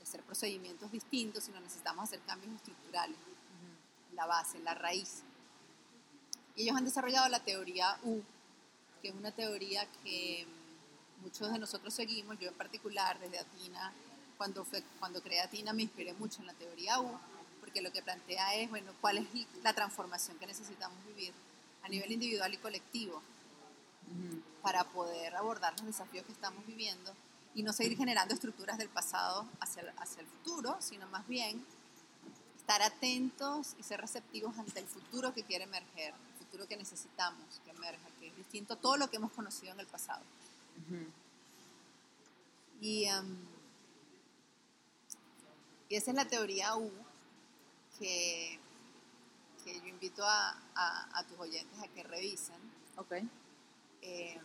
hacer 0.00 0.22
procedimientos 0.22 0.92
distintos, 0.92 1.44
sino 1.44 1.60
necesitamos 1.60 2.04
hacer 2.04 2.20
cambios 2.20 2.54
estructurales, 2.54 3.16
la 4.14 4.26
base, 4.26 4.60
la 4.60 4.74
raíz. 4.74 5.22
Y 6.54 6.62
ellos 6.62 6.76
han 6.76 6.84
desarrollado 6.84 7.28
la 7.28 7.40
teoría 7.40 7.98
U, 8.04 8.20
que 9.02 9.08
es 9.08 9.14
una 9.14 9.32
teoría 9.32 9.90
que 10.04 10.46
muchos 11.22 11.50
de 11.52 11.58
nosotros 11.58 11.92
seguimos, 11.92 12.38
yo 12.38 12.50
en 12.50 12.54
particular 12.54 13.18
desde 13.18 13.40
Atina, 13.40 13.92
cuando, 14.38 14.64
fue, 14.64 14.84
cuando 15.00 15.20
creé 15.20 15.40
Atina 15.40 15.72
me 15.72 15.82
inspiré 15.82 16.12
mucho 16.12 16.42
en 16.42 16.46
la 16.46 16.54
teoría 16.54 17.00
U, 17.00 17.18
porque 17.58 17.82
lo 17.82 17.90
que 17.90 18.02
plantea 18.02 18.54
es, 18.54 18.70
bueno, 18.70 18.92
cuál 19.00 19.18
es 19.18 19.26
la 19.64 19.72
transformación 19.72 20.38
que 20.38 20.46
necesitamos 20.46 21.04
vivir 21.06 21.32
a 21.82 21.88
nivel 21.88 22.12
individual 22.12 22.54
y 22.54 22.58
colectivo 22.58 23.20
para 24.62 24.84
poder 24.84 25.36
abordar 25.36 25.72
los 25.78 25.86
desafíos 25.86 26.24
que 26.24 26.32
estamos 26.32 26.66
viviendo 26.66 27.14
y 27.54 27.62
no 27.62 27.72
seguir 27.72 27.96
generando 27.96 28.34
estructuras 28.34 28.78
del 28.78 28.88
pasado 28.88 29.46
hacia 29.60 29.82
el, 29.82 29.88
hacia 29.98 30.22
el 30.22 30.26
futuro, 30.26 30.76
sino 30.80 31.06
más 31.08 31.26
bien 31.28 31.64
estar 32.64 32.80
atentos 32.80 33.74
y 33.78 33.82
ser 33.82 34.00
receptivos 34.00 34.58
ante 34.58 34.80
el 34.80 34.86
futuro 34.86 35.34
que 35.34 35.42
quiere 35.42 35.64
emerger, 35.64 36.14
el 36.14 36.38
futuro 36.46 36.66
que 36.66 36.78
necesitamos 36.78 37.60
que 37.62 37.70
emerja, 37.70 38.08
que 38.18 38.28
es 38.28 38.36
distinto 38.36 38.72
a 38.72 38.76
todo 38.76 38.96
lo 38.96 39.10
que 39.10 39.16
hemos 39.16 39.32
conocido 39.32 39.74
en 39.74 39.80
el 39.80 39.86
pasado. 39.86 40.22
y, 42.80 43.06
um, 43.10 43.36
y, 45.90 45.94
esa 45.96 46.10
es 46.10 46.16
la 46.16 46.24
teoría 46.24 46.74
U 46.76 46.90
que, 47.98 48.58
que 49.62 49.80
yo 49.80 49.86
invito 49.86 50.24
a, 50.24 50.56
a, 50.74 51.24
tus 51.28 51.38
oyentes 51.38 51.78
a 51.82 51.88
que 51.88 52.02
revisen. 52.02 52.56
Okay. 52.96 53.28
Eh, 54.04 54.38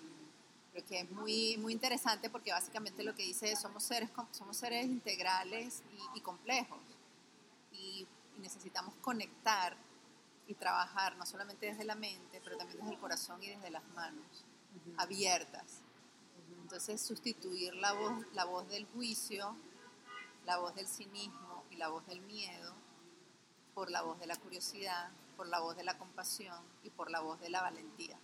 que 0.88 1.02
es 1.02 1.12
muy, 1.12 1.58
muy 1.58 1.74
interesante 1.74 2.30
porque 2.30 2.52
básicamente 2.52 3.04
lo 3.04 3.13
que 3.13 3.24
dice 3.24 3.52
es 3.52 3.60
somos 3.60 3.84
seres, 3.84 4.10
somos 4.32 4.58
seres 4.58 4.86
integrales 4.86 5.84
y, 6.15 6.22
complejos 6.22 6.80
y, 7.72 8.08
necesitamos 8.38 8.93
conectar 9.02 9.76
y 10.48 10.54
trabajar 10.54 11.17
no 11.17 11.26
solamente 11.26 11.65
desde 11.65 11.84
la 11.84 11.95
mente, 11.95 12.39
pero 12.41 12.56
también 12.56 12.80
desde 12.80 12.93
el 12.93 13.00
corazón 13.00 13.43
y 13.43 13.50
desde 13.50 13.69
las 13.69 13.84
manos 13.89 14.45
abiertas. 14.95 15.82
Entonces 16.62 17.02
sustituir 17.02 17.76
la 17.76 17.91
voz, 17.91 18.26
la 18.34 18.45
voz 18.45 18.65
del 18.69 18.86
juicio, 18.86 19.58
la 20.45 20.58
voz 20.58 20.74
del 20.74 20.88
cinismo 20.88 21.65
y 21.69 21.76
la 21.76 21.89
voz 21.89 22.08
del 22.08 22.22
miedo 22.22 22.74
por 23.74 23.91
la 23.91 24.02
voz 24.02 24.17
de 24.19 24.28
la 24.28 24.38
curiosidad, 24.38 25.12
por 25.36 25.48
la 25.48 25.60
voz 25.60 25.76
de 25.76 25.84
la 25.84 25.98
compasión 25.98 26.63
y 26.84 26.89
por 26.91 27.12
la 27.12 27.19
voz 27.19 27.41
de 27.41 27.50
la 27.50 27.62
valentía. 27.62 28.17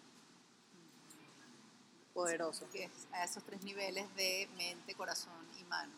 Poderoso. 2.15 2.65
Que 2.71 2.85
es 2.85 2.91
a 3.11 3.25
esos 3.25 3.43
tres 3.43 3.61
niveles 3.63 4.07
de 4.15 4.49
mente, 4.57 4.95
corazón 4.95 5.33
y 5.59 5.63
mano. 5.65 5.93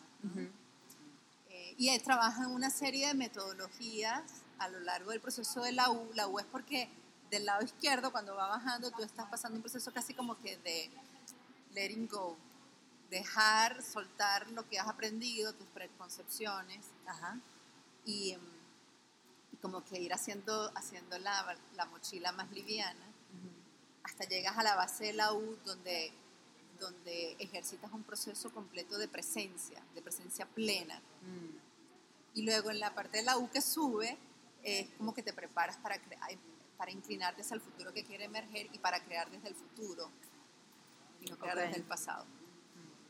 Eh, 1.48 1.74
y 1.78 1.90
él 1.90 2.02
trabaja 2.02 2.42
en 2.42 2.50
una 2.50 2.70
serie 2.70 3.06
de 3.06 3.14
metodologías 3.14 4.42
a 4.58 4.68
lo 4.68 4.80
largo 4.80 5.12
del 5.12 5.20
proceso 5.20 5.62
de 5.62 5.70
la 5.70 5.90
U. 5.90 6.10
La 6.14 6.26
U 6.26 6.40
es 6.40 6.44
porque 6.46 6.88
del 7.30 7.46
lado 7.46 7.62
izquierdo, 7.64 8.10
cuando 8.10 8.34
va 8.34 8.48
bajando, 8.48 8.90
tú 8.90 9.04
estás 9.04 9.28
pasando 9.30 9.56
un 9.56 9.62
proceso 9.62 9.92
casi 9.92 10.12
como 10.12 10.36
que 10.40 10.56
de 10.58 10.90
letting 11.72 12.08
go, 12.08 12.36
dejar, 13.10 13.80
soltar 13.80 14.48
lo 14.48 14.68
que 14.68 14.80
has 14.80 14.88
aprendido, 14.88 15.52
tus 15.52 15.68
preconcepciones, 15.68 16.84
Y, 18.04 18.32
em, 18.32 18.40
y, 19.52 19.56
como 19.58 19.84
que 19.84 20.00
ir 20.00 20.12
haciendo, 20.12 20.72
haciendo 20.74 21.16
la, 21.18 21.56
la 21.76 21.84
mochila 21.86 22.32
más 22.32 22.50
liviana, 22.50 23.06
hasta 24.08 24.24
llegas 24.24 24.56
a 24.56 24.62
la 24.62 24.74
base 24.74 25.04
de 25.04 25.12
la 25.12 25.34
U, 25.34 25.58
donde, 25.64 26.12
donde 26.80 27.36
ejercitas 27.38 27.92
un 27.92 28.02
proceso 28.02 28.50
completo 28.50 28.96
de 28.96 29.06
presencia, 29.06 29.82
de 29.94 30.02
presencia 30.02 30.46
plena. 30.46 31.00
Mm. 31.22 32.38
Y 32.38 32.42
luego 32.42 32.70
en 32.70 32.80
la 32.80 32.94
parte 32.94 33.18
de 33.18 33.24
la 33.24 33.36
U 33.36 33.50
que 33.50 33.60
sube, 33.60 34.16
es 34.62 34.88
como 34.96 35.14
que 35.14 35.22
te 35.22 35.32
preparas 35.32 35.76
para, 35.76 36.00
para 36.76 36.90
inclinarte 36.90 37.42
hacia 37.42 37.54
el 37.54 37.60
futuro 37.60 37.92
que 37.92 38.04
quiere 38.04 38.24
emerger 38.24 38.68
y 38.72 38.78
para 38.78 39.02
crear 39.04 39.30
desde 39.30 39.48
el 39.48 39.54
futuro 39.54 40.10
y 41.20 41.30
no 41.30 41.38
crear 41.38 41.58
desde 41.58 41.76
el 41.76 41.84
pasado. 41.84 42.26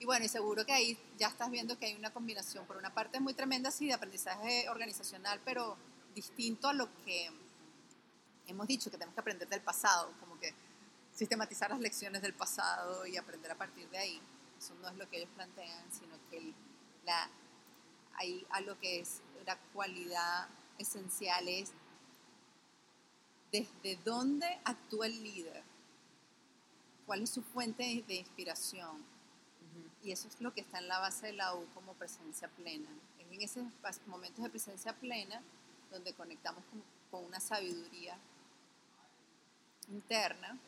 Y 0.00 0.04
bueno, 0.04 0.24
y 0.24 0.28
seguro 0.28 0.64
que 0.64 0.72
ahí 0.72 0.98
ya 1.16 1.28
estás 1.28 1.50
viendo 1.50 1.78
que 1.78 1.86
hay 1.86 1.94
una 1.94 2.12
combinación, 2.12 2.66
por 2.66 2.76
una 2.76 2.94
parte 2.94 3.18
muy 3.18 3.34
tremenda, 3.34 3.70
sí, 3.70 3.86
de 3.86 3.94
aprendizaje 3.94 4.68
organizacional, 4.68 5.40
pero 5.44 5.76
distinto 6.14 6.68
a 6.68 6.72
lo 6.72 6.88
que 7.04 7.30
hemos 8.46 8.66
dicho, 8.66 8.90
que 8.90 8.96
tenemos 8.96 9.14
que 9.14 9.20
aprender 9.20 9.48
del 9.48 9.60
pasado, 9.60 10.12
sistematizar 11.18 11.70
las 11.70 11.80
lecciones 11.80 12.22
del 12.22 12.32
pasado 12.32 13.04
y 13.04 13.16
aprender 13.16 13.50
a 13.50 13.58
partir 13.58 13.88
de 13.90 13.98
ahí. 13.98 14.22
Eso 14.56 14.72
no 14.80 14.88
es 14.88 14.96
lo 14.96 15.10
que 15.10 15.16
ellos 15.16 15.30
plantean, 15.34 15.90
sino 15.90 16.16
que 16.30 16.54
la, 17.04 17.28
hay 18.14 18.46
algo 18.50 18.78
que 18.78 19.00
es 19.00 19.20
la 19.44 19.58
cualidad 19.72 20.48
esencial 20.78 21.48
es 21.48 21.72
desde 23.50 23.96
dónde 24.04 24.46
actúa 24.64 25.06
el 25.06 25.20
líder, 25.24 25.64
cuál 27.04 27.22
es 27.22 27.30
su 27.30 27.42
fuente 27.42 27.82
de 28.06 28.14
inspiración. 28.14 29.04
Y 30.04 30.12
eso 30.12 30.28
es 30.28 30.40
lo 30.40 30.54
que 30.54 30.60
está 30.60 30.78
en 30.78 30.86
la 30.86 31.00
base 31.00 31.26
de 31.26 31.32
la 31.32 31.52
U 31.56 31.66
como 31.74 31.94
presencia 31.94 32.46
plena. 32.48 32.90
Es 33.18 33.26
en 33.26 33.42
esos 33.42 33.64
momentos 34.06 34.44
de 34.44 34.50
presencia 34.50 34.92
plena 34.92 35.42
donde 35.90 36.12
conectamos 36.12 36.62
con, 37.10 37.24
una 37.24 37.40
sabiduría 37.40 38.16
interna, 39.88 40.58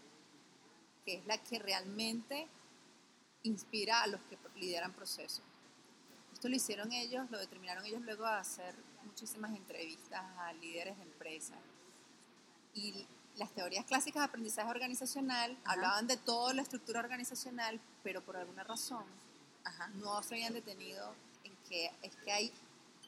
que 1.11 1.17
es 1.17 1.27
la 1.27 1.39
que 1.39 1.59
realmente 1.59 2.47
inspira 3.43 4.03
a 4.03 4.07
los 4.07 4.21
que 4.23 4.39
lideran 4.57 4.93
procesos. 4.93 5.43
Esto 6.33 6.49
lo 6.49 6.55
hicieron 6.55 6.93
ellos, 6.93 7.29
lo 7.31 7.39
determinaron 7.39 7.85
ellos 7.85 8.01
luego 8.03 8.27
a 8.27 8.39
hacer 8.39 8.77
muchísimas 9.05 9.51
entrevistas 9.57 10.23
a 10.39 10.53
líderes 10.53 10.97
de 10.97 11.03
empresas. 11.03 11.59
Y 12.75 13.07
las 13.37 13.51
teorías 13.51 13.85
clásicas 13.87 14.21
de 14.21 14.27
aprendizaje 14.27 14.71
organizacional 14.71 15.59
hablaban 15.65 16.07
de 16.07 16.17
toda 16.17 16.55
la 16.55 16.63
estructura 16.63 17.01
organizacional, 17.01 17.81
pero 18.05 18.23
por 18.23 18.37
alguna 18.37 18.63
razón 18.63 19.05
no 19.95 20.23
se 20.23 20.35
habían 20.35 20.55
detenido 20.55 21.13
en 21.43 21.57
que 21.69 21.91
es 22.03 22.15
que 22.17 22.31
hay 22.31 22.53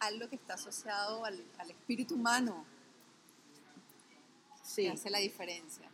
algo 0.00 0.28
que 0.28 0.36
está 0.36 0.54
asociado 0.54 1.24
al, 1.24 1.40
espíritu 1.68 2.14
humano 2.16 2.64
que 4.74 4.90
hace 4.90 5.08
la 5.08 5.18
diferencia. 5.18 5.91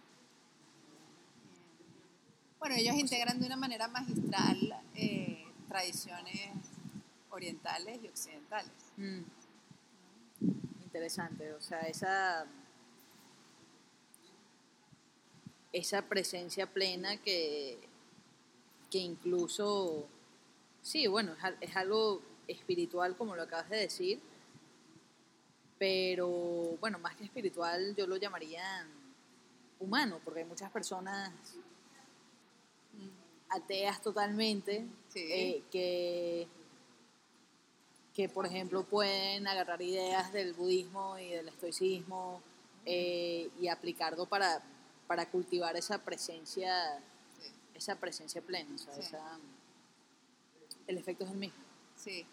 Bueno, 2.59 2.75
ellos 2.77 2.97
integran 2.97 3.39
de 3.41 3.47
una 3.47 3.57
manera 3.57 3.89
magistral 3.89 4.83
eh, 4.95 5.47
tradiciones 5.69 6.51
orientales 7.31 8.01
y 8.03 8.09
occidentales. 8.09 8.73
Mm. 8.97 9.23
Interesante, 10.83 11.53
o 11.53 11.61
sea, 11.61 11.81
esa 11.83 12.47
esa 15.73 16.03
presencia 16.03 16.67
plena 16.67 17.17
que, 17.19 17.79
que 18.91 18.99
incluso, 18.99 20.07
sí, 20.83 21.07
bueno, 21.07 21.35
es, 21.61 21.77
algo 21.77 22.23
espiritual 22.47 23.17
como 23.17 23.37
lo 23.37 23.43
acabas 23.43 23.69
de 23.69 23.77
decir, 23.79 24.21
pero 25.79 26.29
bueno, 26.81 26.99
más 26.99 27.15
que 27.17 27.25
espiritual 27.25 27.95
yo 27.95 28.07
lo 28.07 28.17
llamaría 28.17 28.87
humano, 29.79 30.21
porque 30.25 30.41
hay 30.41 30.47
muchas 30.47 30.71
personas 30.71 31.31
ateas 33.51 34.01
totalmente 34.03 34.87
eh, 35.15 35.63
que, 35.71 36.47
que, 38.15 38.29
por 38.29 38.47
ejemplo, 38.47 38.85
pueden 38.85 39.47
agarrar 39.47 39.81
ideas 39.83 40.33
del 40.33 40.53
budismo 40.55 41.19
y 41.19 41.29
del 41.31 41.49
estoicismo 41.49 42.43
eh, 42.85 43.51
y 43.61 43.69
aplicarlo 43.69 44.27
para, 44.27 44.63
para 45.07 45.31
cultivar 45.31 45.77
esa 45.77 46.05
presencia, 46.05 47.01
esa 47.75 47.97
presencia 47.97 48.43
plena, 48.43 48.75
el 50.87 50.99
efecto 50.99 51.25
es 51.25 51.31
el 51.31 51.37
mismo. 51.37 51.63
Sí, 51.97 52.25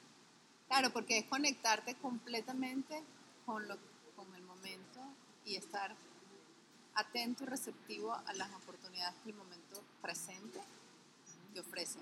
claro, 0.68 0.92
porque 0.92 1.18
es 1.18 1.26
conectarte 1.26 1.96
completamente 1.96 3.04
con, 3.46 3.68
lo, 3.68 3.78
con 4.16 4.34
el 4.36 4.44
momento 4.44 5.02
y 5.44 5.56
estar 5.56 5.96
atento 6.96 7.44
y 7.44 7.48
receptivo 7.48 8.14
a 8.14 8.34
las 8.34 8.52
oportunidades 8.54 9.16
que 9.24 9.32
el 9.32 9.36
momento 9.36 9.84
presente 10.02 10.62
te 11.56 11.62
ofrece. 11.62 12.00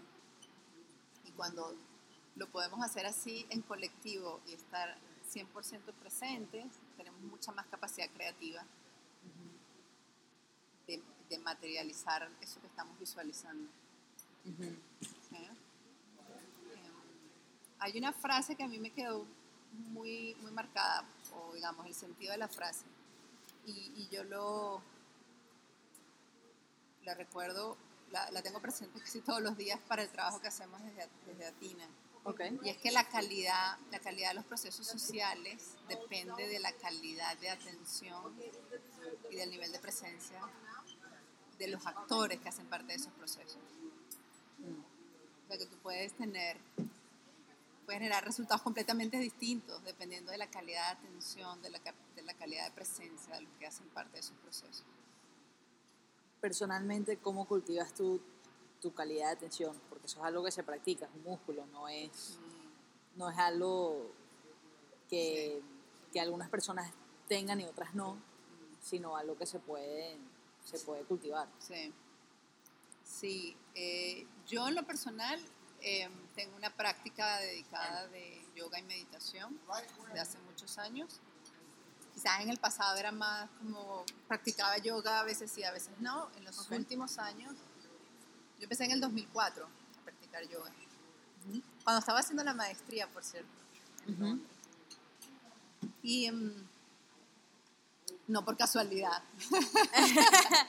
Y 1.26 1.32
cuando 1.32 1.76
lo 2.36 2.50
podemos 2.50 2.84
hacer 2.84 3.06
así 3.06 3.46
en 3.52 3.62
colectivo 3.62 4.42
y 4.48 4.54
estar 4.54 4.98
100% 5.32 5.94
presentes, 6.02 6.66
tenemos 6.98 7.22
mucha 7.22 7.52
más 7.52 7.68
capacidad 7.68 8.10
creativa 8.10 8.66
de, 10.88 11.02
materializar 11.40 12.30
eso 12.42 12.62
que 12.62 12.68
estamos 12.68 13.00
visualizando. 13.00 13.68
Em, 14.46 14.78
hay 17.80 17.98
una 17.98 18.14
frase 18.14 18.56
que 18.56 18.64
a 18.64 18.68
mí 18.68 18.78
me 18.78 18.92
quedó 18.92 19.26
muy, 19.90 20.36
muy 20.42 20.52
marcada, 20.52 21.04
o 21.34 21.54
digamos, 21.56 21.88
el 21.88 21.96
sentido 21.96 22.34
de 22.34 22.38
la 22.38 22.48
frase, 22.48 22.86
y, 23.66 24.08
yo 24.12 24.24
lo 24.26 24.80
la 27.04 27.16
recuerdo, 27.16 27.78
la, 28.14 28.30
la, 28.32 28.42
tengo 28.44 28.62
presente 28.62 29.00
casi 29.00 29.22
todos 29.22 29.42
los 29.42 29.58
días 29.58 29.80
para 29.88 30.04
el 30.04 30.10
trabajo 30.10 30.40
que 30.40 30.48
hacemos 30.48 30.80
desde, 30.84 31.10
desde 31.26 31.46
Atina. 31.48 31.88
Okay. 32.26 32.58
Y 32.64 32.70
es 32.70 32.78
que 32.78 32.92
la 32.92 33.04
calidad, 33.10 33.78
la 33.92 34.00
calidad 34.00 34.30
de 34.30 34.36
los 34.36 34.46
procesos 34.46 34.88
sociales 34.88 35.76
depende 35.90 36.48
de 36.48 36.60
la 36.60 36.72
calidad 36.74 37.36
de 37.38 37.50
atención 37.50 38.34
y 39.30 39.36
del 39.36 39.50
nivel 39.50 39.72
de 39.74 39.80
presencia 39.80 40.40
de 41.58 41.68
los 41.68 41.86
actores 41.86 42.40
que 42.40 42.48
hacen 42.48 42.68
parte 42.68 42.94
de 42.94 42.96
esos 42.96 43.12
procesos. 43.14 43.58
O 45.44 45.48
sea 45.48 45.58
que 45.58 45.66
tú 45.66 45.76
puedes 45.84 46.14
tener, 46.14 46.58
puedes 47.86 48.00
generar 48.00 48.24
resultados 48.24 48.62
completamente 48.62 49.18
distintos 49.18 49.84
dependiendo 49.84 50.32
de 50.32 50.38
la 50.38 50.48
calidad 50.48 50.98
de 50.98 51.08
atención, 51.08 51.62
de 51.62 51.72
la, 51.72 51.80
de 52.16 52.22
la 52.22 52.34
calidad 52.36 52.66
de 52.66 52.72
presencia 52.72 53.36
de 53.36 53.42
los 53.42 53.54
que 53.58 53.66
hacen 53.66 53.88
parte 53.90 54.14
de 54.14 54.20
esos 54.20 54.38
procesos. 54.38 54.86
Personalmente, 56.44 57.20
¿cómo 57.20 57.48
cultivas 57.48 57.94
tú 57.94 58.20
tu 58.82 58.94
calidad 58.94 59.28
de 59.28 59.34
atención? 59.36 59.80
Porque 59.88 60.08
eso 60.08 60.20
es 60.20 60.26
algo 60.26 60.44
que 60.44 60.52
se 60.52 60.62
practica, 60.62 61.06
es 61.06 61.12
un 61.16 61.24
músculo, 61.24 61.66
no 61.68 61.88
es, 61.88 62.38
mm. 62.38 63.18
no 63.18 63.30
es 63.30 63.38
algo 63.38 64.12
que, 65.10 65.62
que 66.12 66.20
algunas 66.20 66.50
personas 66.50 66.92
tengan 67.30 67.62
y 67.62 67.64
otras 67.64 67.96
no, 67.96 68.18
sino 68.82 69.16
algo 69.16 69.38
que 69.38 69.46
se 69.46 69.60
puede 69.60 70.20
se 70.66 70.80
puede 70.80 71.06
cultivar. 71.06 71.48
Sí. 71.60 71.94
Sí, 73.06 73.56
eh, 73.74 74.28
yo 74.46 74.68
en 74.68 74.76
lo 74.76 74.84
personal 74.84 75.40
em, 75.80 76.12
tengo 76.36 76.58
una 76.58 76.76
práctica 76.76 77.38
dedicada 77.40 78.10
de 78.10 78.46
yoga 78.54 78.80
y 78.80 78.84
meditación 78.84 79.58
de 80.14 80.20
hace 80.20 80.40
muchos 80.40 80.78
años. 80.78 81.22
Quizás 82.14 82.42
en 82.42 82.50
el 82.50 82.58
pasado 82.58 82.98
era 82.98 83.12
más 83.12 83.50
como 83.60 84.06
practicaba 84.28 84.78
yoga, 84.78 85.20
a 85.20 85.24
veces 85.24 85.52
sí, 85.52 85.64
a 85.64 85.72
veces 85.72 85.92
no. 86.00 86.30
En 86.38 86.46
los 86.46 86.70
últimos 86.70 87.18
años, 87.18 87.54
yo 88.60 88.64
empecé 88.64 88.86
en 88.86 88.92
el 88.92 89.02
2004 89.02 89.66
a 89.66 90.04
practicar 90.04 90.48
yoga. 90.48 90.72
Cuando 91.84 92.00
estaba 92.00 92.20
haciendo 92.20 92.44
la 92.44 92.54
maestría, 92.54 93.08
por 93.08 93.24
cierto. 93.24 93.50
Y 96.02 96.26
em, 96.26 96.54
no 98.28 98.46
por 98.46 98.58
casualidad. 98.58 99.22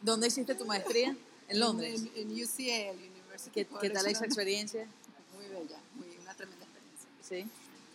¿Dónde 0.00 0.28
hiciste 0.28 0.54
tu 0.54 0.64
maestría? 0.64 1.14
En 1.48 1.60
Londres. 1.60 2.02
En, 2.14 2.30
UCL, 2.30 2.96
University 2.96 3.50
¿Qué, 3.52 3.68
¿Qué 3.80 3.90
tal 3.90 4.06
esa 4.06 4.24
experiencia? 4.24 4.86
Muy 5.36 5.46
bella, 5.48 5.78
muy, 5.94 6.08
una 6.22 6.34
tremenda 6.34 6.64
experiencia. 6.64 7.08
Sí. 7.22 7.50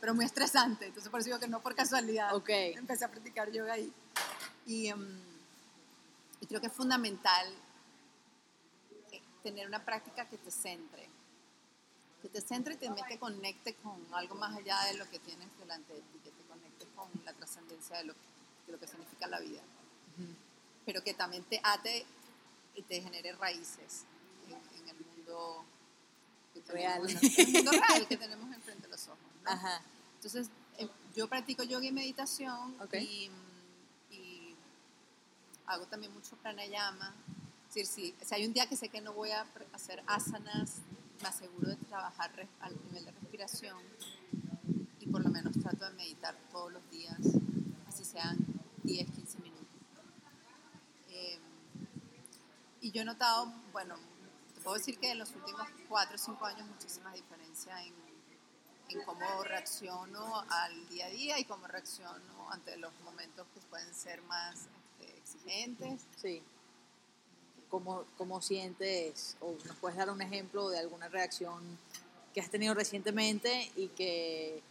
Pero 0.05 0.13
muy 0.13 0.25
estresante, 0.25 0.85
entonces 0.85 1.09
por 1.09 1.19
eso 1.19 1.29
digo 1.29 1.39
que 1.39 1.47
no 1.47 1.61
por 1.61 1.73
casualidad. 1.73 2.35
Ok. 2.35 2.49
Empecé 2.49 3.05
a 3.05 3.09
practicar 3.09 3.51
yoga 3.51 3.73
ahí. 3.73 3.91
Y, 4.67 4.85
em, 4.89 5.19
y 6.41 6.45
creo 6.45 6.61
que 6.61 6.67
es 6.67 6.73
fundamental 6.73 7.51
eh, 9.11 9.19
tener 9.41 9.67
una 9.67 9.83
práctica 9.83 10.29
que 10.29 10.37
te 10.37 10.51
centre. 10.51 11.09
Que 12.21 12.29
te 12.29 12.39
centre 12.39 12.75
y 12.75 12.77
también 12.77 13.07
te 13.07 13.17
conecte 13.17 13.73
con 13.77 13.99
algo 14.13 14.35
más 14.35 14.55
allá 14.55 14.79
de 14.83 14.93
lo 14.93 15.09
que 15.09 15.17
tienes 15.17 15.47
delante 15.57 15.91
de 15.91 16.01
ti, 16.01 16.19
que 16.23 16.29
te 16.29 16.43
conecte 16.43 16.85
con 16.95 17.09
la 17.25 17.33
trascendencia 17.33 17.97
de 17.97 18.03
lo, 18.03 18.13
de 18.13 18.73
lo 18.73 18.79
que 18.79 18.85
significa 18.85 19.25
la 19.25 19.39
vida. 19.39 19.63
Pero 20.85 21.03
que 21.03 21.15
también 21.15 21.43
te 21.45 21.59
ate 21.63 22.05
y 22.75 22.83
te 22.83 23.01
genere 23.01 23.33
raíces 23.33 24.03
en, 24.47 24.81
en 24.81 24.87
el 24.87 25.03
mundo 25.03 25.65
Real. 26.67 27.01
el 27.09 27.47
mundo 27.53 27.71
real 27.71 28.07
que 28.07 28.17
tenemos 28.17 28.53
enfrente 28.53 28.83
de 28.83 28.89
los 28.89 29.07
ojos. 29.07 29.19
¿no? 29.43 29.49
Ajá. 29.49 29.81
Entonces, 30.25 30.49
eh, 30.79 30.89
yo 31.15 31.27
practico 31.27 31.61
yoga 31.61 31.85
y 31.85 31.91
meditación 31.91 32.75
Ok. 32.81 32.95
y, 32.95 33.29
y 34.09 34.55
hago 35.67 35.85
también 35.85 36.11
mucho 36.15 36.35
pranayama. 36.37 37.13
Es 37.69 37.75
decir, 37.75 37.85
si, 37.85 38.25
si 38.25 38.33
hay 38.33 38.47
un 38.47 38.51
día 38.53 38.67
que 38.67 38.75
sé 38.75 38.89
que 38.89 39.01
no 39.01 39.13
voy 39.13 39.29
a 39.29 39.45
hacer 39.71 40.01
asanas, 40.07 40.77
me 41.21 41.27
aseguro 41.29 41.69
de 41.69 41.75
trabajar 41.75 42.35
res- 42.35 42.49
al 42.59 42.73
nivel 42.85 43.05
de 43.05 43.11
respiración 43.11 43.77
y 44.99 45.05
por 45.05 45.23
lo 45.23 45.29
menos 45.29 45.53
trato 45.61 45.85
de 45.85 45.91
meditar 45.91 46.35
todos 46.51 46.73
los 46.73 46.89
días, 46.89 47.19
así 47.87 48.03
sean 48.03 48.35
10, 48.81 49.07
15 49.11 49.37
minutos. 49.41 49.67
Eh, 51.09 51.37
y 52.81 52.89
yo 52.91 53.03
he 53.03 53.05
notado, 53.05 53.53
bueno, 53.71 53.95
te 54.55 54.61
puedo 54.61 54.75
decir 54.75 54.97
que 54.97 55.11
en 55.11 55.19
los 55.19 55.35
últimos 55.35 55.67
4 55.87 56.15
o 56.15 56.17
5 56.17 56.45
años 56.45 56.67
muchísimas 56.67 57.13
diferencias 57.13 57.79
en, 57.81 57.93
en 58.89 59.01
cómo 59.03 59.43
reacciono 59.43 60.43
al 60.49 60.89
día 60.89 61.07
a 61.07 61.09
día 61.09 61.39
y 61.39 61.45
cómo 61.45 61.67
reacciono 61.67 62.51
ante 62.51 62.77
los 62.77 62.93
momentos 63.03 63.47
que 63.53 63.59
pueden 63.61 63.93
ser 63.93 64.21
más 64.23 64.67
este, 64.99 65.17
exigentes. 65.17 66.01
Sí. 66.21 66.41
¿Cómo, 67.69 68.05
¿Cómo 68.17 68.41
sientes, 68.41 69.35
o 69.41 69.55
nos 69.65 69.75
puedes 69.77 69.97
dar 69.97 70.09
un 70.09 70.21
ejemplo 70.21 70.69
de 70.69 70.79
alguna 70.79 71.09
reacción 71.09 71.61
que 72.33 72.39
has 72.39 72.49
tenido 72.49 72.73
recientemente 72.73 73.71
y 73.75 73.87
que 73.89 74.61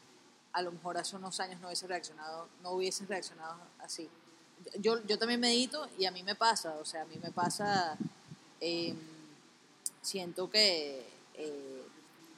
a 0.53 0.63
lo 0.63 0.71
mejor 0.71 0.97
hace 0.97 1.17
unos 1.17 1.41
años 1.41 1.61
no 1.61 1.67
hubiese 1.67 1.87
reaccionado, 1.87 2.49
no 2.63 2.71
hubieses 2.71 3.09
reaccionado 3.09 3.59
así? 3.81 4.09
Yo, 4.79 5.05
yo 5.05 5.19
también 5.19 5.41
medito 5.41 5.89
y 5.99 6.07
a 6.07 6.11
mí 6.13 6.23
me 6.23 6.37
pasa, 6.37 6.75
o 6.77 6.85
sea, 6.85 7.03
a 7.03 7.05
mí 7.07 7.19
me 7.23 7.33
pasa, 7.33 7.99
eh, 8.61 8.95
siento 10.01 10.49
que, 10.49 11.07
eh, 11.35 11.84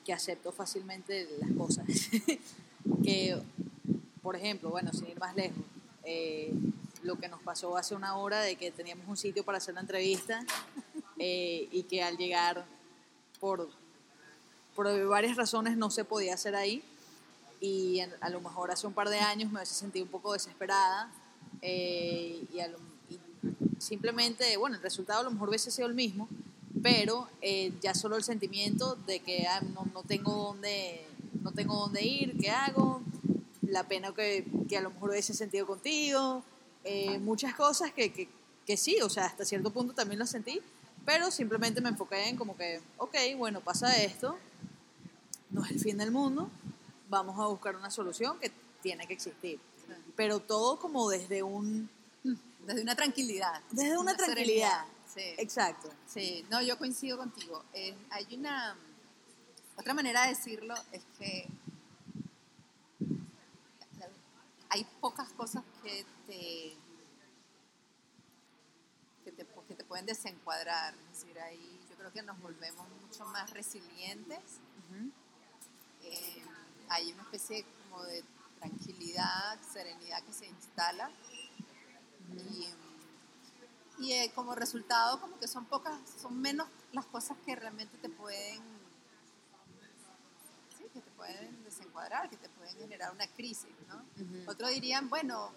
que 0.06 0.12
acepto 0.12 0.52
fácilmente 0.52 1.28
las 1.40 1.50
cosas. 1.58 1.84
que, 3.04 3.36
por 4.22 4.36
ejemplo, 4.36 4.70
bueno, 4.70 4.92
sin 4.92 5.08
ir 5.08 5.18
más 5.18 5.34
lejos, 5.34 5.58
eh, 6.04 6.52
lo 7.02 7.16
que 7.18 7.28
nos 7.28 7.42
pasó 7.42 7.76
hace 7.76 7.94
una 7.96 8.16
hora 8.16 8.40
de 8.40 8.54
que 8.56 8.70
teníamos 8.70 9.06
un 9.08 9.16
sitio 9.16 9.44
para 9.44 9.58
hacer 9.58 9.74
la 9.74 9.80
entrevista 9.80 10.44
eh, 11.18 11.68
y 11.72 11.82
que 11.82 12.02
al 12.04 12.16
llegar 12.16 12.64
por, 13.40 13.68
por 14.76 15.06
varias 15.08 15.36
razones 15.36 15.76
no 15.76 15.90
se 15.90 16.04
podía 16.04 16.34
hacer 16.34 16.54
ahí 16.54 16.82
y 17.60 17.98
en- 18.00 18.12
a 18.20 18.28
lo 18.30 18.40
mejor 18.40 18.70
hace 18.70 18.86
un 18.86 18.92
par 18.92 19.08
de 19.08 19.18
años 19.18 19.50
me 19.50 19.58
hubiese 19.58 19.74
sentido 19.74 20.04
un 20.04 20.10
poco 20.10 20.32
desesperada 20.34 21.10
eh, 21.62 22.44
y, 22.52 22.56
lo- 22.56 22.78
y 23.10 23.18
simplemente, 23.80 24.56
bueno, 24.56 24.76
el 24.76 24.82
resultado 24.82 25.20
a 25.20 25.24
lo 25.24 25.30
mejor 25.32 25.48
hubiese 25.48 25.70
sido 25.70 25.88
el 25.88 25.94
mismo, 25.94 26.28
pero 26.86 27.26
eh, 27.42 27.72
ya 27.82 27.94
solo 27.94 28.14
el 28.14 28.22
sentimiento 28.22 28.94
de 29.08 29.18
que 29.18 29.44
ah, 29.48 29.60
no, 29.74 29.88
no 29.92 30.04
tengo 30.04 30.32
dónde 30.32 31.04
no 31.42 31.50
tengo 31.50 31.74
dónde 31.74 32.04
ir, 32.04 32.38
¿qué 32.38 32.50
hago? 32.50 33.02
La 33.62 33.88
pena 33.88 34.14
que, 34.14 34.46
que 34.68 34.76
a 34.76 34.80
lo 34.82 34.90
mejor 34.90 35.10
hubiese 35.10 35.34
sentido 35.34 35.66
contigo, 35.66 36.44
eh, 36.84 37.18
muchas 37.18 37.56
cosas 37.56 37.92
que, 37.92 38.12
que, 38.12 38.28
que 38.64 38.76
sí, 38.76 39.00
o 39.02 39.08
sea, 39.08 39.24
hasta 39.24 39.44
cierto 39.44 39.70
punto 39.70 39.94
también 39.94 40.20
lo 40.20 40.26
sentí, 40.26 40.60
pero 41.04 41.32
simplemente 41.32 41.80
me 41.80 41.88
enfoqué 41.88 42.28
en 42.28 42.36
como 42.36 42.56
que, 42.56 42.80
ok, 42.98 43.16
bueno, 43.36 43.60
pasa 43.60 44.00
esto, 44.00 44.38
no 45.50 45.64
es 45.64 45.72
el 45.72 45.80
fin 45.80 45.98
del 45.98 46.12
mundo, 46.12 46.48
vamos 47.08 47.36
a 47.40 47.48
buscar 47.48 47.74
una 47.74 47.90
solución 47.90 48.38
que 48.38 48.52
tiene 48.80 49.08
que 49.08 49.14
existir. 49.14 49.58
Pero 50.14 50.38
todo 50.38 50.78
como 50.78 51.08
desde 51.10 51.42
un... 51.42 51.90
Desde 52.64 52.82
una 52.82 52.94
tranquilidad. 52.94 53.60
Desde 53.72 53.98
una 53.98 54.16
tranquilidad. 54.16 54.84
serenidad. 54.84 54.95
Sí. 55.16 55.34
Exacto. 55.38 55.90
Sí, 56.06 56.44
no, 56.50 56.60
yo 56.60 56.76
coincido 56.76 57.16
contigo. 57.16 57.64
Eh, 57.72 57.96
hay 58.10 58.26
una. 58.36 58.76
Otra 59.78 59.94
manera 59.94 60.22
de 60.22 60.28
decirlo 60.28 60.74
es 60.92 61.02
que 61.18 61.48
hay 64.68 64.84
pocas 65.00 65.32
cosas 65.32 65.64
que 65.82 66.04
te. 66.26 66.76
que 69.24 69.32
te, 69.32 69.46
que 69.68 69.74
te 69.74 69.84
pueden 69.84 70.04
desencuadrar. 70.04 70.94
Es 70.94 71.20
decir, 71.20 71.40
ahí 71.40 71.80
yo 71.88 71.96
creo 71.96 72.12
que 72.12 72.22
nos 72.22 72.38
volvemos 72.40 72.86
mucho 73.00 73.24
más 73.26 73.50
resilientes. 73.50 74.60
Eh, 76.02 76.42
hay 76.90 77.12
una 77.12 77.22
especie 77.22 77.64
como 77.82 78.02
de 78.04 78.22
tranquilidad, 78.58 79.58
serenidad 79.62 80.22
que 80.22 80.32
se 80.32 80.46
instala. 80.46 81.10
Y, 82.36 82.68
y 83.98 84.12
eh, 84.12 84.32
como 84.34 84.54
resultado 84.54 85.20
como 85.20 85.38
que 85.38 85.48
son 85.48 85.64
pocas, 85.66 85.98
son 86.20 86.40
menos 86.40 86.68
las 86.92 87.06
cosas 87.06 87.36
que 87.44 87.56
realmente 87.56 87.96
te 87.98 88.08
pueden, 88.08 88.62
sí, 90.76 90.84
que 90.92 91.00
te 91.00 91.10
pueden 91.12 91.64
desencuadrar, 91.64 92.28
que 92.28 92.36
te 92.36 92.48
pueden 92.50 92.76
generar 92.76 93.12
una 93.12 93.26
crisis, 93.28 93.70
¿no? 93.88 93.96
Ujú. 94.22 94.50
Otros 94.50 94.70
dirían, 94.70 95.08
bueno, 95.08 95.50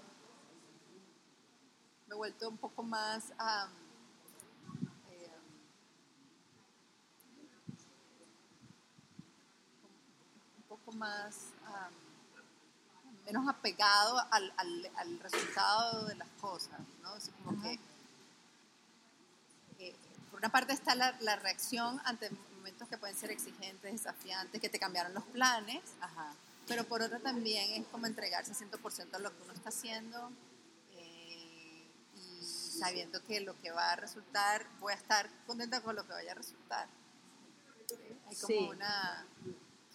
me 2.08 2.15
he 2.15 2.17
vuelto 2.17 2.49
un 2.49 2.58
poco 2.58 2.82
más 2.84 3.30
eh, 3.32 3.67
un 10.58 10.63
poco 10.67 10.91
más 10.93 11.49
am, 11.65 11.93
menos 13.25 13.47
apegado 13.47 14.19
al, 14.32 14.52
al- 14.58 14.91
al 14.95 15.19
resultado 15.19 16.06
de 16.08 16.15
las 16.15 16.28
cosas, 16.41 16.80
¿no? 17.04 17.10
Así 17.10 17.32
como 17.43 17.62
que 17.62 17.80
una 20.39 20.49
parte 20.49 20.73
está 20.73 20.95
la, 20.95 21.15
la 21.21 21.36
reacción 21.36 22.02
ante 22.06 22.30
momentos 22.56 22.88
que 22.88 22.97
pueden 22.97 23.15
ser 23.15 23.30
exigentes, 23.32 23.91
desafiantes, 23.91 24.60
que 24.60 24.69
te 24.69 24.80
cambiaron 24.80 25.13
los 25.13 25.23
planes, 25.25 25.82
Ajá. 26.02 26.34
pero 26.67 26.84
por 26.86 27.02
otra 27.02 27.19
también 27.19 27.82
es 27.82 27.88
como 27.88 28.06
entregarse 28.08 28.54
100% 28.54 29.13
a 29.15 29.19
lo 29.19 29.36
que 29.36 29.43
uno 29.43 29.54
está 29.54 29.69
haciendo 29.69 30.32
eh, 30.93 31.84
y 32.15 32.43
sabiendo 32.43 33.21
que 33.25 33.41
lo 33.41 33.58
que 33.60 33.71
va 33.71 33.91
a 33.91 33.95
resultar, 33.97 34.65
voy 34.80 34.93
a 34.93 34.95
estar 34.95 35.30
contenta 35.45 35.82
con 35.82 35.95
lo 35.95 36.06
que 36.06 36.13
vaya 36.13 36.32
a 36.32 36.36
resultar. 36.36 36.88
Hay 38.30 38.36
como 38.36 38.47
Sí. 38.47 38.67
una, 38.69 39.25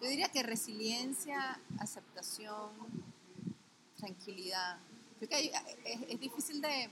yo 0.00 0.08
diría 0.08 0.28
que 0.28 0.42
resiliencia, 0.42 1.58
aceptación, 1.78 2.70
tranquilidad. 3.96 4.78
Creo 5.18 5.28
que 5.28 5.34
hay- 5.36 5.52
es, 5.84 6.00
es 6.10 6.20
difícil 6.20 6.60
de, 6.60 6.90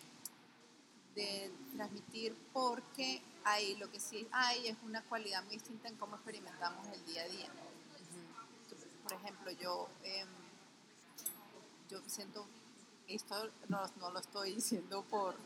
de 1.15 1.53
transmitir 1.75 2.37
porque 2.53 3.23
hay, 3.45 3.77
lo 3.77 3.91
que 3.91 4.01
sí 4.01 4.27
hay 4.33 4.69
es 4.69 4.77
una 4.85 5.03
cualidad 5.03 5.43
muy 5.45 5.55
distinta 5.55 5.89
en 5.89 5.97
cómo 5.97 6.17
experimentamos 6.17 6.87
el 6.89 7.05
día 7.07 7.23
a 7.23 7.29
día. 7.29 7.49
Por 9.03 9.13
ejemplo, 9.13 9.51
yo, 9.53 9.89
em, 10.05 10.29
yo 11.91 12.01
siento, 12.07 12.47
esto 13.09 13.51
no, 13.69 13.91
no 13.99 14.11
lo 14.11 14.21
estoy 14.21 14.55
diciendo 14.55 15.03
por 15.11 15.37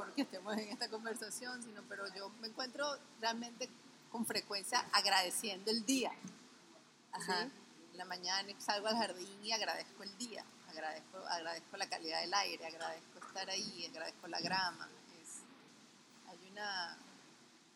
porque 0.00 0.22
estemos 0.22 0.56
en 0.56 0.70
esta 0.70 0.88
conversación, 0.88 1.62
sino 1.62 1.82
pero 1.82 2.06
yo 2.14 2.30
me 2.40 2.48
encuentro 2.48 2.86
realmente 3.20 3.68
con 4.10 4.24
frecuencia 4.24 4.82
agradeciendo 4.92 5.70
el 5.70 5.84
día. 5.84 6.10
Ajá. 7.12 7.44
¿sí? 7.44 7.52
En 7.92 7.98
la 7.98 8.04
mañana 8.06 8.48
salgo 8.58 8.86
al 8.86 8.96
jardín 8.96 9.44
y 9.44 9.52
agradezco 9.52 10.02
el 10.02 10.16
día, 10.16 10.42
agradezco, 10.70 11.18
agradezco 11.18 11.76
la 11.76 11.88
calidad 11.88 12.20
del 12.22 12.32
aire, 12.32 12.66
agradezco 12.66 13.18
estar 13.18 13.50
ahí, 13.50 13.86
agradezco 13.90 14.26
la 14.28 14.40
grama. 14.40 14.88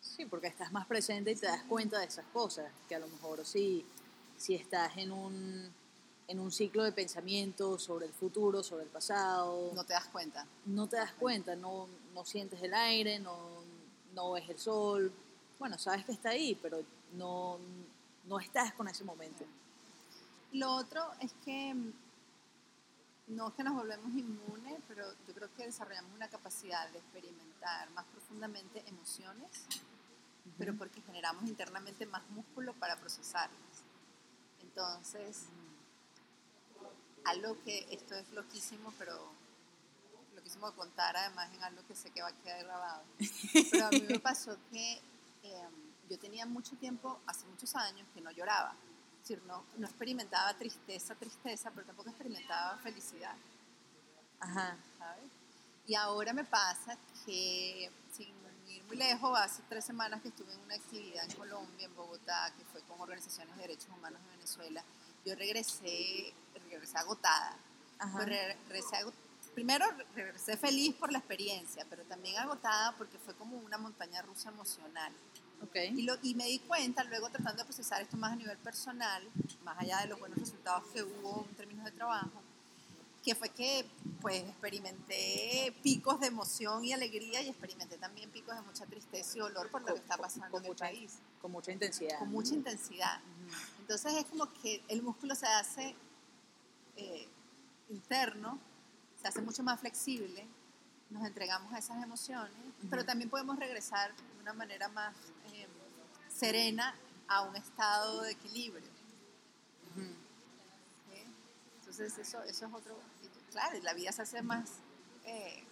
Sí, 0.00 0.26
porque 0.26 0.46
estás 0.46 0.70
más 0.72 0.86
presente 0.86 1.32
y 1.32 1.36
te 1.36 1.46
das 1.46 1.62
cuenta 1.64 1.98
de 1.98 2.06
esas 2.06 2.26
cosas, 2.26 2.70
que 2.88 2.94
a 2.94 2.98
lo 2.98 3.08
mejor 3.08 3.44
si, 3.44 3.84
si 4.36 4.54
estás 4.54 4.96
en 4.98 5.10
un, 5.10 5.72
en 6.28 6.40
un 6.40 6.52
ciclo 6.52 6.84
de 6.84 6.92
pensamiento 6.92 7.78
sobre 7.78 8.06
el 8.06 8.12
futuro, 8.12 8.62
sobre 8.62 8.84
el 8.84 8.90
pasado, 8.90 9.72
No 9.74 9.84
te 9.84 9.94
das 9.94 10.06
cuenta. 10.06 10.46
no 10.66 10.86
te 10.86 10.96
das 10.96 11.12
cuenta, 11.12 11.56
no, 11.56 11.88
no 12.14 12.24
sientes 12.24 12.62
el 12.62 12.74
aire, 12.74 13.18
no, 13.18 13.36
no 14.14 14.32
ves 14.32 14.48
el 14.48 14.58
sol. 14.58 15.12
Bueno, 15.58 15.78
sabes 15.78 16.04
que 16.04 16.12
está 16.12 16.30
ahí, 16.30 16.54
pero 16.62 16.82
no, 17.14 17.58
no 18.28 18.38
estás 18.38 18.72
con 18.74 18.86
ese 18.88 19.04
momento. 19.04 19.44
Lo 20.52 20.76
otro 20.76 21.02
es 21.20 21.32
que 21.44 21.74
no 23.26 23.48
es 23.48 23.54
que 23.54 23.64
nos 23.64 23.74
volvemos 23.74 24.12
inmunes, 24.12 24.80
pero 24.86 25.04
yo 25.26 25.34
creo 25.34 25.52
que 25.54 25.66
desarrollamos 25.66 26.12
una 26.14 26.28
capacidad 26.28 26.88
de 26.90 26.98
experimentar 26.98 27.90
más 27.90 28.04
profundamente 28.06 28.84
emociones, 28.86 29.66
pero 30.58 30.74
porque 30.76 31.00
generamos 31.02 31.44
internamente 31.44 32.06
más 32.06 32.22
músculo 32.30 32.74
para 32.74 32.96
procesarlas. 32.96 33.82
Entonces, 34.60 35.46
algo 37.24 37.56
que 37.64 37.86
esto 37.90 38.14
es 38.14 38.30
loquísimo, 38.32 38.92
pero 38.98 39.32
loquísimo 40.34 40.72
contar 40.72 41.16
además 41.16 41.52
en 41.54 41.62
algo 41.62 41.86
que 41.86 41.94
sé 41.94 42.10
que 42.10 42.20
va 42.20 42.28
a 42.28 42.42
quedar 42.42 42.64
grabado. 42.64 43.04
Pero 43.70 43.86
a 43.86 43.90
mí 43.90 44.02
me 44.02 44.18
pasó 44.20 44.56
que 44.70 45.00
eh, 45.42 45.68
yo 46.10 46.18
tenía 46.18 46.44
mucho 46.44 46.76
tiempo, 46.76 47.20
hace 47.26 47.46
muchos 47.46 47.74
años, 47.74 48.06
que 48.14 48.20
no 48.20 48.30
lloraba. 48.30 48.74
Es 49.24 49.28
decir, 49.30 49.42
no, 49.46 49.64
no 49.78 49.86
experimentaba 49.86 50.52
tristeza, 50.52 51.14
tristeza, 51.14 51.70
pero 51.70 51.86
tampoco 51.86 52.10
experimentaba 52.10 52.76
felicidad. 52.76 53.34
Ajá. 54.38 54.76
¿sabes? 54.98 55.24
Y 55.86 55.94
ahora 55.94 56.34
me 56.34 56.44
pasa 56.44 56.98
que, 57.24 57.90
sin 58.14 58.28
ir 58.68 58.82
muy 58.84 58.98
lejos, 58.98 59.38
hace 59.38 59.62
tres 59.66 59.82
semanas 59.82 60.20
que 60.20 60.28
estuve 60.28 60.52
en 60.52 60.60
una 60.60 60.74
actividad 60.74 61.24
en 61.24 61.32
Colombia, 61.38 61.86
en 61.86 61.96
Bogotá, 61.96 62.52
que 62.58 62.66
fue 62.66 62.82
con 62.82 63.00
organizaciones 63.00 63.56
de 63.56 63.62
derechos 63.62 63.88
humanos 63.96 64.20
de 64.24 64.28
Venezuela, 64.36 64.84
yo 65.24 65.34
regresé, 65.36 66.34
regresé 66.68 66.98
agotada. 66.98 67.56
Ajá. 68.00 68.12
Pues 68.16 68.26
re- 68.28 68.58
regresé 68.68 68.96
ago- 68.98 69.12
primero 69.54 69.86
regresé 70.14 70.58
feliz 70.58 70.94
por 70.96 71.10
la 71.10 71.18
experiencia, 71.20 71.86
pero 71.88 72.02
también 72.04 72.36
agotada 72.36 72.92
porque 72.98 73.16
fue 73.18 73.34
como 73.36 73.56
una 73.56 73.78
montaña 73.78 74.20
rusa 74.20 74.50
emocional. 74.50 75.14
Ok. 75.62 75.76
Y, 75.96 76.02
lo, 76.02 76.16
y 76.22 76.34
me 76.34 76.46
di 76.46 76.58
cuenta, 76.60 77.04
luego 77.04 77.30
tratando 77.30 77.62
de 77.62 77.64
procesar 77.64 78.02
esto 78.02 78.16
más 78.16 78.32
a 78.32 78.36
nivel 78.36 78.58
personal, 78.58 79.22
más 79.64 79.78
allá 79.78 80.00
de 80.00 80.08
los 80.08 80.18
buenos 80.18 80.38
resultados 80.38 80.84
que 80.92 81.02
hubo 81.02 81.46
en 81.48 81.56
términos 81.56 81.84
de 81.84 81.92
trabajo, 81.92 82.42
que 83.24 83.34
fue 83.34 83.48
que 83.48 83.86
pues 84.20 84.42
experimenté 84.42 85.74
picos 85.82 86.20
de 86.20 86.26
emoción 86.26 86.84
y 86.84 86.92
alegría 86.92 87.40
y 87.40 87.48
experimenté 87.48 87.96
también 87.96 88.30
picos 88.30 88.54
de 88.54 88.60
mucha 88.62 88.84
tristeza 88.84 89.38
y 89.38 89.40
dolor 89.40 89.70
por 89.70 89.80
lo 89.80 89.94
que 89.94 90.00
está 90.00 90.18
pasando 90.18 90.50
con 90.50 90.60
en 90.60 90.66
el 90.66 90.70
mucha, 90.72 90.84
país, 90.84 91.18
con 91.40 91.50
mucha 91.52 91.72
intensidad. 91.72 92.18
con 92.18 92.30
mucha 92.30 92.54
intensidad. 92.54 93.20
Entonces 93.80 94.14
es 94.14 94.24
como 94.26 94.52
que 94.60 94.82
el 94.88 95.02
músculo 95.02 95.34
se 95.34 95.46
hace 95.46 95.94
eh, 96.96 97.26
interno, 97.88 98.58
se 99.20 99.28
hace 99.28 99.40
mucho 99.40 99.62
más 99.62 99.80
flexible, 99.80 100.46
nos 101.14 101.24
entregamos 101.24 101.72
a 101.72 101.78
esas 101.78 102.02
emociones, 102.02 102.52
pero 102.90 103.04
también 103.04 103.30
podemos 103.30 103.56
regresar 103.56 104.14
de 104.14 104.42
una 104.42 104.52
manera 104.52 104.88
más 104.88 105.14
eh, 105.52 105.66
serena 106.28 106.94
a 107.28 107.42
un 107.42 107.56
estado 107.56 108.22
de 108.22 108.32
equilibrio. 108.32 108.92
Entonces 111.78 112.18
eso, 112.18 112.42
eso 112.42 112.66
es 112.66 112.72
otro, 112.72 112.98
claro, 113.52 113.78
la 113.84 113.94
vida 113.94 114.10
se 114.10 114.22
hace 114.22 114.42
más, 114.42 114.68
eh, 115.24 115.62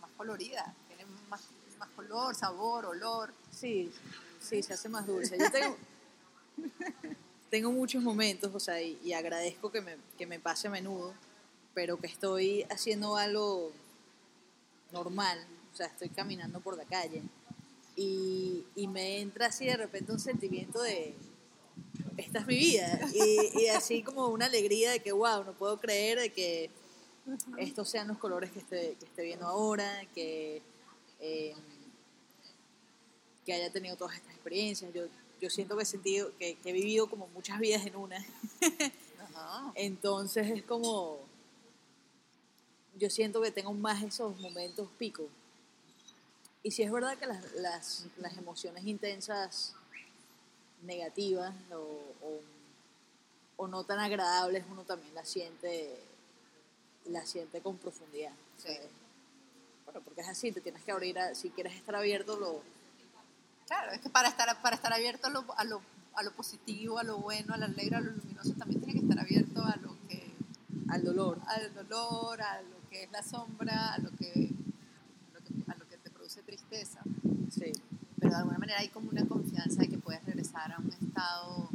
más 0.00 0.10
colorida, 0.16 0.74
tiene 0.88 1.04
más, 1.28 1.42
más 1.78 1.90
color, 1.90 2.34
sabor, 2.34 2.86
olor. 2.86 3.34
Sí, 3.50 3.92
sí, 4.40 4.62
se 4.62 4.72
hace 4.72 4.88
más 4.88 5.06
dulce. 5.06 5.36
Yo 5.38 5.50
tengo, 5.50 5.76
tengo 7.50 7.70
muchos 7.70 8.02
momentos, 8.02 8.54
o 8.54 8.60
sea, 8.60 8.80
y, 8.80 8.98
y 9.04 9.12
agradezco 9.12 9.70
que 9.70 9.82
me, 9.82 9.98
que 10.16 10.26
me 10.26 10.40
pase 10.40 10.68
a 10.68 10.70
menudo, 10.70 11.12
pero 11.74 11.98
que 11.98 12.06
estoy 12.06 12.62
haciendo 12.70 13.18
algo 13.18 13.70
normal, 14.94 15.38
o 15.72 15.76
sea, 15.76 15.88
estoy 15.88 16.08
caminando 16.08 16.60
por 16.60 16.74
la 16.78 16.84
calle 16.84 17.20
y, 17.96 18.64
y 18.74 18.86
me 18.88 19.20
entra 19.20 19.48
así 19.48 19.66
de 19.66 19.76
repente 19.76 20.12
un 20.12 20.20
sentimiento 20.20 20.80
de, 20.80 21.14
esta 22.16 22.38
es 22.38 22.46
mi 22.46 22.56
vida, 22.56 22.88
y, 23.12 23.62
y 23.62 23.68
así 23.68 24.02
como 24.02 24.28
una 24.28 24.46
alegría 24.46 24.92
de 24.92 25.00
que, 25.00 25.12
wow, 25.12 25.44
no 25.44 25.52
puedo 25.52 25.78
creer 25.78 26.18
de 26.18 26.30
que 26.30 26.70
estos 27.58 27.88
sean 27.88 28.08
los 28.08 28.18
colores 28.18 28.50
que 28.52 28.60
esté, 28.60 28.96
que 28.98 29.04
esté 29.04 29.22
viendo 29.22 29.46
ahora, 29.46 29.90
que... 30.14 30.62
eh, 31.20 31.54
que 33.44 33.52
haya 33.52 33.70
tenido 33.70 33.94
todas 33.94 34.14
estas 34.16 34.32
experiencias. 34.32 34.90
Yo, 34.94 35.02
yo 35.38 35.50
siento 35.50 35.76
que 35.76 35.82
he 35.82 35.86
sentido, 35.86 36.32
que, 36.38 36.56
que 36.62 36.70
he 36.70 36.72
vivido 36.72 37.10
como 37.10 37.26
muchas 37.34 37.58
vidas 37.60 37.84
en 37.84 37.94
una. 37.94 38.24
Entonces 39.74 40.50
es 40.50 40.62
como, 40.62 41.18
yo 42.98 43.10
siento 43.10 43.40
que 43.42 43.50
tengo 43.50 43.72
más 43.72 44.02
esos 44.02 44.38
momentos 44.40 44.88
pico. 44.98 45.24
Y 46.62 46.70
si 46.70 46.82
es 46.82 46.90
verdad 46.90 47.18
que 47.18 47.26
las, 47.26 47.52
las, 47.54 48.06
las 48.18 48.36
emociones 48.38 48.84
intensas 48.86 49.74
negativas 50.82 51.54
o, 51.72 51.76
o, 52.22 52.40
o 53.56 53.68
no 53.68 53.84
tan 53.84 53.98
agradables 54.00 54.64
uno 54.70 54.82
también 54.84 55.14
las 55.14 55.28
siente, 55.28 55.98
las 57.06 57.28
siente 57.28 57.60
con 57.60 57.76
profundidad. 57.78 58.32
Bueno, 59.84 60.00
porque 60.04 60.22
es 60.22 60.28
así, 60.28 60.52
te 60.52 60.60
tienes 60.60 60.82
que 60.82 60.92
abrir, 60.92 61.18
a- 61.18 61.34
si 61.34 61.50
quieres 61.50 61.74
estar 61.74 61.94
abierto, 61.96 62.38
lo, 62.38 62.62
Claro, 63.66 63.92
es 63.92 64.00
que 64.00 64.10
para 64.10 64.28
estar, 64.28 64.60
para 64.60 64.76
estar 64.76 64.92
abierto 64.92 65.26
a 65.26 65.30
lo, 65.30 65.44
a, 65.56 65.64
lo, 65.64 65.80
a 66.14 66.22
lo 66.22 66.32
positivo, 66.32 66.98
a 66.98 67.02
lo 67.02 67.16
bueno, 67.18 67.54
a 67.54 67.56
lo 67.56 67.64
alegre, 67.64 67.96
a 67.96 68.00
lo 68.00 68.10
luminoso, 68.12 68.52
también 68.58 68.82
tiene 68.82 69.00
que 69.00 69.06
estar 69.06 69.18
abierto 69.18 69.62
a 69.62 69.76
lo 69.76 69.93
al 70.94 71.04
dolor. 71.04 71.40
al 71.46 71.74
dolor, 71.74 72.40
a 72.42 72.62
lo 72.62 72.88
que 72.88 73.04
es 73.04 73.10
la 73.12 73.22
sombra, 73.22 73.94
a 73.94 73.98
lo 73.98 74.10
que, 74.12 74.50
lo 75.32 75.40
que- 75.40 75.70
a 75.72 75.74
lo 75.76 75.88
que 75.88 75.98
te 75.98 76.10
produce 76.10 76.42
tristeza. 76.42 77.00
Sí. 77.50 77.72
Pero 78.18 78.30
de 78.32 78.36
alguna 78.36 78.58
manera 78.58 78.78
hay 78.80 78.88
como 78.88 79.10
una 79.10 79.26
confianza 79.26 79.80
de 79.82 79.88
que 79.88 79.98
puedes 79.98 80.24
regresar 80.24 80.72
a 80.72 80.78
un 80.78 80.90
estado, 80.90 81.68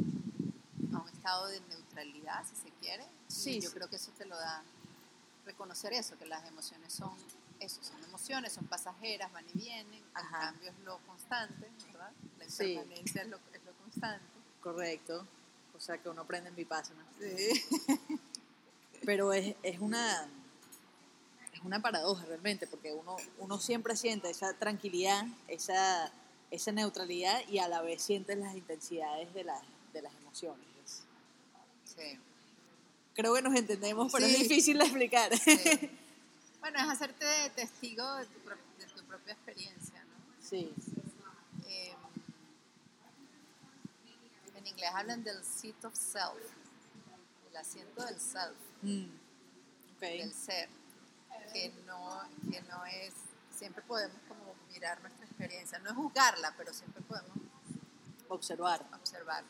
a 0.94 0.98
un 1.02 1.08
estado 1.12 1.46
de 1.48 1.60
neutralidad, 1.68 2.44
si 2.48 2.56
se 2.56 2.70
quiere. 2.80 3.04
Sí, 3.28 3.56
Y 3.56 3.60
yo 3.60 3.68
sí. 3.70 3.74
creo 3.76 3.88
que 3.88 3.96
eso 3.96 4.10
te 4.18 4.24
lo 4.26 4.36
da 4.36 4.62
reconocer 5.46 5.92
eso, 5.92 6.16
que 6.18 6.26
las 6.26 6.46
emociones 6.48 6.92
son 6.92 7.12
eso, 7.60 7.82
son 7.84 8.02
emociones, 8.04 8.52
son 8.54 8.64
pasajeras, 8.66 9.30
van 9.32 9.44
y 9.54 9.58
vienen, 9.58 10.02
el 10.16 10.30
cambio 10.30 10.70
es 10.70 10.78
lo 10.84 10.98
constante, 11.06 11.68
¿verdad? 11.92 12.10
La 12.38 12.48
Sí. 12.48 12.72
impermanencia 12.72 13.22
es, 13.22 13.28
lo, 13.28 13.36
es 13.52 13.62
lo 13.66 13.72
constante. 13.74 14.24
Correcto. 14.62 15.26
O 15.76 15.80
sea, 15.80 15.98
que 15.98 16.08
uno 16.08 16.22
aprende 16.22 16.48
en 16.50 16.56
Vipassana. 16.56 17.04
Sí. 17.18 17.62
Pero 19.04 19.32
es, 19.32 19.54
es 19.62 19.78
una 19.80 20.28
es 21.52 21.60
una 21.62 21.80
paradoja 21.82 22.24
realmente, 22.26 22.66
porque 22.66 22.92
uno, 22.92 23.16
uno 23.38 23.58
siempre 23.58 23.94
siente 23.96 24.30
esa 24.30 24.54
tranquilidad, 24.54 25.26
esa, 25.48 26.10
esa 26.50 26.72
neutralidad 26.72 27.40
y 27.48 27.58
a 27.58 27.68
la 27.68 27.82
vez 27.82 28.00
sientes 28.02 28.38
las 28.38 28.54
intensidades 28.54 29.32
de 29.34 29.44
las, 29.44 29.62
de 29.92 30.02
las 30.02 30.14
emociones. 30.14 30.66
Es- 30.84 31.02
Sí. 31.84 32.18
Creo 33.14 33.34
que 33.34 33.42
nos 33.42 33.54
entendemos, 33.54 34.10
pero 34.12 34.26
Sí. 34.26 34.32
es 34.34 34.38
difícil 34.48 34.78
de 34.78 34.84
explicar. 34.84 35.36
Sí. 35.36 35.58
Bueno, 36.60 36.78
es 36.78 36.88
hacerte 36.90 37.24
testigo 37.56 38.16
de 38.16 38.26
tu, 38.26 38.38
pro- 38.40 38.56
de 38.78 38.84
tu 38.84 39.02
propia 39.04 39.32
experiencia, 39.32 40.04
¿no? 40.04 40.46
Sí. 40.46 40.70
Eh, 41.66 41.94
en 44.56 44.66
inglés 44.66 44.90
hablan 44.94 45.24
del 45.24 45.42
seat 45.42 45.82
of 45.86 45.94
self, 45.94 46.36
el 47.50 47.56
asiento 47.56 48.04
del 48.04 48.20
self, 48.20 48.56
Mm. 48.82 49.06
Del 50.00 50.32
ser, 50.32 50.68
que 51.52 51.72
no, 51.86 52.22
que 52.50 52.62
no 52.62 52.84
es, 52.86 53.12
siempre 53.54 53.82
podemos 53.82 54.16
como 54.26 54.54
mirar 54.70 55.00
nuestra 55.02 55.26
experiencia, 55.26 55.78
no 55.80 55.90
es 55.90 55.96
juzgarla, 55.96 56.54
pero 56.56 56.72
siempre 56.72 57.02
podemos 57.02 57.36
Observar. 58.28 58.86
observarla. 58.94 59.48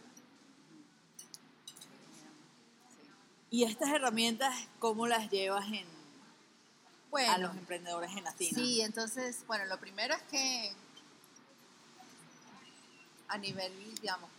¿Y 3.51 3.65
estas 3.65 3.91
herramientas 3.91 4.55
cómo 4.79 5.07
las 5.07 5.29
llevas 5.31 5.67
en, 5.67 5.87
Bueno, 7.11 7.33
a 7.33 7.39
los 7.39 7.57
emprendedores 7.57 8.11
en 8.17 8.25
Latina? 8.25 8.59
Sí, 8.59 8.81
entonces, 8.81 9.45
bueno, 9.47 9.65
lo 9.67 9.79
primero 9.79 10.15
es 10.15 10.23
que 10.23 10.73
a 13.29 13.39
nivel, 13.39 13.73
digamos, 14.01 14.31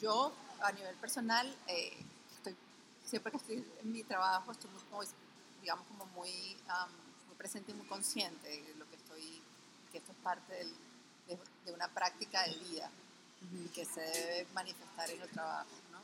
yo 0.00 0.32
a 0.60 0.72
nivel 0.72 0.94
personal, 0.96 1.52
eh, 1.68 1.96
siempre 3.14 3.30
que 3.30 3.36
estoy 3.38 3.64
en 3.80 3.92
mi 3.92 4.02
trabajo, 4.02 4.50
estoy 4.50 4.68
muy, 4.90 5.06
digamos, 5.60 5.86
como 5.86 6.04
muy, 6.06 6.56
am, 6.66 6.90
muy 7.28 7.36
presente 7.36 7.70
y 7.70 7.74
muy 7.76 7.86
consciente 7.86 8.48
de 8.48 8.74
lo 8.74 8.90
que 8.90 8.96
estoy, 8.96 9.40
que 9.92 9.98
esto 9.98 10.10
es 10.10 10.18
parte 10.18 10.52
del- 10.52 10.74
de, 11.28 11.38
de 11.64 11.72
una 11.72 11.86
práctica 11.86 12.42
de 12.42 12.56
vida 12.56 12.90
y 13.52 13.68
que 13.68 13.84
se 13.84 14.00
debe 14.00 14.48
manifestar 14.52 15.08
en 15.10 15.22
el 15.22 15.28
trabajo, 15.30 15.70
¿no? 15.92 16.00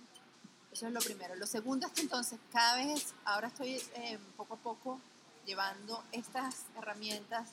Eso 0.73 0.87
es 0.87 0.93
lo 0.93 1.01
primero. 1.01 1.35
Lo 1.35 1.49
segundo 1.49 1.89
es 1.89 1.93
que 1.93 2.03
entonces 2.03 2.39
cada 2.53 2.77
vez, 2.77 3.13
ahora 3.25 3.49
estoy 3.49 3.83
eh, 3.97 4.17
poco 4.37 4.55
a 4.55 4.59
poco 4.59 5.01
llevando 5.45 6.05
estas 6.13 6.67
herramientas, 6.77 7.49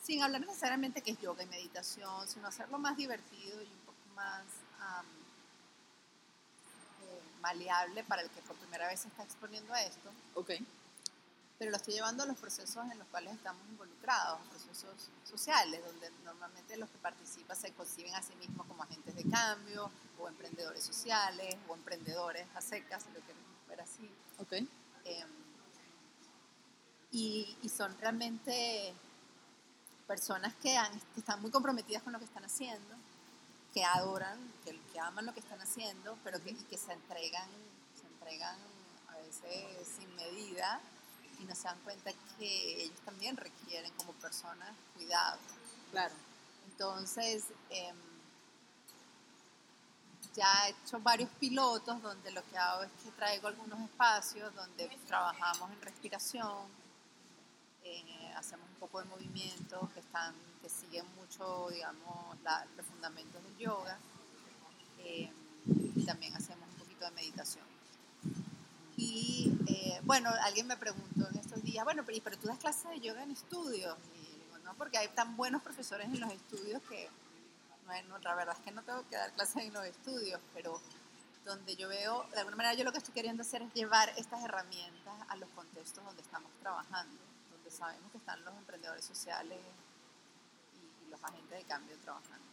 sin 0.00 0.22
hablar 0.22 0.42
necesariamente 0.42 1.02
que 1.02 1.10
es 1.10 1.20
yoga 1.20 1.42
y 1.42 1.46
meditación, 1.46 2.28
sino 2.28 2.46
hacerlo 2.46 2.78
más 2.78 2.96
divertido 2.96 3.60
y 3.60 3.66
un 3.66 3.80
poco 3.86 3.98
más 4.14 4.44
eh, 4.44 5.06
maleable 7.40 8.04
para 8.04 8.22
el 8.22 8.30
que 8.30 8.40
por 8.42 8.56
primera 8.56 8.86
vez 8.88 9.00
se 9.00 9.08
está 9.08 9.22
exponiendo 9.24 9.72
a 9.74 9.82
esto, 9.82 10.10
Ok. 10.34 10.50
pero 11.58 11.70
lo 11.70 11.76
estoy 11.76 11.94
llevando 11.94 12.22
a 12.22 12.26
los 12.26 12.38
procesos 12.38 12.90
en 12.90 12.98
los 12.98 13.06
cuales 13.08 13.34
estamos 13.34 13.62
involucrados, 13.68 14.40
procesos 14.48 15.08
sociales, 15.28 15.82
donde 15.84 16.10
normalmente 16.24 16.76
los 16.76 16.88
que 16.90 16.98
participan 16.98 17.56
se 17.56 17.72
conciben 17.72 18.14
a 18.14 18.22
sí 18.22 18.34
mismos 18.36 18.66
como 18.66 18.82
agentes 18.82 19.14
de 19.14 19.24
cambio, 19.30 19.90
o 20.18 20.28
emprendedores 20.28 20.84
sociales, 20.84 21.56
o 21.68 21.74
emprendedores 21.74 22.46
a 22.54 22.60
secas, 22.60 23.02
si 23.02 23.08
lo 23.12 23.20
queremos 23.26 23.66
ver 23.68 23.80
así. 23.80 24.10
Ok. 24.38 24.52
Eh, 25.04 25.24
y, 27.12 27.56
y 27.62 27.68
son 27.68 27.96
realmente 28.00 28.94
personas 30.06 30.54
que, 30.56 30.76
han- 30.76 30.98
que 31.14 31.20
están 31.20 31.40
muy 31.42 31.50
comprometidas 31.50 32.02
con 32.02 32.12
lo 32.12 32.18
que 32.18 32.24
están 32.24 32.44
haciendo, 32.44 32.94
que 33.72 33.84
adoran, 33.84 34.38
que, 34.64 34.78
que 34.92 35.00
aman 35.00 35.26
lo 35.26 35.34
que 35.34 35.40
están 35.40 35.60
haciendo, 35.60 36.16
pero 36.24 36.42
que, 36.42 36.50
y 36.50 36.64
que 36.64 36.76
se 36.76 36.92
entregan, 36.92 37.48
se 38.00 38.06
entregan 38.06 38.56
a 39.08 39.16
veces 39.18 39.88
sin 39.96 40.14
medida 40.16 40.80
y 41.38 41.44
no 41.44 41.54
se 41.54 41.64
dan 41.64 41.78
cuenta 41.80 42.12
que 42.38 42.82
ellos 42.82 43.00
también 43.04 43.36
requieren 43.36 43.92
como 43.94 44.12
personas 44.14 44.70
cuidado. 44.94 45.38
Claro. 45.90 46.14
Entonces, 46.70 47.44
em, 47.70 47.96
ya 50.34 50.66
he 50.66 50.70
hecho 50.70 51.00
varios 51.00 51.30
pilotos 51.38 52.00
donde 52.02 52.30
lo 52.30 52.42
que 52.44 52.56
hago 52.56 52.84
es 52.84 52.90
que 53.02 53.10
traigo 53.12 53.48
algunos 53.48 53.80
espacios 53.80 54.54
donde 54.54 54.88
trabajamos 55.06 55.70
en 55.70 55.82
respiración, 55.82 56.79
eh, 57.84 58.32
hacemos 58.36 58.68
un 58.68 58.76
poco 58.76 59.00
de 59.00 59.06
movimientos 59.06 59.90
que, 59.90 60.00
están, 60.00 60.34
que 60.62 60.68
siguen 60.68 61.04
mucho, 61.16 61.68
digamos, 61.70 62.36
los 62.76 62.86
fundamentos 62.86 63.42
del 63.42 63.56
yoga 63.58 63.98
eh, 64.98 65.30
y 65.96 66.04
también 66.04 66.34
hacemos 66.36 66.68
un 66.68 66.74
poquito 66.76 67.04
de 67.04 67.10
meditación. 67.12 67.64
Y 68.96 69.56
eh, 69.66 70.00
bueno, 70.04 70.30
alguien 70.42 70.66
me 70.66 70.76
preguntó 70.76 71.28
en 71.28 71.38
estos 71.38 71.62
días, 71.62 71.84
bueno, 71.84 72.02
pero, 72.04 72.18
pero 72.22 72.38
tú 72.38 72.48
das 72.48 72.58
clases 72.58 72.90
de 72.90 73.00
yoga 73.00 73.22
en 73.22 73.30
estudios. 73.30 73.96
Y 74.14 74.44
digo, 74.44 74.58
no, 74.64 74.74
porque 74.74 74.98
hay 74.98 75.08
tan 75.08 75.36
buenos 75.36 75.62
profesores 75.62 76.06
en 76.06 76.20
los 76.20 76.30
estudios 76.32 76.82
que 76.82 77.08
bueno, 77.90 78.18
la 78.18 78.36
verdad 78.36 78.56
es 78.56 78.64
que 78.64 78.70
no 78.70 78.82
tengo 78.82 79.04
que 79.08 79.16
dar 79.16 79.32
clases 79.32 79.64
en 79.64 79.72
los 79.72 79.84
estudios, 79.84 80.40
pero 80.54 80.80
donde 81.44 81.74
yo 81.74 81.88
veo, 81.88 82.24
de 82.30 82.38
alguna 82.38 82.56
manera 82.56 82.74
yo 82.74 82.84
lo 82.84 82.92
que 82.92 82.98
estoy 82.98 83.12
queriendo 83.12 83.42
hacer 83.42 83.62
es 83.62 83.74
llevar 83.74 84.08
estas 84.16 84.44
herramientas 84.44 85.14
a 85.28 85.34
los 85.34 85.48
contextos 85.50 86.04
donde 86.04 86.22
estamos 86.22 86.52
trabajando, 86.60 87.18
sabemos 87.70 88.10
que 88.12 88.18
están 88.18 88.44
los 88.44 88.54
emprendedores 88.56 89.04
sociales 89.04 89.58
y, 89.58 91.10
los 91.10 91.22
agentes 91.24 91.58
de 91.58 91.64
cambio 91.64 91.96
trabajando. 91.98 92.46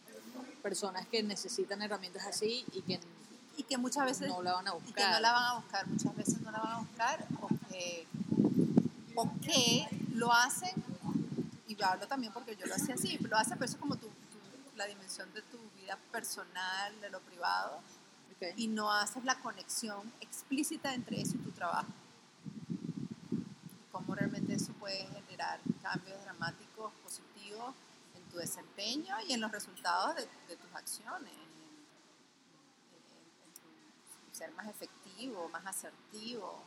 Personas 0.62 1.06
que 1.06 1.22
necesitan 1.22 1.80
herramientas 1.82 2.26
así 2.26 2.64
y 2.72 2.82
que, 2.82 3.00
y 3.56 3.62
que 3.62 3.78
muchas 3.78 4.04
veces 4.04 4.28
no 4.28 4.42
la 4.42 4.54
van 4.54 4.68
a 4.68 4.72
buscar. 4.72 4.90
Y 4.90 4.94
que 4.94 5.06
no 5.06 5.20
la 5.20 5.32
van 5.32 5.44
a 5.44 5.54
buscar, 5.54 5.86
muchas 5.86 6.16
veces 6.16 6.40
no 6.40 6.50
la 6.50 6.58
van 6.58 6.72
a 6.72 6.78
buscar 6.78 7.26
o 7.40 7.48
que, 7.68 8.06
o 9.14 9.30
que 9.40 9.88
lo 10.14 10.32
hacen, 10.32 10.72
y 11.68 11.76
yo 11.76 11.86
hablo 11.86 12.08
también 12.08 12.32
porque 12.32 12.56
yo 12.56 12.66
lo 12.66 12.74
hacía 12.74 12.94
así, 12.94 13.16
lo 13.18 13.36
hacen, 13.36 13.54
pero 13.54 13.66
eso 13.66 13.76
es 13.76 13.80
como 13.80 13.96
tú 13.96 14.08
la 14.78 14.86
dimensión 14.86 15.32
de 15.34 15.42
tu 15.42 15.58
vida 15.80 15.98
personal, 16.10 17.00
de 17.00 17.10
lo 17.10 17.20
privado, 17.20 17.80
y 18.56 18.68
no 18.68 18.92
haces 18.92 19.24
la 19.24 19.38
conexión 19.40 20.12
explícita 20.20 20.94
entre 20.94 21.20
eso 21.20 21.36
y 21.36 21.38
tu 21.38 21.50
trabajo. 21.50 21.88
Cómo 23.98 24.14
realmente 24.14 24.54
eso 24.54 24.72
puede 24.74 25.04
generar 25.06 25.58
cambios 25.82 26.22
dramáticos, 26.22 26.92
positivos 27.02 27.74
en 28.14 28.22
tu 28.30 28.36
desempeño 28.36 29.16
y 29.26 29.32
en 29.32 29.40
los 29.40 29.50
resultados 29.50 30.14
de, 30.14 30.56
tus 30.56 30.72
acciones, 30.72 31.32
en, 34.28 34.34
ser 34.34 34.52
más 34.52 34.68
efectivo, 34.68 35.48
más 35.48 35.66
asertivo. 35.66 36.62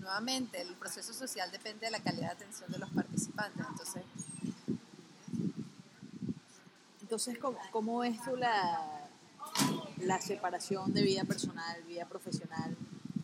Nuevamente, 0.00 0.60
el 0.60 0.74
proceso 0.74 1.14
social 1.14 1.50
depende 1.50 1.86
de 1.86 1.92
la 1.92 2.00
calidad 2.00 2.36
de 2.36 2.44
atención 2.44 2.70
de 2.70 2.78
los 2.78 2.90
participantes, 2.90 3.66
entonces 3.66 4.04
entonces, 7.00 7.38
¿cómo, 7.38 7.58
cómo 7.70 8.04
es 8.04 8.22
tú 8.22 8.36
la, 8.36 9.08
la 9.96 10.20
separación 10.20 10.92
de 10.92 11.02
vida 11.02 11.24
personal, 11.24 11.82
vida 11.84 12.04
profesional? 12.06 12.76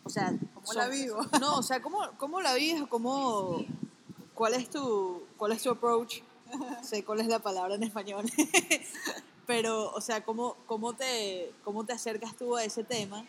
O 0.09 0.11
sea, 0.11 0.33
¿cómo 0.55 0.73
la 0.73 0.87
vivo? 0.87 1.21
No, 1.39 1.57
o 1.59 1.61
sea, 1.61 1.83
¿cómo, 1.83 1.99
cómo 2.17 2.41
la 2.41 2.55
vives? 2.55 2.81
¿Cómo, 2.89 3.63
cuál, 4.33 4.55
es 4.55 4.67
tu, 4.67 5.21
¿Cuál 5.37 5.51
es 5.51 5.61
tu 5.61 5.69
approach? 5.69 6.23
sé 6.81 7.05
cuál 7.05 7.19
es 7.19 7.27
la 7.27 7.37
palabra 7.37 7.75
en 7.75 7.83
español. 7.83 8.25
Pero, 9.45 9.91
o 9.93 10.01
sea, 10.01 10.25
¿cómo, 10.25 10.55
cómo, 10.65 10.93
te, 10.93 11.53
¿cómo 11.63 11.85
te 11.85 11.93
acercas 11.93 12.35
tú 12.35 12.55
a 12.55 12.63
ese 12.63 12.83
tema? 12.83 13.23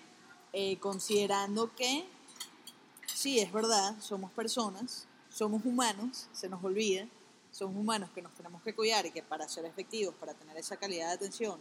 Eh, 0.54 0.78
considerando 0.78 1.70
que, 1.74 2.06
sí, 3.12 3.40
es 3.40 3.52
verdad, 3.52 3.94
somos 4.00 4.30
personas, 4.30 5.06
somos 5.28 5.66
humanos, 5.66 6.28
se 6.32 6.48
nos 6.48 6.64
olvida, 6.64 7.06
somos 7.52 7.76
humanos 7.76 8.08
que 8.14 8.22
nos 8.22 8.32
tenemos 8.32 8.62
que 8.62 8.74
cuidar 8.74 9.04
y 9.04 9.10
que 9.10 9.22
para 9.22 9.46
ser 9.50 9.66
efectivos, 9.66 10.14
para 10.14 10.32
tener 10.32 10.56
esa 10.56 10.78
calidad 10.78 11.08
de 11.08 11.12
atención, 11.12 11.60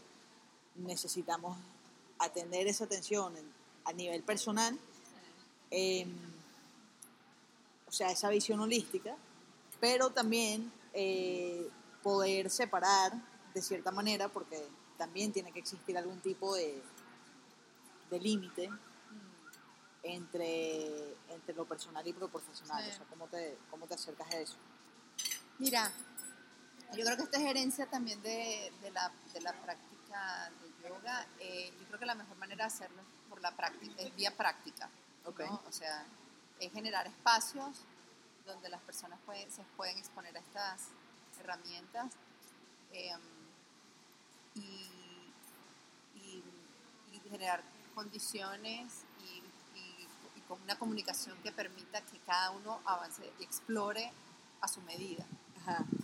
necesitamos 0.76 1.58
atender 2.20 2.68
esa 2.68 2.86
atención 2.86 3.34
a 3.84 3.92
nivel 3.92 4.24
personal, 4.24 4.80
em, 5.72 6.10
o 7.88 7.92
sea, 7.92 8.12
esa 8.12 8.30
visión 8.30 8.60
holística, 8.60 9.16
pero 9.80 10.12
también 10.12 10.72
eh, 10.94 11.70
poder 12.04 12.50
separar 12.50 13.14
de 13.54 13.62
cierta 13.62 13.92
manera, 13.92 14.30
porque 14.30 14.68
también 14.98 15.32
tiene 15.32 15.52
que 15.52 15.60
existir 15.60 15.98
algún 15.98 16.20
tipo 16.20 16.56
de, 16.56 16.82
de 18.10 18.20
límite 18.20 18.70
entre, 20.04 21.16
entre 21.30 21.54
lo 21.56 21.66
personal 21.66 22.08
y 22.08 22.14
lo 22.14 22.30
profesional. 22.30 22.84
O 22.88 22.96
sea, 22.96 23.06
¿cómo 23.10 23.28
te, 23.28 23.58
¿cómo 23.70 23.88
te 23.88 23.96
acercas 23.96 24.32
a 24.32 24.40
eso? 24.40 24.56
Mira, 25.58 25.92
yo 26.96 27.04
creo 27.04 27.18
que 27.18 27.24
esta 27.24 27.38
es 27.38 27.46
herencia 27.46 27.86
también 27.88 28.22
de, 28.22 28.72
la, 28.94 29.12
práctica 29.62 30.52
de 30.62 30.90
yoga. 30.90 31.28
Eh, 31.40 31.72
yo 31.80 31.88
creo 31.88 32.00
que 32.00 32.06
la 32.06 32.16
mejor 32.16 32.38
manera 32.38 32.66
de 32.66 32.68
hacerlo 32.68 33.02
es 33.02 33.30
por 33.30 33.42
la 33.42 33.56
práctica, 33.56 33.94
es 34.02 34.16
vía 34.16 34.36
práctica. 34.36 34.90
O 35.26 35.72
sea, 35.72 36.06
es 36.60 36.72
generar 36.72 37.08
espacios 37.08 37.86
donde 38.46 38.70
las 38.70 38.82
personas 38.82 39.20
se 39.50 39.64
pueden 39.78 39.98
exponer 39.98 40.36
a 40.36 40.40
estas 40.40 40.90
herramientas 41.40 42.14
em, 42.92 43.22
y, 44.56 44.94
generar 47.30 47.62
condiciones 47.94 49.04
y, 49.20 49.44
con 50.48 50.60
una 50.64 50.80
comunicación 50.80 51.38
que 51.44 51.52
permita 51.52 52.02
que 52.02 52.18
cada 52.26 52.50
uno 52.50 52.80
avance 52.84 53.32
y 53.40 53.44
explore 53.44 54.12
a 54.62 54.68
su 54.68 54.82
medida. 54.82 55.24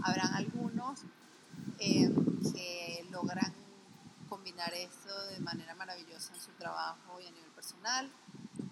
Habrán 0.03 0.35
algunos 0.35 1.01
eh, 1.79 2.13
que 2.53 3.07
logran 3.09 3.51
combinar 4.29 4.71
esto 4.75 5.25
de 5.29 5.39
manera 5.39 5.73
maravillosa 5.73 6.35
en 6.35 6.39
su 6.39 6.51
trabajo 6.51 7.19
y 7.19 7.25
a 7.25 7.31
nivel 7.31 7.49
personal. 7.51 8.11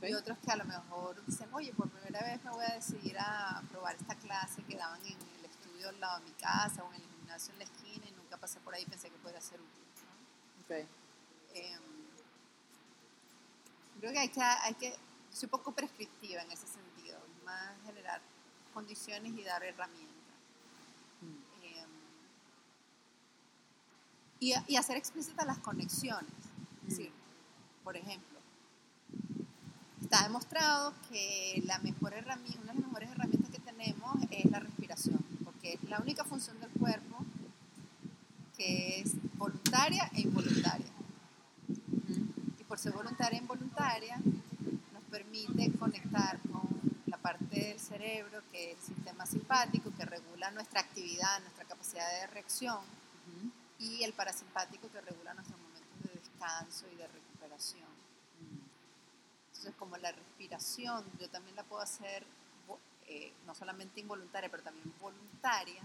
Y 0.07 0.13
otros 0.13 0.37
que 0.39 0.51
a 0.51 0.57
lo 0.57 0.65
mejor 0.65 1.25
dicen, 1.25 1.47
oye, 1.53 1.73
por 1.73 1.89
primera 1.89 2.21
vez 2.21 2.43
me 2.43 2.51
voy 2.51 2.65
a 2.65 2.75
decidir 2.75 3.17
a 3.17 3.61
probar 3.71 3.95
esta 3.95 4.15
clase 4.15 4.61
que 4.63 4.75
daban 4.75 4.99
en 5.05 5.17
el 5.39 5.45
estudio 5.45 5.89
al 5.89 5.99
lado 5.99 6.19
de 6.19 6.25
mi 6.25 6.31
casa 6.31 6.83
o 6.83 6.93
en 6.93 7.01
el 7.01 7.07
gimnasio 7.07 7.53
en 7.53 7.59
la 7.59 7.65
esquina 7.65 8.05
y 8.07 8.11
nunca 8.11 8.37
pasé 8.37 8.59
por 8.59 8.73
ahí 8.73 8.83
y 8.83 8.85
pensé 8.85 9.09
que 9.09 9.17
podría 9.17 9.39
ser 9.39 9.59
útil. 9.61 9.83
Em, 11.53 11.81
creo 13.99 14.11
que 14.11 14.19
hay 14.19 14.29
que, 14.29 14.41
hay 14.41 14.73
que, 14.73 14.95
soy 15.31 15.47
poco 15.47 15.71
prescriptiva 15.71 16.41
en 16.41 16.51
ese 16.51 16.67
sentido, 16.67 17.19
más 17.45 17.75
generar 17.85 18.21
condiciones 18.73 19.33
y 19.37 19.43
dar 19.43 19.63
herramientas. 19.63 20.13
y, 24.67 24.75
hacer 24.75 24.97
explícitas 24.97 25.45
las 25.45 25.57
conexiones. 25.59 26.33
por 27.83 27.95
ejemplo, 27.97 28.32
demostrado 30.33 30.95
que 31.11 31.61
la 31.67 31.77
mejor 31.77 32.11
herramienta, 32.11 32.59
una 32.63 32.73
de 32.73 32.79
las 32.79 32.87
mejores 32.87 33.11
herramientas 33.11 33.51
que 33.51 33.59
tenemos 33.59 34.15
es 34.31 34.49
la 34.49 34.59
respiración, 34.61 35.19
porque 35.43 35.73
es 35.73 35.83
la 35.83 35.99
única 35.99 36.23
función 36.23 36.59
del 36.59 36.71
cuerpo 36.71 37.17
que 38.57 39.01
es 39.01 39.11
voluntaria 39.37 40.09
e 40.15 40.21
involuntaria. 40.21 40.87
Y 42.59 42.63
por 42.63 42.79
ser 42.79 42.93
voluntaria 42.93 43.37
e 43.37 43.41
involuntaria, 43.43 44.19
nos 44.91 45.03
permite 45.11 45.71
conectar 45.77 46.39
con 46.51 46.63
la 47.05 47.17
parte 47.17 47.67
del 47.67 47.79
cerebro 47.79 48.41
que 48.51 48.71
es 48.71 48.89
el 48.89 48.95
sistema 48.95 49.27
simpático, 49.27 49.93
que 49.95 50.03
regula 50.03 50.49
nuestra 50.49 50.79
actividad, 50.81 51.41
nuestra 51.41 51.65
capacidad 51.65 52.09
de 52.21 52.25
reacción 52.33 52.79
y 53.77 54.01
el 54.01 54.13
parasimpático 54.13 54.89
que 54.89 54.99
regula 54.99 55.35
nuestros 55.35 55.59
momentos 55.59 56.11
de 56.11 56.19
descanso 56.19 56.87
y 56.91 56.95
de 56.95 57.07
recuperación. 57.07 57.92
Entonces, 59.63 59.79
como 59.79 59.95
la 59.95 60.11
respiración, 60.11 61.05
yo 61.21 61.29
también 61.29 61.55
la 61.55 61.63
puedo 61.63 61.81
hacer 61.81 62.25
eh, 63.07 63.31
no 63.45 63.55
solamente 63.55 64.01
involuntaria, 64.01 64.49
pero 64.51 64.61
también 64.61 64.93
voluntaria, 64.99 65.81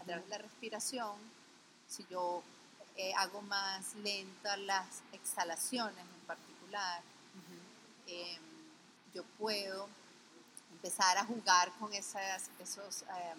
a 0.00 0.04
través 0.04 0.24
de 0.24 0.30
la 0.30 0.38
respiración, 0.38 1.16
si 1.86 2.04
yo 2.10 2.42
eh, 2.96 3.12
hago 3.14 3.40
más 3.42 3.94
lentas 3.94 4.58
las 4.58 5.02
exhalaciones 5.12 5.96
en 5.96 6.26
particular, 6.26 7.02
em, 8.08 8.42
yo 9.14 9.22
puedo 9.38 9.88
empezar 10.72 11.16
a 11.16 11.24
jugar 11.24 11.70
con, 11.78 11.92
esas, 11.94 12.50
esos, 12.58 13.02
em, 13.02 13.38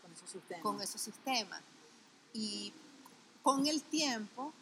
con 0.00 0.12
esos 0.14 0.30
sistemas. 0.30 0.62
Con 0.62 0.80
esos 0.80 1.00
sistemas. 1.02 1.60
Y 2.32 2.72
con 3.42 3.66
el 3.66 3.82
tiempo 3.82 4.54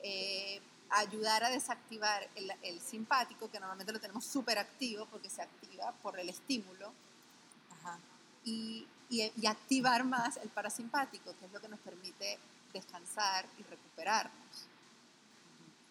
eh, 0.00 0.60
ayudar 0.92 1.42
a 1.44 1.50
desactivar 1.50 2.28
el, 2.62 2.80
simpático, 2.80 3.50
que 3.50 3.58
normalmente 3.58 3.92
lo 3.92 4.00
tenemos 4.00 4.24
súper 4.24 4.58
activo 4.58 5.06
porque 5.06 5.30
se 5.30 5.42
activa 5.42 5.92
por 6.02 6.18
el 6.18 6.28
estímulo, 6.28 6.92
Y, 8.44 8.86
activar 9.46 10.04
más 10.04 10.38
el 10.38 10.48
parasimpático, 10.48 11.34
que 11.38 11.44
es 11.46 11.52
lo 11.52 11.60
que 11.60 11.68
nos 11.68 11.80
permite 11.80 12.38
descansar 12.72 13.44
y 13.58 13.62
recuperarnos. 13.62 14.66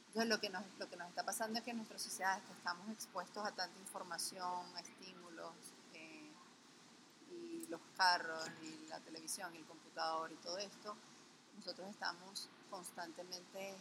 Entonces 0.08 0.30
lo 0.30 0.40
que, 0.42 0.50
nos, 0.50 0.64
lo 0.80 0.90
que 0.90 0.98
nos 0.98 1.08
está 1.08 1.24
pasando 1.24 1.60
es 1.60 1.64
que 1.64 1.72
en 1.72 1.78
nuestra 1.78 2.00
sociedad 2.00 2.42
estamos 2.58 2.90
expuestos 2.90 3.46
a 3.46 3.52
tanta 3.52 3.80
información, 3.80 4.66
a 4.76 4.80
estímulos, 4.80 5.54
eh, 5.94 6.32
y 7.30 7.68
los 7.68 7.80
carros, 7.96 8.50
y 8.64 8.88
la 8.90 9.00
televisión, 9.00 9.54
y 9.54 9.60
el 9.60 9.66
computador, 9.66 10.32
y 10.32 10.36
todo 10.36 10.58
esto, 10.58 10.98
nosotros 11.58 11.88
estamos 11.90 12.50
constantemente 12.70 13.76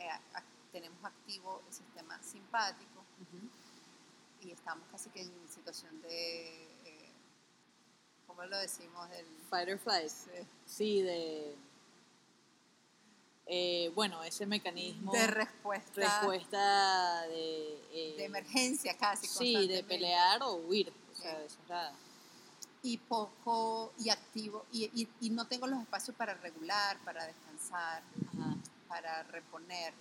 eh, 0.00 0.10
tenemos 0.72 1.02
activo 1.04 1.62
el 1.68 1.74
sistema 1.74 2.20
simpático 2.22 3.04
y 4.40 4.50
estamos 4.52 4.86
casi 4.90 5.10
que 5.10 5.22
en 5.22 5.32
situación 5.48 6.00
de, 6.02 6.48
eh, 6.84 7.12
¿cómo 8.26 8.44
lo 8.44 8.56
decimos? 8.58 9.08
Del, 9.10 9.26
Fight 9.50 9.68
or 9.68 9.78
flight. 9.78 10.10
eh, 10.32 10.46
Sí, 10.66 11.02
de... 11.02 11.54
eh, 13.46 13.92
bueno, 13.94 14.22
ese 14.22 14.46
mecanismo... 14.46 15.12
de 15.12 15.26
respuesta, 15.26 15.92
respuesta 16.00 17.22
de... 17.26 17.74
eh, 17.92 18.14
de 18.16 18.24
emergencia 18.24 18.96
casi. 18.96 19.26
Sí, 19.26 19.66
de 19.68 19.82
pelear 19.84 20.42
o 20.42 20.54
huir. 20.54 20.92
O 21.12 21.20
sea, 21.20 21.42
eso 21.44 21.58
y 22.82 22.96
poco 22.96 23.92
y 23.98 24.08
activo 24.08 24.64
y, 24.72 24.84
y- 25.02 25.08
y 25.20 25.28
no 25.28 25.46
tengo 25.46 25.66
los 25.66 25.80
espacios 25.82 26.16
para 26.16 26.32
regular, 26.32 26.96
para 27.04 27.26
descansar, 27.26 28.02
Ajá. 28.28 28.56
para 28.88 29.22
reponer. 29.24 29.92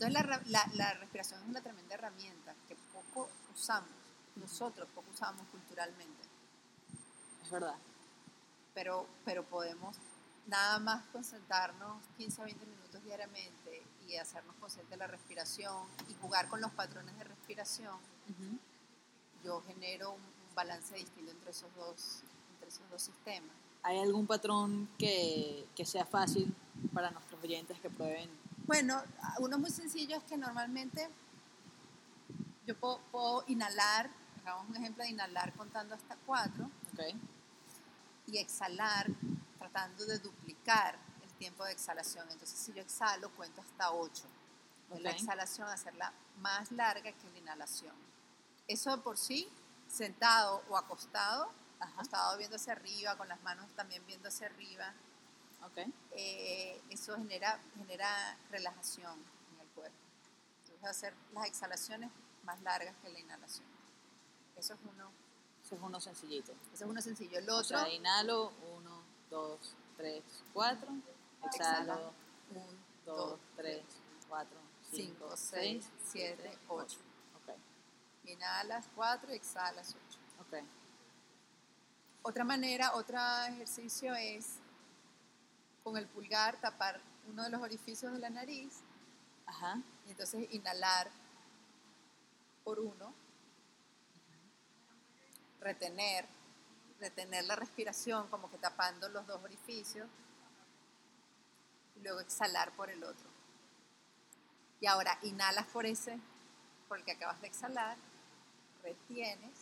Entonces 0.00 0.12
la, 0.14 0.40
la- 0.46 0.70
la 0.74 0.94
respiración 0.94 1.40
es 1.42 1.48
una 1.48 1.60
tremenda 1.60 1.94
herramienta 1.94 2.54
que 2.68 2.76
poco 2.92 3.28
usamos, 3.52 3.90
nosotros 4.36 4.88
poco 4.94 5.10
usamos 5.10 5.42
culturalmente, 5.48 6.22
Es 7.42 7.50
verdad. 7.50 7.74
pero, 8.74 9.06
pero 9.24 9.44
podemos 9.44 9.96
nada 10.46 10.78
más 10.78 11.04
concentrarnos 11.06 12.00
15 12.16 12.40
o 12.42 12.44
20 12.44 12.64
minutos 12.66 13.02
diariamente 13.02 13.82
y 14.06 14.16
hacernos 14.16 14.54
conscientes 14.56 14.90
de 14.90 14.96
la 14.98 15.06
respiración 15.08 15.84
y 16.08 16.14
jugar 16.14 16.48
con 16.48 16.60
los 16.60 16.70
patrones 16.72 17.16
de 17.18 17.24
respiración, 17.24 17.96
Ujú. 18.30 18.58
yo 19.44 19.62
genero 19.66 20.12
un, 20.12 20.20
un 20.22 20.54
balance 20.54 20.94
distinto 20.94 21.32
entre 21.32 21.50
esos 21.50 21.74
dos, 21.74 22.22
entre 22.52 22.68
esos 22.68 22.88
dos 22.88 23.02
sistemas. 23.02 23.50
¿Hay 23.82 23.98
algún 23.98 24.26
patrón 24.26 24.88
que, 24.98 25.66
que 25.74 25.84
sea 25.84 26.04
fácil 26.06 26.54
para 26.94 27.10
nuestros 27.10 27.42
oyentes 27.42 27.78
que 27.80 27.90
prueben? 27.90 28.30
Bueno, 28.68 29.02
uno 29.38 29.58
muy 29.58 29.70
sencillo 29.70 30.18
es 30.18 30.24
que 30.24 30.36
normalmente 30.36 31.08
yo 32.66 32.78
puedo, 32.78 32.98
puedo 33.10 33.42
inhalar, 33.46 34.10
hagamos 34.40 34.68
un 34.68 34.76
ejemplo 34.76 35.04
de 35.04 35.08
inhalar 35.08 35.54
contando 35.54 35.94
hasta 35.94 36.16
cuatro 36.26 36.70
y 38.26 38.36
exhalar 38.36 39.06
tratando 39.58 40.04
de 40.04 40.18
duplicar 40.18 40.98
el 41.22 41.30
tiempo 41.38 41.64
de 41.64 41.72
exhalación. 41.72 42.30
Entonces, 42.30 42.58
si 42.58 42.74
yo 42.74 42.82
exhalo, 42.82 43.30
cuento 43.30 43.62
hasta 43.62 43.90
ocho. 43.90 44.24
La 44.90 45.12
Ok. 45.12 45.16
exhalación 45.16 45.66
hacerla 45.66 46.12
más 46.36 46.70
larga 46.70 47.10
que 47.10 47.30
la 47.30 47.38
inhalación. 47.38 47.94
Eso 48.66 48.94
de 48.94 49.02
por 49.02 49.16
sí, 49.16 49.48
sentado 49.88 50.62
o 50.68 50.76
acostado, 50.76 51.50
Ajá. 51.80 51.92
acostado 51.94 52.36
viendo 52.36 52.56
hacia 52.56 52.74
arriba, 52.74 53.16
con 53.16 53.28
las 53.28 53.40
manos 53.40 53.66
también 53.76 54.04
viendo 54.06 54.28
hacia 54.28 54.46
arriba, 54.48 54.92
Ok. 55.64 55.78
eh, 56.12 56.80
eso 56.90 57.16
genera, 57.16 57.60
genera 57.76 58.38
relajación 58.50 59.18
en 59.54 59.60
el 59.60 59.66
cuerpo. 59.68 59.96
Entonces, 60.64 60.88
hacer 60.88 61.14
las 61.32 61.46
exhalaciones 61.46 62.10
más 62.44 62.60
largas 62.62 62.94
que 63.02 63.10
la 63.10 63.18
inhalación. 63.18 63.66
Eso 64.56 64.74
es 64.74 64.80
uno, 64.92 65.10
Ese 65.64 65.74
es 65.74 65.80
uno 65.82 66.00
sencillito. 66.00 66.52
eso 66.72 66.84
es 66.84 66.90
uno 66.90 67.00
sencillo. 67.02 67.38
El 67.38 67.48
O 67.50 67.56
otro, 67.56 67.64
sea, 67.78 67.88
inhalo, 67.88 68.52
uno, 68.76 69.02
dos, 69.30 69.74
tres, 69.96 70.22
cuatro. 70.52 70.88
Exhala. 71.44 71.94
Exhalo, 71.94 72.12
un, 72.54 72.84
dos, 73.04 73.16
dos, 73.30 73.40
tres, 73.56 73.84
cuatro, 74.28 74.58
cinco, 74.90 75.24
cinco, 75.24 75.36
seis, 75.36 75.88
siete, 76.04 76.58
ocho. 76.68 76.98
Ok. 77.36 77.54
Inhalas 78.24 78.86
cuatro 78.94 79.32
y 79.32 79.36
exhalas 79.36 79.90
ocho. 79.94 80.18
Ok. 80.40 80.64
Otra 82.22 82.44
manera, 82.44 82.94
otro 82.94 83.18
ejercicio 83.48 84.14
es 84.14 84.56
con 85.88 85.96
el 85.96 86.06
pulgar 86.06 86.60
tapar 86.60 87.00
uno 87.30 87.44
de 87.44 87.48
los 87.48 87.62
orificios 87.62 88.12
de 88.12 88.18
la 88.18 88.28
nariz 88.28 88.80
Ajá. 89.46 89.80
y 90.06 90.10
entonces 90.10 90.46
inhalar 90.52 91.08
por 92.62 92.78
uno, 92.78 93.14
retener, 95.60 96.26
retener 97.00 97.44
la 97.46 97.56
respiración 97.56 98.28
como 98.28 98.50
que 98.50 98.58
tapando 98.58 99.08
los 99.08 99.26
dos 99.26 99.42
orificios 99.42 100.06
y 101.96 102.00
luego 102.00 102.20
exhalar 102.20 102.70
por 102.72 102.90
el 102.90 103.02
otro. 103.02 103.26
Y 104.80 104.86
ahora 104.86 105.18
inhalas 105.22 105.66
por 105.68 105.86
ese, 105.86 106.18
por 106.86 106.98
el 106.98 107.04
que 107.04 107.12
acabas 107.12 107.40
de 107.40 107.46
exhalar, 107.46 107.96
retienes 108.82 109.58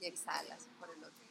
y 0.00 0.06
exhalas 0.06 0.66
por 0.80 0.90
el 0.90 1.04
otro. 1.04 1.26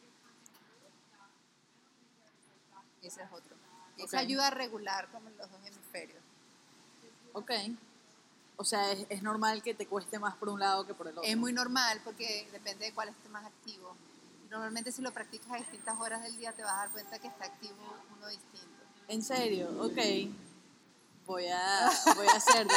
Y 2.95 2.95
ese 3.08 3.24
es 3.24 3.32
otro. 3.32 3.56
Y 3.98 4.02
eso 4.04 4.18
Ok. 4.18 4.22
ayuda 4.22 4.48
a 4.48 4.50
regular 4.52 5.08
como 5.12 5.30
los 5.30 5.50
dos 5.50 5.60
hemisferios. 5.66 6.22
Ok. 7.34 7.52
O 8.58 8.64
sea, 8.64 8.92
es, 8.92 9.06
es 9.10 9.22
normal 9.24 9.62
que 9.64 9.74
te 9.74 9.86
cueste 9.86 10.18
más 10.20 10.36
por 10.36 10.50
un 10.50 10.60
lado 10.60 10.86
que 10.88 10.94
por 10.94 11.08
el 11.08 11.18
otro. 11.18 11.30
Es 11.30 11.36
muy 11.38 11.52
normal 11.54 12.00
porque 12.04 12.48
depende 12.52 12.86
de 12.86 12.94
cuál 12.94 13.10
esté 13.10 13.28
más 13.30 13.46
activo. 13.46 13.96
Normalmente 14.50 14.92
si 14.92 15.02
lo 15.02 15.12
practicas 15.12 15.52
a 15.52 15.58
distintas 15.58 16.00
horas 16.00 16.24
del 16.24 16.38
día 16.38 16.54
te 16.54 16.64
vas 16.64 16.74
a 16.74 16.78
dar 16.78 16.90
cuenta 16.92 17.20
que 17.20 17.28
está 17.28 17.46
activo 17.46 17.76
uno 18.16 18.28
distinto. 18.28 18.68
¿En 19.08 19.22
serio? 19.24 19.70
Ok. 19.82 19.98
Voy 21.26 21.48
a, 21.48 21.90
voy 22.16 22.28
a 22.28 22.34
hacerlo. 22.36 22.74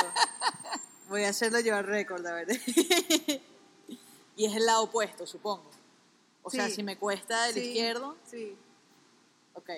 Voy 1.08 1.24
a 1.24 1.28
hacerlo 1.28 1.60
llevar 1.60 1.86
récord, 1.86 2.26
a 2.26 2.32
ver. 2.32 2.48
y 4.36 4.44
es 4.44 4.54
el 4.56 4.66
lado 4.66 4.82
opuesto, 4.84 5.26
supongo. 5.26 5.70
O 6.42 6.50
sea, 6.50 6.66
Sí. 6.68 6.76
si 6.76 6.82
me 6.82 6.96
cuesta 6.96 7.48
el 7.48 7.54
Sí, 7.54 7.60
izquierdo. 7.60 8.16
Sí. 8.28 8.56
Ok, 9.54 9.70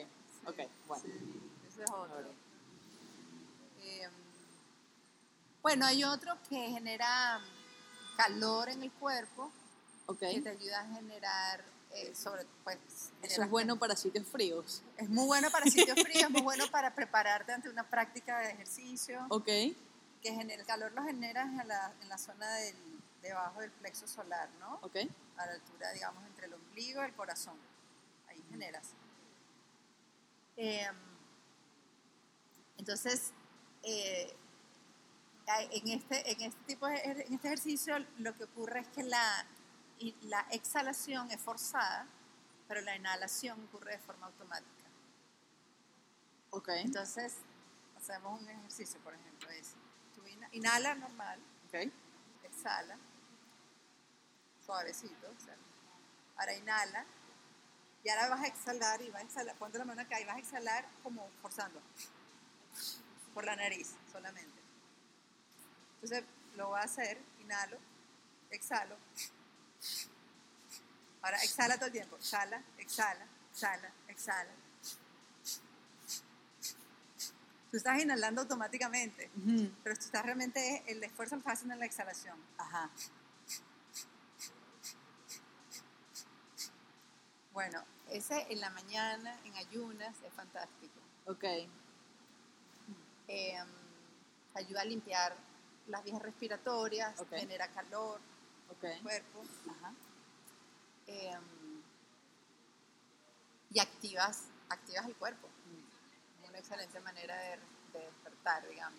ok, 0.47 0.59
bueno. 0.87 1.03
sí, 1.05 1.41
ese 1.69 1.83
es 1.85 1.91
otro. 1.91 2.33
Eh, 3.83 4.09
bueno, 5.63 5.87
hay 5.87 6.05
otro 6.05 6.37
que 6.49 6.57
genera 6.69 7.41
calor 8.17 8.69
en 8.69 8.83
el 8.83 8.93
cuerpo, 8.93 9.51
Ok. 10.07 10.19
que 10.21 10.41
te 10.41 10.51
ayuda 10.51 10.81
a 10.81 10.87
generar, 10.95 11.65
eh, 11.93 12.15
sobre, 12.15 12.45
pues, 12.65 12.79
Eso 13.23 13.43
es 13.43 13.51
bueno 13.51 13.77
para 13.77 13.97
sitios 13.97 14.27
fríos. 14.27 14.83
Es 14.97 15.09
muy 15.09 15.27
bueno 15.27 15.51
para 15.51 15.67
sitios 15.67 15.99
fríos, 16.07 16.25
es 16.25 16.31
muy 16.31 16.43
bueno 16.43 16.71
para 16.71 16.95
prepararte 16.95 17.53
ante 17.53 17.69
una 17.69 17.89
práctica 17.89 18.39
de 18.41 18.51
ejercicio. 18.53 19.27
Ok. 19.29 19.47
que 20.23 20.35
genera, 20.35 20.61
el 20.61 20.67
calor 20.67 20.93
lo 20.93 21.03
generas 21.03 21.49
en 21.49 21.67
la, 21.67 21.93
en 22.03 22.09
la 22.11 22.19
zona 22.19 22.47
del, 22.57 22.77
debajo 23.23 23.61
del 23.61 23.71
plexo 23.71 24.07
solar, 24.07 24.51
¿no? 24.61 24.79
Ok. 24.83 24.97
A 25.39 25.47
la 25.47 25.53
altura, 25.53 25.91
digamos, 25.93 26.25
entre 26.27 26.47
el 26.47 26.55
ombligo 26.55 27.03
y 27.03 27.07
el 27.07 27.15
corazón. 27.15 27.57
Ahí 28.29 28.43
generas. 28.51 28.89
Em, 30.63 30.95
entonces, 32.77 33.33
eh, 33.83 34.37
en, 35.71 35.89
este, 35.89 36.31
en 36.31 36.43
este 36.43 36.63
tipo 36.65 36.87
de, 36.87 36.97
en 37.03 37.33
este 37.33 37.49
ejercicio 37.49 37.99
lo 38.19 38.35
que 38.35 38.45
ocurre 38.45 38.81
es 38.81 38.89
que 38.89 39.03
la, 39.03 39.47
la 40.25 40.41
exhalación 40.51 41.31
es 41.31 41.41
forzada, 41.41 42.07
pero 42.69 42.83
la 42.83 42.95
inhalación 42.95 43.59
ocurre 43.69 43.93
de 43.93 43.99
forma 44.01 44.27
automática. 44.27 44.85
Ok. 46.51 46.69
Entonces, 46.85 47.37
hacemos 47.97 48.43
un 48.43 48.47
ejercicio, 48.51 49.01
por 49.01 49.15
ejemplo, 49.15 49.49
es, 49.49 49.77
tú 50.15 50.23
inhala 50.53 50.95
normal, 50.95 51.41
Ok. 51.69 51.91
exhala, 52.45 52.99
suavecito, 54.67 55.27
exhala. 55.33 55.63
ahora 56.37 56.55
inhala, 56.55 57.07
y 58.03 58.09
ahora 58.09 58.29
vas 58.29 58.41
a 58.43 58.47
exhalar, 58.47 59.03
y 59.03 59.11
vas 59.11 59.23
a 59.23 59.25
exhalar, 59.25 59.57
ponte 59.57 59.79
la 59.79 59.85
mano 59.85 60.03
acá, 60.03 60.21
y 60.21 60.25
vas 60.25 60.37
a 60.37 60.39
exhalar 60.39 60.87
como 61.03 61.29
forzando, 61.43 61.81
por 63.35 63.45
la 63.45 63.57
nariz 63.57 63.95
solamente. 64.11 64.61
Entonces, 66.03 66.25
lo 66.57 66.69
voy 66.69 66.81
a 66.81 66.85
hacer, 66.85 67.21
inhalo, 67.41 67.79
exhalo, 68.51 68.97
ahora 71.23 71.39
exhala 71.43 71.77
todo 71.77 71.87
el 71.87 71.93
tiempo, 71.93 72.17
exhala, 72.17 72.63
exhala, 72.79 73.27
exhala, 73.53 73.93
exhala. 74.09 74.51
Tú 77.71 77.77
estás 77.77 78.03
inhalando 78.03 78.41
automáticamente, 78.41 79.31
pero 79.85 79.95
tú 79.95 80.05
estás 80.05 80.25
realmente, 80.25 80.83
el 80.87 81.03
esfuerzo 81.05 81.37
lo 81.37 81.41
estás 81.41 81.55
haciendo 81.55 81.75
en 81.75 81.81
la 81.81 81.87
exhalación. 81.87 82.37
Ajá. 82.59 82.91
Bueno, 87.53 87.83
ese 88.11 88.47
en 88.51 88.61
la 88.61 88.71
mañana, 88.71 89.37
en 89.45 89.57
ayunas, 89.57 90.15
es 90.27 90.33
fantástico. 90.33 91.01
Ok. 91.27 91.45
Eh, 93.29 93.59
ayuda 94.55 94.81
a 94.81 94.85
limpiar 94.85 95.37
las 95.89 96.05
vías 96.05 96.21
respiratorias, 96.23 97.15
genera 97.31 97.69
calor 97.69 98.21
Ok. 98.71 98.85
en 98.85 98.91
el 98.93 99.03
cuerpo 99.03 99.43
Ajá. 99.71 99.93
eh, 101.07 101.39
y 103.73 103.79
activas, 103.79 104.45
activas 104.69 105.07
el 105.07 105.17
cuerpo. 105.17 105.49
Es 106.43 106.49
una 106.49 106.59
excelente 106.59 107.01
manera 107.01 107.37
de, 107.37 107.59
de 107.99 108.05
despertar, 108.05 108.69
digamos. 108.69 108.99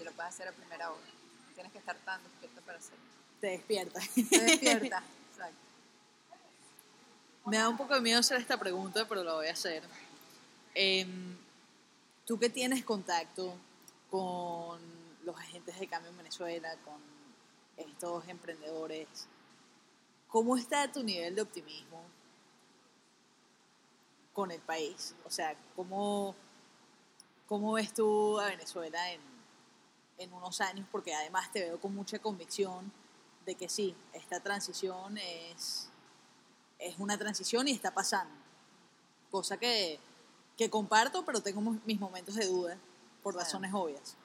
Y 0.00 0.04
lo 0.04 0.12
puedes 0.12 0.34
hacer 0.34 0.48
a 0.48 0.52
primera 0.52 0.90
hora. 0.90 1.06
No 1.48 1.54
tienes 1.54 1.72
que 1.72 1.78
estar 1.78 1.96
tan 1.98 2.22
despierto 2.22 2.60
para 2.62 2.78
hacerlo. 2.78 3.04
Te 3.40 3.46
despierta. 3.48 4.00
Te 4.14 4.38
despierta. 4.40 5.02
Exacto. 5.30 5.67
Me 7.48 7.56
da 7.56 7.70
un 7.70 7.78
poco 7.78 7.94
de 7.94 8.02
miedo 8.02 8.20
hacer 8.20 8.38
esta 8.38 8.58
pregunta, 8.58 9.06
pero 9.08 9.24
la 9.24 9.32
voy 9.32 9.46
a 9.46 9.52
hacer. 9.52 9.82
Em, 10.74 11.34
tú 12.26 12.38
que 12.38 12.50
tienes 12.50 12.84
contacto 12.84 13.54
con 14.10 14.78
los 15.24 15.34
agentes 15.34 15.80
de 15.80 15.86
cambio 15.86 16.10
en 16.10 16.18
Venezuela, 16.18 16.76
con 16.84 17.00
estos 17.78 18.28
emprendedores, 18.28 19.08
¿cómo 20.28 20.58
está 20.58 20.92
tu 20.92 21.02
nivel 21.02 21.34
de 21.36 21.40
optimismo 21.40 22.02
con 24.34 24.50
el 24.50 24.60
país? 24.60 25.14
O 25.24 25.30
sea, 25.30 25.56
¿cómo, 25.74 26.34
cómo 27.46 27.72
ves 27.72 27.94
tú 27.94 28.38
a 28.38 28.48
Venezuela 28.48 29.10
en, 29.10 29.22
en 30.18 30.32
unos 30.34 30.60
años? 30.60 30.86
Porque 30.92 31.14
además 31.14 31.50
te 31.50 31.60
veo 31.60 31.80
con 31.80 31.94
mucha 31.94 32.18
convicción 32.18 32.92
de 33.46 33.54
que 33.54 33.70
sí, 33.70 33.96
esta 34.12 34.38
transición 34.40 35.16
es, 35.16 35.88
es 36.78 36.98
una 36.98 37.18
transición 37.18 37.68
y 37.68 37.72
está 37.72 37.92
pasando. 37.92 38.34
Cosa 39.30 39.56
que, 39.56 39.98
que 40.56 40.70
comparto, 40.70 41.24
pero 41.24 41.42
tengo 41.42 41.60
mis 41.60 42.00
momentos 42.00 42.34
de 42.34 42.46
duda 42.46 42.78
por 43.22 43.34
razones 43.34 43.72
obvias. 43.74 44.16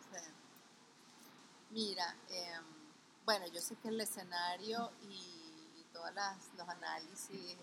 Mira, 1.71 2.15
em, 2.29 2.63
bueno, 3.25 3.47
yo 3.47 3.59
sé 3.59 3.75
que 3.77 3.87
el 3.87 3.99
escenario 3.99 4.91
y, 5.09 5.39
todos 5.91 6.11
los 6.57 6.67
análisis 6.69 7.55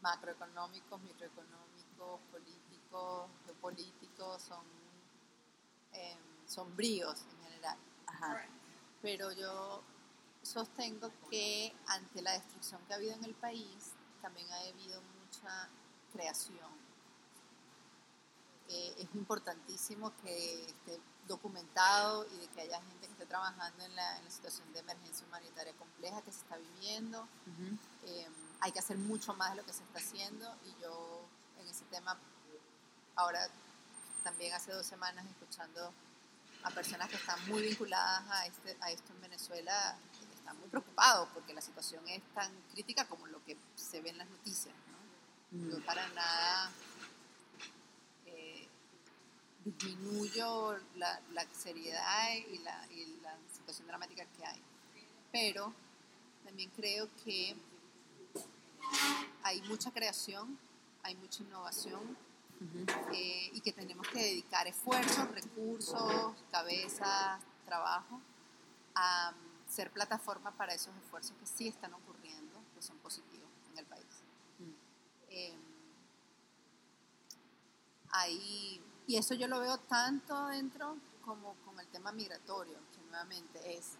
macroeconómicos, 0.00 1.00
microeconómicos, 1.00 2.20
políticos, 2.30 3.28
geopolíticos 3.44 4.42
son 4.42 4.64
eh, 5.92 6.16
sombríos 6.46 7.22
en 7.22 7.44
general. 7.44 7.78
Pero 9.02 9.32
yo 9.32 9.82
sostengo 10.44 11.10
que 11.30 11.74
ante 11.86 12.22
la 12.22 12.32
destrucción 12.32 12.80
que 12.86 12.92
ha 12.92 12.96
habido 12.96 13.14
en 13.14 13.24
el 13.24 13.34
país, 13.34 13.92
también 14.20 14.50
ha 14.52 14.60
habido 14.60 15.00
mucha 15.20 15.68
creación. 16.12 16.84
Eh, 18.68 18.94
es 18.98 19.14
importantísimo 19.14 20.12
que 20.22 20.66
esté 20.66 20.98
documentado 21.28 22.26
y 22.32 22.38
de 22.38 22.48
que 22.48 22.62
haya 22.62 22.80
gente 22.82 23.06
que 23.06 23.12
esté 23.12 23.26
trabajando 23.26 23.84
en 23.84 23.94
la, 23.94 24.30
situación 24.30 24.72
de 24.72 24.80
emergencia 24.80 25.26
humanitaria 25.26 25.72
compleja 25.74 26.22
que 26.22 26.32
se 26.32 26.38
está 26.38 26.56
viviendo. 26.56 27.26
Eh, 28.04 28.28
hay 28.60 28.72
que 28.72 28.78
hacer 28.78 28.96
mucho 28.96 29.34
más 29.34 29.50
de 29.50 29.56
lo 29.56 29.66
que 29.66 29.72
se 29.72 29.82
está 29.82 29.98
haciendo 29.98 30.54
y 30.64 30.82
yo 30.82 31.26
en 31.60 31.68
ese 31.68 31.84
tema 31.86 32.18
ahora 33.16 33.46
también 34.22 34.54
hace 34.54 34.72
dos 34.72 34.86
semanas 34.86 35.24
escuchando 35.26 35.92
a 36.64 36.70
personas 36.70 37.08
que 37.10 37.16
están 37.16 37.46
muy 37.48 37.62
vinculadas 37.62 38.24
a, 38.30 38.46
este, 38.46 38.76
a 38.80 38.90
esto 38.90 39.12
en 39.12 39.20
Venezuela, 39.20 39.96
están 40.44 40.60
muy 40.60 40.68
preocupados 40.68 41.28
porque 41.32 41.54
la 41.54 41.62
situación 41.62 42.06
es 42.08 42.22
tan 42.34 42.52
crítica 42.72 43.06
como 43.06 43.26
lo 43.26 43.42
que 43.44 43.56
se 43.74 44.02
ve 44.02 44.10
en 44.10 44.18
las 44.18 44.28
noticias. 44.28 44.74
¿no? 44.76 45.78
para 45.86 46.08
nada 46.08 46.72
disminuyo 49.64 50.76
la, 50.96 51.20
la 51.32 51.46
seriedad 51.52 52.28
y 52.50 52.58
la, 52.58 52.86
y 52.90 53.16
la, 53.22 53.36
situación 53.52 53.86
dramática 53.88 54.24
que 54.36 54.44
hay. 54.44 54.60
Pero 55.32 55.72
también 56.44 56.70
creo 56.76 57.08
que 57.24 57.56
hay 59.42 59.62
mucha 59.62 59.90
creación, 59.90 60.58
hay 61.02 61.14
mucha 61.16 61.42
innovación 61.42 62.16
eh, 63.12 63.50
y 63.52 63.60
que 63.60 63.72
tenemos 63.72 64.06
que 64.08 64.20
dedicar 64.20 64.66
esfuerzos, 64.66 65.30
recursos, 65.30 66.34
cabezas, 66.50 67.40
trabajo 67.64 68.20
a 68.94 69.32
ser 69.74 69.90
plataforma 69.90 70.56
para 70.56 70.74
esos 70.74 70.94
esfuerzos 70.96 71.36
que 71.36 71.46
sí 71.46 71.68
están 71.68 71.92
ocurriendo, 71.94 72.62
que 72.74 72.82
son 72.82 72.96
positivos 72.98 73.50
en 73.72 73.78
el 73.78 73.86
país. 73.86 74.22
Eh, 75.30 75.58
hay 78.10 78.80
y 79.06 79.16
eso 79.16 79.34
yo 79.34 79.48
lo 79.48 79.60
veo 79.60 79.78
tanto 79.78 80.46
dentro 80.46 80.96
como 81.24 81.54
con 81.64 81.78
el 81.78 81.86
tema 81.88 82.12
migratorio, 82.12 82.78
que 82.92 83.00
nuevamente 83.10 83.76
es, 83.76 83.96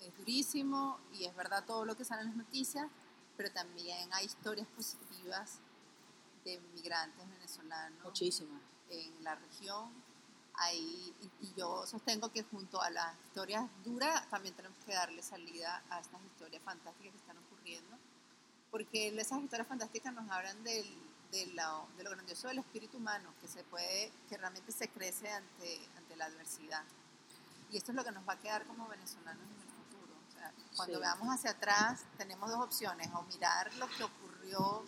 es 0.00 0.16
durísimo 0.16 1.00
y 1.12 1.24
es 1.24 1.34
verdad 1.34 1.64
todo 1.64 1.84
lo 1.84 1.96
que 1.96 2.04
sale 2.04 2.22
en 2.22 2.28
las 2.28 2.36
noticias, 2.36 2.88
pero 3.36 3.50
también 3.52 4.12
hay 4.12 4.26
historias 4.26 4.68
positivas 4.68 5.58
de 6.44 6.60
migrantes 6.74 7.28
venezolanos. 7.28 8.04
Muchísimas. 8.04 8.62
En 8.88 9.22
la 9.24 9.34
región. 9.34 9.90
Hay, 10.62 11.14
y, 11.40 11.54
yo 11.56 11.86
sostengo 11.86 12.30
que 12.30 12.42
junto 12.44 12.80
a 12.80 12.90
las 12.90 13.14
historias 13.24 13.64
duras 13.84 14.28
también 14.30 14.54
tenemos 14.54 14.78
que 14.84 14.94
darle 14.94 15.22
salida 15.22 15.82
a 15.90 16.00
estas 16.00 16.22
historias 16.24 16.62
fantásticas 16.62 17.12
que 17.12 17.18
están 17.18 17.38
ocurriendo, 17.38 17.96
porque 18.70 19.08
esas 19.08 19.40
historias 19.40 19.68
fantásticas 19.68 20.14
nos 20.14 20.30
hablan 20.30 20.62
del 20.64 20.86
de 21.30 21.46
lo, 21.54 21.86
de 21.96 22.04
lo 22.04 22.10
grandioso 22.10 22.48
del 22.48 22.58
espíritu 22.58 22.96
humano, 22.96 23.32
que 23.40 23.48
se 23.48 23.62
puede, 23.64 24.12
que 24.28 24.36
realmente 24.36 24.72
se 24.72 24.88
crece 24.88 25.30
ante, 25.30 25.88
ante 25.96 26.16
la 26.16 26.26
adversidad. 26.26 26.82
Y 27.70 27.76
esto 27.76 27.92
es 27.92 27.96
lo 27.96 28.04
que 28.04 28.10
nos 28.10 28.28
va 28.28 28.34
a 28.34 28.38
quedar 28.38 28.66
como 28.66 28.88
venezolanos 28.88 29.44
en 29.44 29.62
el 29.62 29.68
futuro. 29.68 30.12
O 30.28 30.32
sea, 30.32 30.52
cuando 30.76 30.98
veamos 30.98 31.28
hacia 31.28 31.52
atrás, 31.52 32.04
tenemos 32.18 32.50
dos 32.50 32.60
opciones, 32.60 33.08
o 33.14 33.22
mirar 33.22 33.72
lo 33.74 33.88
que 33.88 34.04
ocurrió 34.04 34.84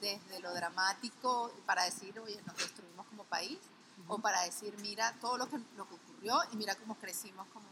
desde 0.00 0.40
lo 0.40 0.52
dramático 0.54 1.52
para 1.66 1.84
decir, 1.84 2.18
oye, 2.20 2.40
nos 2.46 2.56
destruimos 2.56 3.06
como 3.06 3.24
país, 3.24 3.58
o 4.08 4.18
para 4.18 4.42
decir, 4.42 4.74
mira 4.80 5.14
todo 5.20 5.38
lo 5.38 5.48
que, 5.48 5.58
lo 5.76 5.88
que 5.88 5.94
ocurrió 5.94 6.38
y 6.52 6.56
mira 6.56 6.74
cómo 6.74 6.96
crecimos 6.96 7.46
como, 7.48 7.66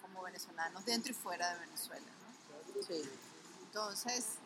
como 0.00 0.22
venezolanos 0.22 0.84
dentro 0.84 1.12
y 1.12 1.14
fuera 1.14 1.54
de 1.54 1.60
Venezuela. 1.60 2.06
¿no? 2.06 2.82
Sí. 2.82 3.02
Entonces, 3.62 4.38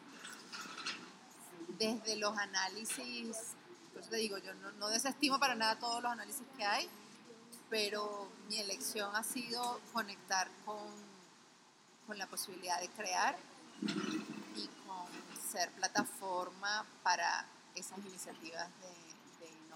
desde 1.79 2.17
los 2.17 2.37
análisis, 2.37 3.37
pues 3.93 4.09
te 4.09 4.17
digo, 4.17 4.39
yo 4.39 4.53
no, 4.55 4.89
desestimo 4.89 5.39
para 5.39 5.55
nada 5.55 5.79
todos 5.79 6.03
los 6.03 6.13
análisis 6.13 6.47
que 6.57 6.65
hay, 6.65 6.89
pero 7.69 8.29
mi 8.49 8.59
elección 8.59 9.15
ha 9.15 9.23
sido 9.23 9.81
conectar 9.93 10.51
con, 10.65 10.89
con 12.07 12.19
la 12.19 12.27
posibilidad 12.27 12.81
de 12.81 12.89
crear 12.91 13.37
y 14.57 14.69
con 14.87 15.07
ser 15.51 15.71
plataforma 15.73 16.85
para 17.03 17.47
esas 17.75 17.99
iniciativas 17.99 18.69
de, 18.81 19.10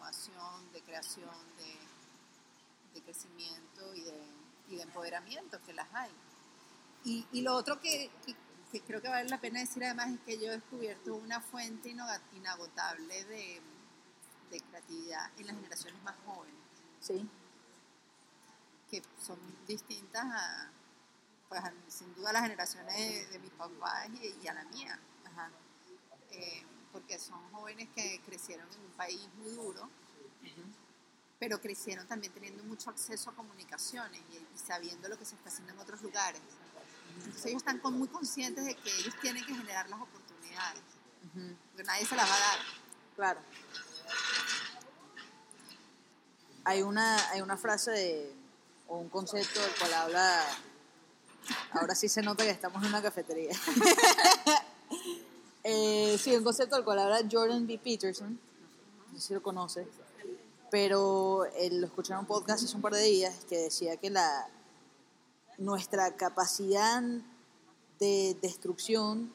innovación, 0.05 0.73
de 0.73 0.83
creación, 0.83 1.57
de, 2.93 3.03
crecimiento 3.03 3.95
y 3.95 4.03
de, 4.03 4.27
y 4.69 4.77
de, 4.77 4.83
empoderamiento 4.83 5.61
que 5.63 5.73
las 5.73 5.89
hay. 5.95 6.11
Y, 7.05 7.27
y 7.33 7.43
lo 7.43 7.55
otro 7.55 7.81
que, 7.81 8.11
que 8.71 8.81
creo 8.83 9.01
que 9.03 9.09
vale 9.09 9.29
la 9.29 9.41
pena 9.41 9.61
decir 9.61 9.85
además 9.85 10.11
es 10.11 10.21
que 10.21 10.39
yo 10.39 10.47
he 10.47 10.51
descubierto 10.51 11.15
una 11.15 11.41
fuente 11.41 11.89
inagotable 11.89 13.25
de, 13.25 13.61
de 14.51 14.61
creatividad 14.61 15.31
en 15.39 15.47
las 15.47 15.57
generaciones 15.57 16.03
más 16.03 16.15
jóvenes. 16.25 16.55
Sí. 17.01 17.29
Que 18.91 19.03
son 19.21 19.39
distintas 19.67 20.25
a, 20.25 20.71
pues, 21.49 21.61
sin 21.89 22.15
duda, 22.15 22.31
a 22.31 22.33
las 22.35 22.43
generaciones 22.43 23.31
de, 23.31 23.39
mis 23.39 23.51
papás 23.53 24.09
y, 24.11 24.47
a 24.49 24.55
la 24.55 24.65
mía. 24.65 24.99
Eh, 26.31 26.65
porque 26.95 27.19
son 27.19 27.41
jóvenes 27.51 27.89
que 27.93 28.21
crecieron 28.25 28.69
en 28.73 28.81
un 28.81 28.93
país 28.93 29.21
muy 29.37 29.51
duro, 29.51 29.91
pero 31.41 31.61
crecieron 31.61 32.07
también 32.07 32.33
teniendo 32.33 32.63
mucho 32.63 32.89
acceso 32.89 33.31
a 33.31 33.35
comunicaciones 33.35 34.21
y 34.31 34.59
sabiendo 34.59 35.09
lo 35.09 35.19
que 35.19 35.25
se 35.25 35.35
está 35.35 35.49
haciendo 35.49 35.73
en 35.73 35.81
otros 35.81 36.01
lugares. 36.03 36.41
Entonces 37.19 37.47
ellos 37.47 37.65
están 37.67 37.81
muy 37.99 38.07
conscientes 38.07 38.65
de 38.65 38.77
que 38.77 38.97
ellos 39.01 39.13
tienen 39.21 39.45
que 39.45 39.53
generar 39.53 39.91
las 39.91 40.01
oportunidades, 40.01 40.83
porque 41.73 41.83
nadie 41.83 42.07
se 42.07 42.15
las 42.15 42.31
va 42.31 42.37
a 42.37 42.39
dar. 42.39 42.59
Claro. 43.17 43.41
Hay 46.63 46.83
una, 46.83 47.31
hay 47.31 47.41
una 47.41 47.57
frase 47.57 47.91
de, 47.91 48.37
o 48.87 48.99
un 48.99 49.09
concepto 49.09 49.61
del 49.61 49.75
cual 49.75 49.95
habla, 49.95 50.47
ahora 51.73 51.97
sí 51.97 52.09
se 52.09 52.23
nota 52.23 52.45
que 52.45 52.51
estamos 52.51 52.81
en 52.85 52.89
una 52.91 53.03
cafetería. 53.03 53.53
eh, 55.65 56.17
sí, 56.19 56.37
un 56.37 56.45
concepto 56.45 56.77
del 56.77 56.85
cual 56.85 57.01
habla 57.01 57.27
Jordan 57.31 57.67
B. 57.67 57.79
Peterson, 57.79 58.39
no 59.13 59.19
sé 59.19 59.29
si 59.29 59.35
lo 59.35 59.43
conoces, 59.43 59.89
pero 60.71 61.47
él 61.57 61.81
lo 61.81 61.87
escuché 61.87 62.13
en 62.13 62.21
un 62.21 62.27
podcast 62.27 62.65
hace 62.65 62.77
un 62.77 62.83
par 62.83 62.95
de 62.95 63.03
días 63.03 63.45
que 63.49 63.59
decía 63.59 63.97
que 63.97 64.11
la, 64.11 64.49
nuestra 65.59 66.17
capacidad 66.17 67.03
de 67.99 68.37
destrucción, 68.41 69.33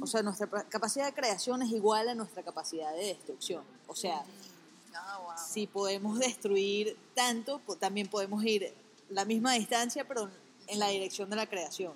o 0.00 0.06
sea, 0.06 0.22
nuestra 0.22 0.48
capacidad 0.68 1.06
de 1.06 1.14
creación 1.14 1.62
es 1.62 1.70
igual 1.70 2.08
a 2.08 2.14
nuestra 2.14 2.42
capacidad 2.42 2.92
de 2.92 3.06
destrucción. 3.06 3.62
O 3.86 3.94
sea, 3.94 4.24
si 5.36 5.66
podemos 5.66 6.18
destruir 6.18 6.96
tanto, 7.14 7.60
también 7.78 8.08
podemos 8.08 8.42
ir 8.44 8.74
la 9.10 9.24
misma 9.24 9.52
distancia, 9.52 10.06
pero 10.06 10.30
en 10.66 10.78
la 10.78 10.88
dirección 10.88 11.28
de 11.30 11.36
la 11.36 11.46
creación. 11.46 11.92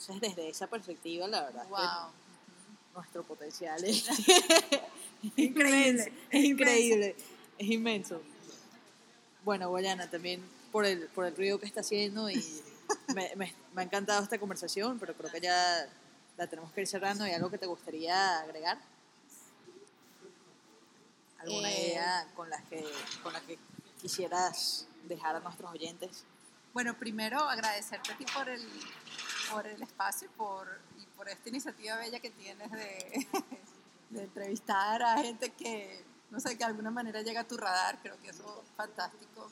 Entonces, 0.00 0.20
desde 0.20 0.48
esa 0.48 0.66
perspectiva, 0.66 1.28
la 1.28 1.42
verdad, 1.42 1.66
nuestro 2.94 3.22
potencial 3.22 3.82
es 3.84 4.08
increíble, 5.36 6.12
es 6.30 6.44
increíble, 6.44 7.16
es 7.58 7.70
inmenso. 7.70 8.22
Bueno, 9.44 9.68
Guayana, 9.70 10.08
también 10.10 10.42
por 10.70 10.84
el, 10.84 11.08
por 11.08 11.26
el 11.26 11.36
ruido 11.36 11.58
que 11.58 11.66
está 11.66 11.80
haciendo 11.80 12.30
y 12.30 12.42
me, 13.14 13.34
me, 13.36 13.54
ha 13.76 13.82
encantado 13.82 14.22
esta 14.22 14.38
conversación, 14.38 14.98
pero 14.98 15.14
creo 15.14 15.30
que 15.30 15.40
ya 15.40 15.88
la 16.36 16.46
tenemos 16.46 16.72
que 16.72 16.82
ir 16.82 16.86
cerrando. 16.86 17.24
¿Hay 17.24 17.32
algo 17.32 17.50
que 17.50 17.58
te 17.58 17.66
gustaría 17.66 18.40
agregar? 18.40 18.78
¿Alguna 21.38 21.70
Eh, 21.70 21.88
idea 21.88 22.26
con 22.36 22.48
la, 22.48 22.62
que, 22.62 22.84
con 23.22 23.32
la 23.32 23.40
que 23.40 23.58
quisieras 24.00 24.86
dejar 25.08 25.36
a 25.36 25.40
nuestros 25.40 25.70
oyentes? 25.70 26.24
Bueno, 26.72 26.96
primero 26.96 27.40
agradecerte 27.40 28.12
a 28.12 28.16
ti 28.16 28.24
por 28.32 28.48
el, 28.48 28.62
por 29.50 29.66
el 29.66 29.82
espacio 29.82 30.30
por, 30.36 30.80
por 31.22 31.30
esta 31.30 31.50
iniciativa 31.50 31.96
bella 31.98 32.18
que 32.18 32.30
tienes 32.30 32.68
de, 32.72 33.28
de 34.10 34.24
entrevistar 34.24 35.00
a 35.04 35.18
gente 35.18 35.52
que, 35.52 36.04
no 36.32 36.40
sé, 36.40 36.50
que 36.50 36.56
de 36.56 36.64
alguna 36.64 36.90
manera 36.90 37.22
llega 37.22 37.42
a 37.42 37.44
tu 37.44 37.56
radar. 37.56 37.96
Creo 38.02 38.20
que 38.20 38.30
eso 38.30 38.64
es 38.66 38.70
fantástico. 38.76 39.48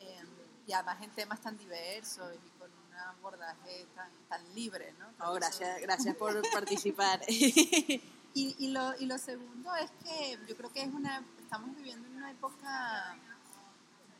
Eh, 0.00 0.24
y 0.66 0.72
además 0.72 1.02
en 1.02 1.10
temas 1.10 1.42
tan 1.42 1.58
diversos 1.58 2.32
y 2.34 2.58
con 2.58 2.70
un 2.70 2.94
abordaje 2.96 3.86
tan, 3.94 4.10
tan 4.30 4.54
libre, 4.54 4.94
¿no? 4.98 5.10
Eso- 5.10 5.34
gracias, 5.34 5.78
gracias 5.82 6.16
por 6.16 6.40
participar. 6.52 7.20
Y, 7.28 8.00
y, 8.34 8.68
lo, 8.68 8.98
y 8.98 9.04
lo 9.04 9.18
segundo 9.18 9.74
es 9.74 9.90
que 10.02 10.38
yo 10.48 10.56
creo 10.56 10.72
que 10.72 10.80
es 10.80 10.88
una, 10.88 11.22
estamos 11.38 11.76
viviendo 11.76 12.08
en 12.08 12.16
una 12.16 12.30
época 12.30 13.14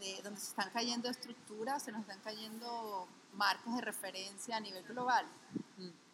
de, 0.01 0.21
donde 0.23 0.39
se 0.39 0.49
están 0.49 0.69
cayendo 0.71 1.09
estructuras, 1.09 1.83
se 1.83 1.93
nos 1.93 2.03
están 2.03 2.21
cayendo 2.21 3.09
marcos 3.33 3.75
de 3.75 3.81
referencia 3.81 4.59
a 4.59 4.61
nivel 4.61 4.85
global. 4.85 5.25
Mm. 5.79 6.08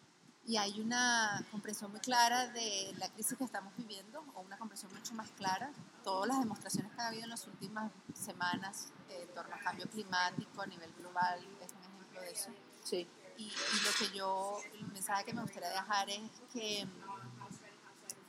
Y 0.47 0.57
hay 0.57 0.79
una 0.79 1.43
comprensión 1.51 1.89
muy 1.91 1.99
clara 1.99 2.47
de 2.49 2.93
la 2.99 3.09
crisis 3.09 3.35
que 3.37 3.43
estamos 3.43 3.73
viviendo, 3.77 4.23
o 4.35 4.41
una 4.41 4.57
comprensión 4.57 4.93
mucho 4.93 5.13
más 5.15 5.29
clara. 5.31 5.71
Todas 6.03 6.27
las 6.27 6.39
demostraciones 6.39 6.91
que 6.93 7.01
ha 7.01 7.07
habido 7.07 7.23
en 7.23 7.31
las 7.31 7.47
últimas 7.47 7.91
semanas 8.13 8.91
eh, 9.09 9.25
en 9.27 9.33
torno 9.33 9.55
al 9.55 9.61
cambio 9.61 9.87
climático 9.89 10.61
a 10.61 10.67
nivel 10.67 10.93
global 10.93 11.39
es 11.61 11.71
un 11.71 11.83
ejemplo 11.83 12.21
de 12.21 12.31
eso. 12.31 12.49
sí. 12.83 13.07
Y, 13.37 13.47
y 13.47 13.83
lo 13.83 13.91
que 13.99 14.15
yo, 14.15 14.59
el 14.79 14.87
mensaje 14.93 15.25
que 15.25 15.33
me 15.33 15.41
gustaría 15.41 15.67
dejar 15.67 16.09
es 16.09 16.21
que 16.53 16.85
mm, 16.85 17.15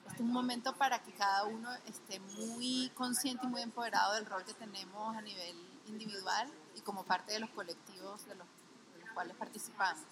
este 0.08 0.14
es 0.14 0.20
un 0.28 0.32
momento 0.32 0.74
para 0.74 1.00
que 1.02 1.12
cada 1.12 1.44
uno 1.44 1.68
esté 1.86 2.18
muy 2.20 2.90
consciente 2.94 3.44
y 3.44 3.48
muy 3.48 3.60
empoderado 3.60 4.14
del 4.14 4.24
rol 4.26 4.44
que 4.44 4.54
tenemos 4.54 5.14
a 5.14 5.20
nivel 5.20 5.54
individual 5.86 6.50
y 6.74 6.80
como 6.80 7.04
parte 7.04 7.34
de 7.34 7.40
los 7.40 7.50
colectivos 7.50 8.26
de 8.26 8.34
los, 8.34 8.46
de 8.94 9.00
los 9.00 9.10
cuales 9.10 9.36
participamos. 9.36 10.02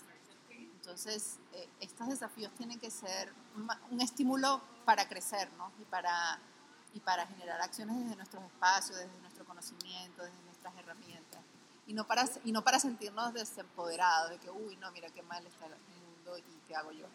Entonces, 0.85 1.39
eh, 1.55 1.67
estos 1.81 2.09
desafíos 2.09 2.53
tienen 2.59 2.79
que 2.79 2.91
ser 2.91 3.33
un 3.91 4.03
estímulo 4.03 4.61
para 4.85 5.09
crecer 5.09 5.51
¿no? 5.57 5.73
y, 5.81 5.85
para, 5.87 6.39
y 6.93 7.01
para 7.01 7.27
generar 7.27 7.59
acciones 7.63 7.99
desde 8.01 8.17
nuestros 8.17 8.45
espacios, 8.45 8.99
desde 8.99 9.19
nuestro 9.23 9.47
conocimiento, 9.47 10.23
desde 10.23 10.43
nuestras 10.43 10.77
herramientas. 10.77 11.41
Y 11.87 11.95
no 11.95 12.07
para, 12.07 12.27
y 12.45 12.53
no 12.53 12.63
para 12.63 12.79
sentirnos 12.79 13.33
desempoderados 13.33 14.29
de 14.29 14.39
que, 14.39 14.51
uy, 14.51 14.77
no, 14.77 14.93
mira 14.93 15.09
qué 15.09 15.23
mal 15.23 15.47
está 15.47 15.65
el 15.65 15.73
mundo 15.73 16.37
y 16.37 16.61
qué 16.69 16.77
hago 16.77 16.93
yo. 16.93 17.07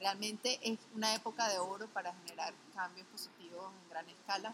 Realmente 0.00 0.58
es 0.64 0.76
una 0.92 1.14
época 1.14 1.46
de 1.48 1.60
oro 1.60 1.86
para 1.86 2.12
generar 2.12 2.54
cambios 2.74 3.06
positivos 3.06 3.72
en 3.84 3.88
gran 3.88 4.08
escala, 4.08 4.52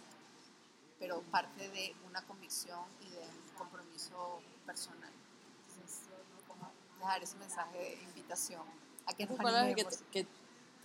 pero 0.98 1.22
parte 1.22 1.70
de 1.70 1.96
una 2.06 2.20
convicción 2.26 2.84
y 3.00 3.08
de 3.08 3.20
un 3.20 3.56
compromiso 3.56 4.42
personal. 4.66 5.10
Dejar 7.02 7.20
ese 7.20 7.36
mensaje 7.36 7.78
de 7.78 8.02
invitación 8.04 8.62
a 9.06 9.12
que 9.12 9.26
nos 9.26 9.36
que, 9.74 9.86
que, 10.12 10.26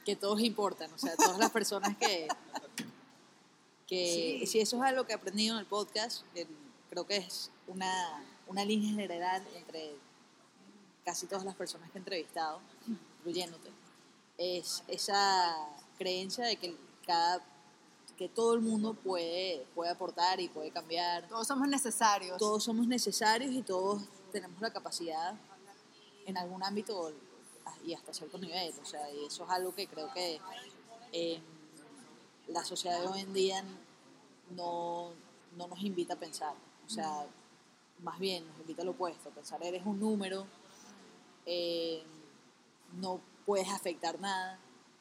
que 0.04 0.16
todos 0.16 0.42
importan, 0.42 0.92
o 0.92 0.98
sea, 0.98 1.16
todas 1.16 1.38
las 1.38 1.52
personas 1.52 1.96
que... 1.98 2.28
que 3.86 4.40
Sí. 4.40 4.48
si 4.48 4.60
eso 4.60 4.78
es 4.78 4.82
algo 4.82 5.06
que 5.06 5.14
he 5.14 5.16
aprendido 5.16 5.54
en 5.54 5.60
el 5.60 5.68
podcast, 5.68 6.24
que 6.34 6.48
creo 6.90 7.06
que 7.06 7.18
es 7.18 7.52
una, 7.68 8.24
una 8.48 8.66
línea 8.66 8.90
general 8.90 9.46
entre 9.56 9.96
casi 11.06 11.28
todas 11.28 11.46
las 11.46 11.56
personas 11.56 11.92
que 11.92 12.00
he 12.00 12.02
entrevistado, 12.02 12.60
incluyéndote, 13.20 13.70
es 14.40 14.84
esa 14.88 15.56
creencia 16.00 16.46
de 16.46 16.56
que 16.56 16.76
cada 17.06 17.42
que 18.18 18.28
todo 18.28 18.56
el 18.56 18.62
mundo 18.62 18.96
puede, 18.96 19.68
puede 19.76 19.92
aportar 19.92 20.40
y 20.40 20.50
puede 20.50 20.72
cambiar. 20.72 21.28
Todos 21.28 21.48
somos 21.48 21.68
necesarios. 21.68 22.40
Todos 22.40 22.64
somos 22.64 22.88
necesarios 22.88 23.52
y 23.52 23.62
todos 23.62 24.02
tenemos 24.32 24.60
la 24.60 24.74
capacidad 24.74 25.36
en 26.28 26.38
algún 26.38 26.64
ámbito 26.64 27.12
y 27.86 27.94
hasta 27.94 28.14
cierto 28.14 28.38
nivel. 28.38 28.74
O 28.82 28.86
sea, 28.86 29.10
y 29.12 29.26
eso 29.26 29.46
es 29.46 29.50
algo 29.50 29.74
que 29.74 29.88
creo 29.88 30.14
que 30.14 30.40
eh, 31.12 31.42
la 32.48 32.64
sociedad 32.64 33.02
de 33.02 33.08
hoy 33.08 33.22
en 33.22 33.34
día 33.34 33.64
no, 34.52 35.12
no 35.58 35.68
nos 35.68 35.82
invita 35.82 36.14
a 36.14 36.18
pensar. 36.18 36.54
O 36.86 36.90
sea, 36.90 37.26
más 38.04 38.20
bien 38.20 38.46
nos 38.48 38.60
invita 38.60 38.84
a 38.84 38.86
lo 38.86 38.92
opuesto, 38.92 39.30
pensar 39.32 39.64
eres 39.64 39.86
un 39.86 40.00
número, 40.00 40.46
eh, 41.46 42.04
no 42.94 43.20
puedes 43.46 43.70
afectar 43.70 44.20
nada. 44.20 44.60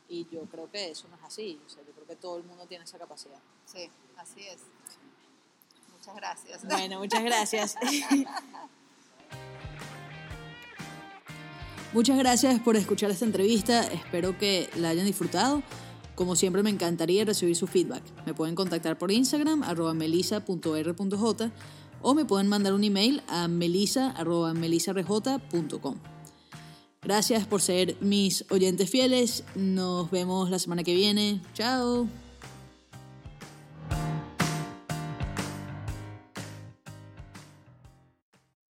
Y 0.08 0.28
yo 0.30 0.42
creo 0.42 0.70
que 0.70 0.90
eso 0.90 1.08
no 1.08 1.16
es 1.16 1.22
así. 1.24 1.60
O 1.66 1.68
sea, 1.68 1.82
yo 1.84 1.92
creo 1.92 2.06
que 2.06 2.14
todo 2.14 2.36
el 2.36 2.44
mundo 2.44 2.64
tiene 2.66 2.84
esa 2.84 2.96
capacidad. 2.96 3.40
Sí, 3.64 3.90
así 4.16 4.46
es. 4.46 4.58
Muchas 5.92 6.14
gracias. 6.14 6.64
Bueno, 6.64 7.00
muchas 7.00 7.24
gracias. 7.24 7.74
Muchas 11.96 12.18
gracias 12.18 12.60
por 12.60 12.76
escuchar 12.76 13.10
esta 13.10 13.24
entrevista. 13.24 13.80
Espero 13.80 14.36
que 14.36 14.68
la 14.76 14.90
hayan 14.90 15.06
disfrutado. 15.06 15.62
Como 16.14 16.36
siempre, 16.36 16.62
me 16.62 16.68
encantaría 16.68 17.24
recibir 17.24 17.56
su 17.56 17.66
feedback. 17.66 18.02
Me 18.26 18.34
pueden 18.34 18.54
contactar 18.54 18.98
por 18.98 19.10
Instagram, 19.10 19.62
arroba 19.62 19.94
melisa.r.j 19.94 21.50
o 22.02 22.14
me 22.14 22.26
pueden 22.26 22.48
mandar 22.48 22.74
un 22.74 22.84
email 22.84 23.22
a 23.28 23.48
melisa.melisarj.com. 23.48 25.96
Gracias 27.00 27.46
por 27.46 27.62
ser 27.62 27.96
mis 28.02 28.44
oyentes 28.50 28.90
fieles. 28.90 29.44
Nos 29.54 30.10
vemos 30.10 30.50
la 30.50 30.58
semana 30.58 30.84
que 30.84 30.94
viene. 30.94 31.40
Chao. 31.54 32.25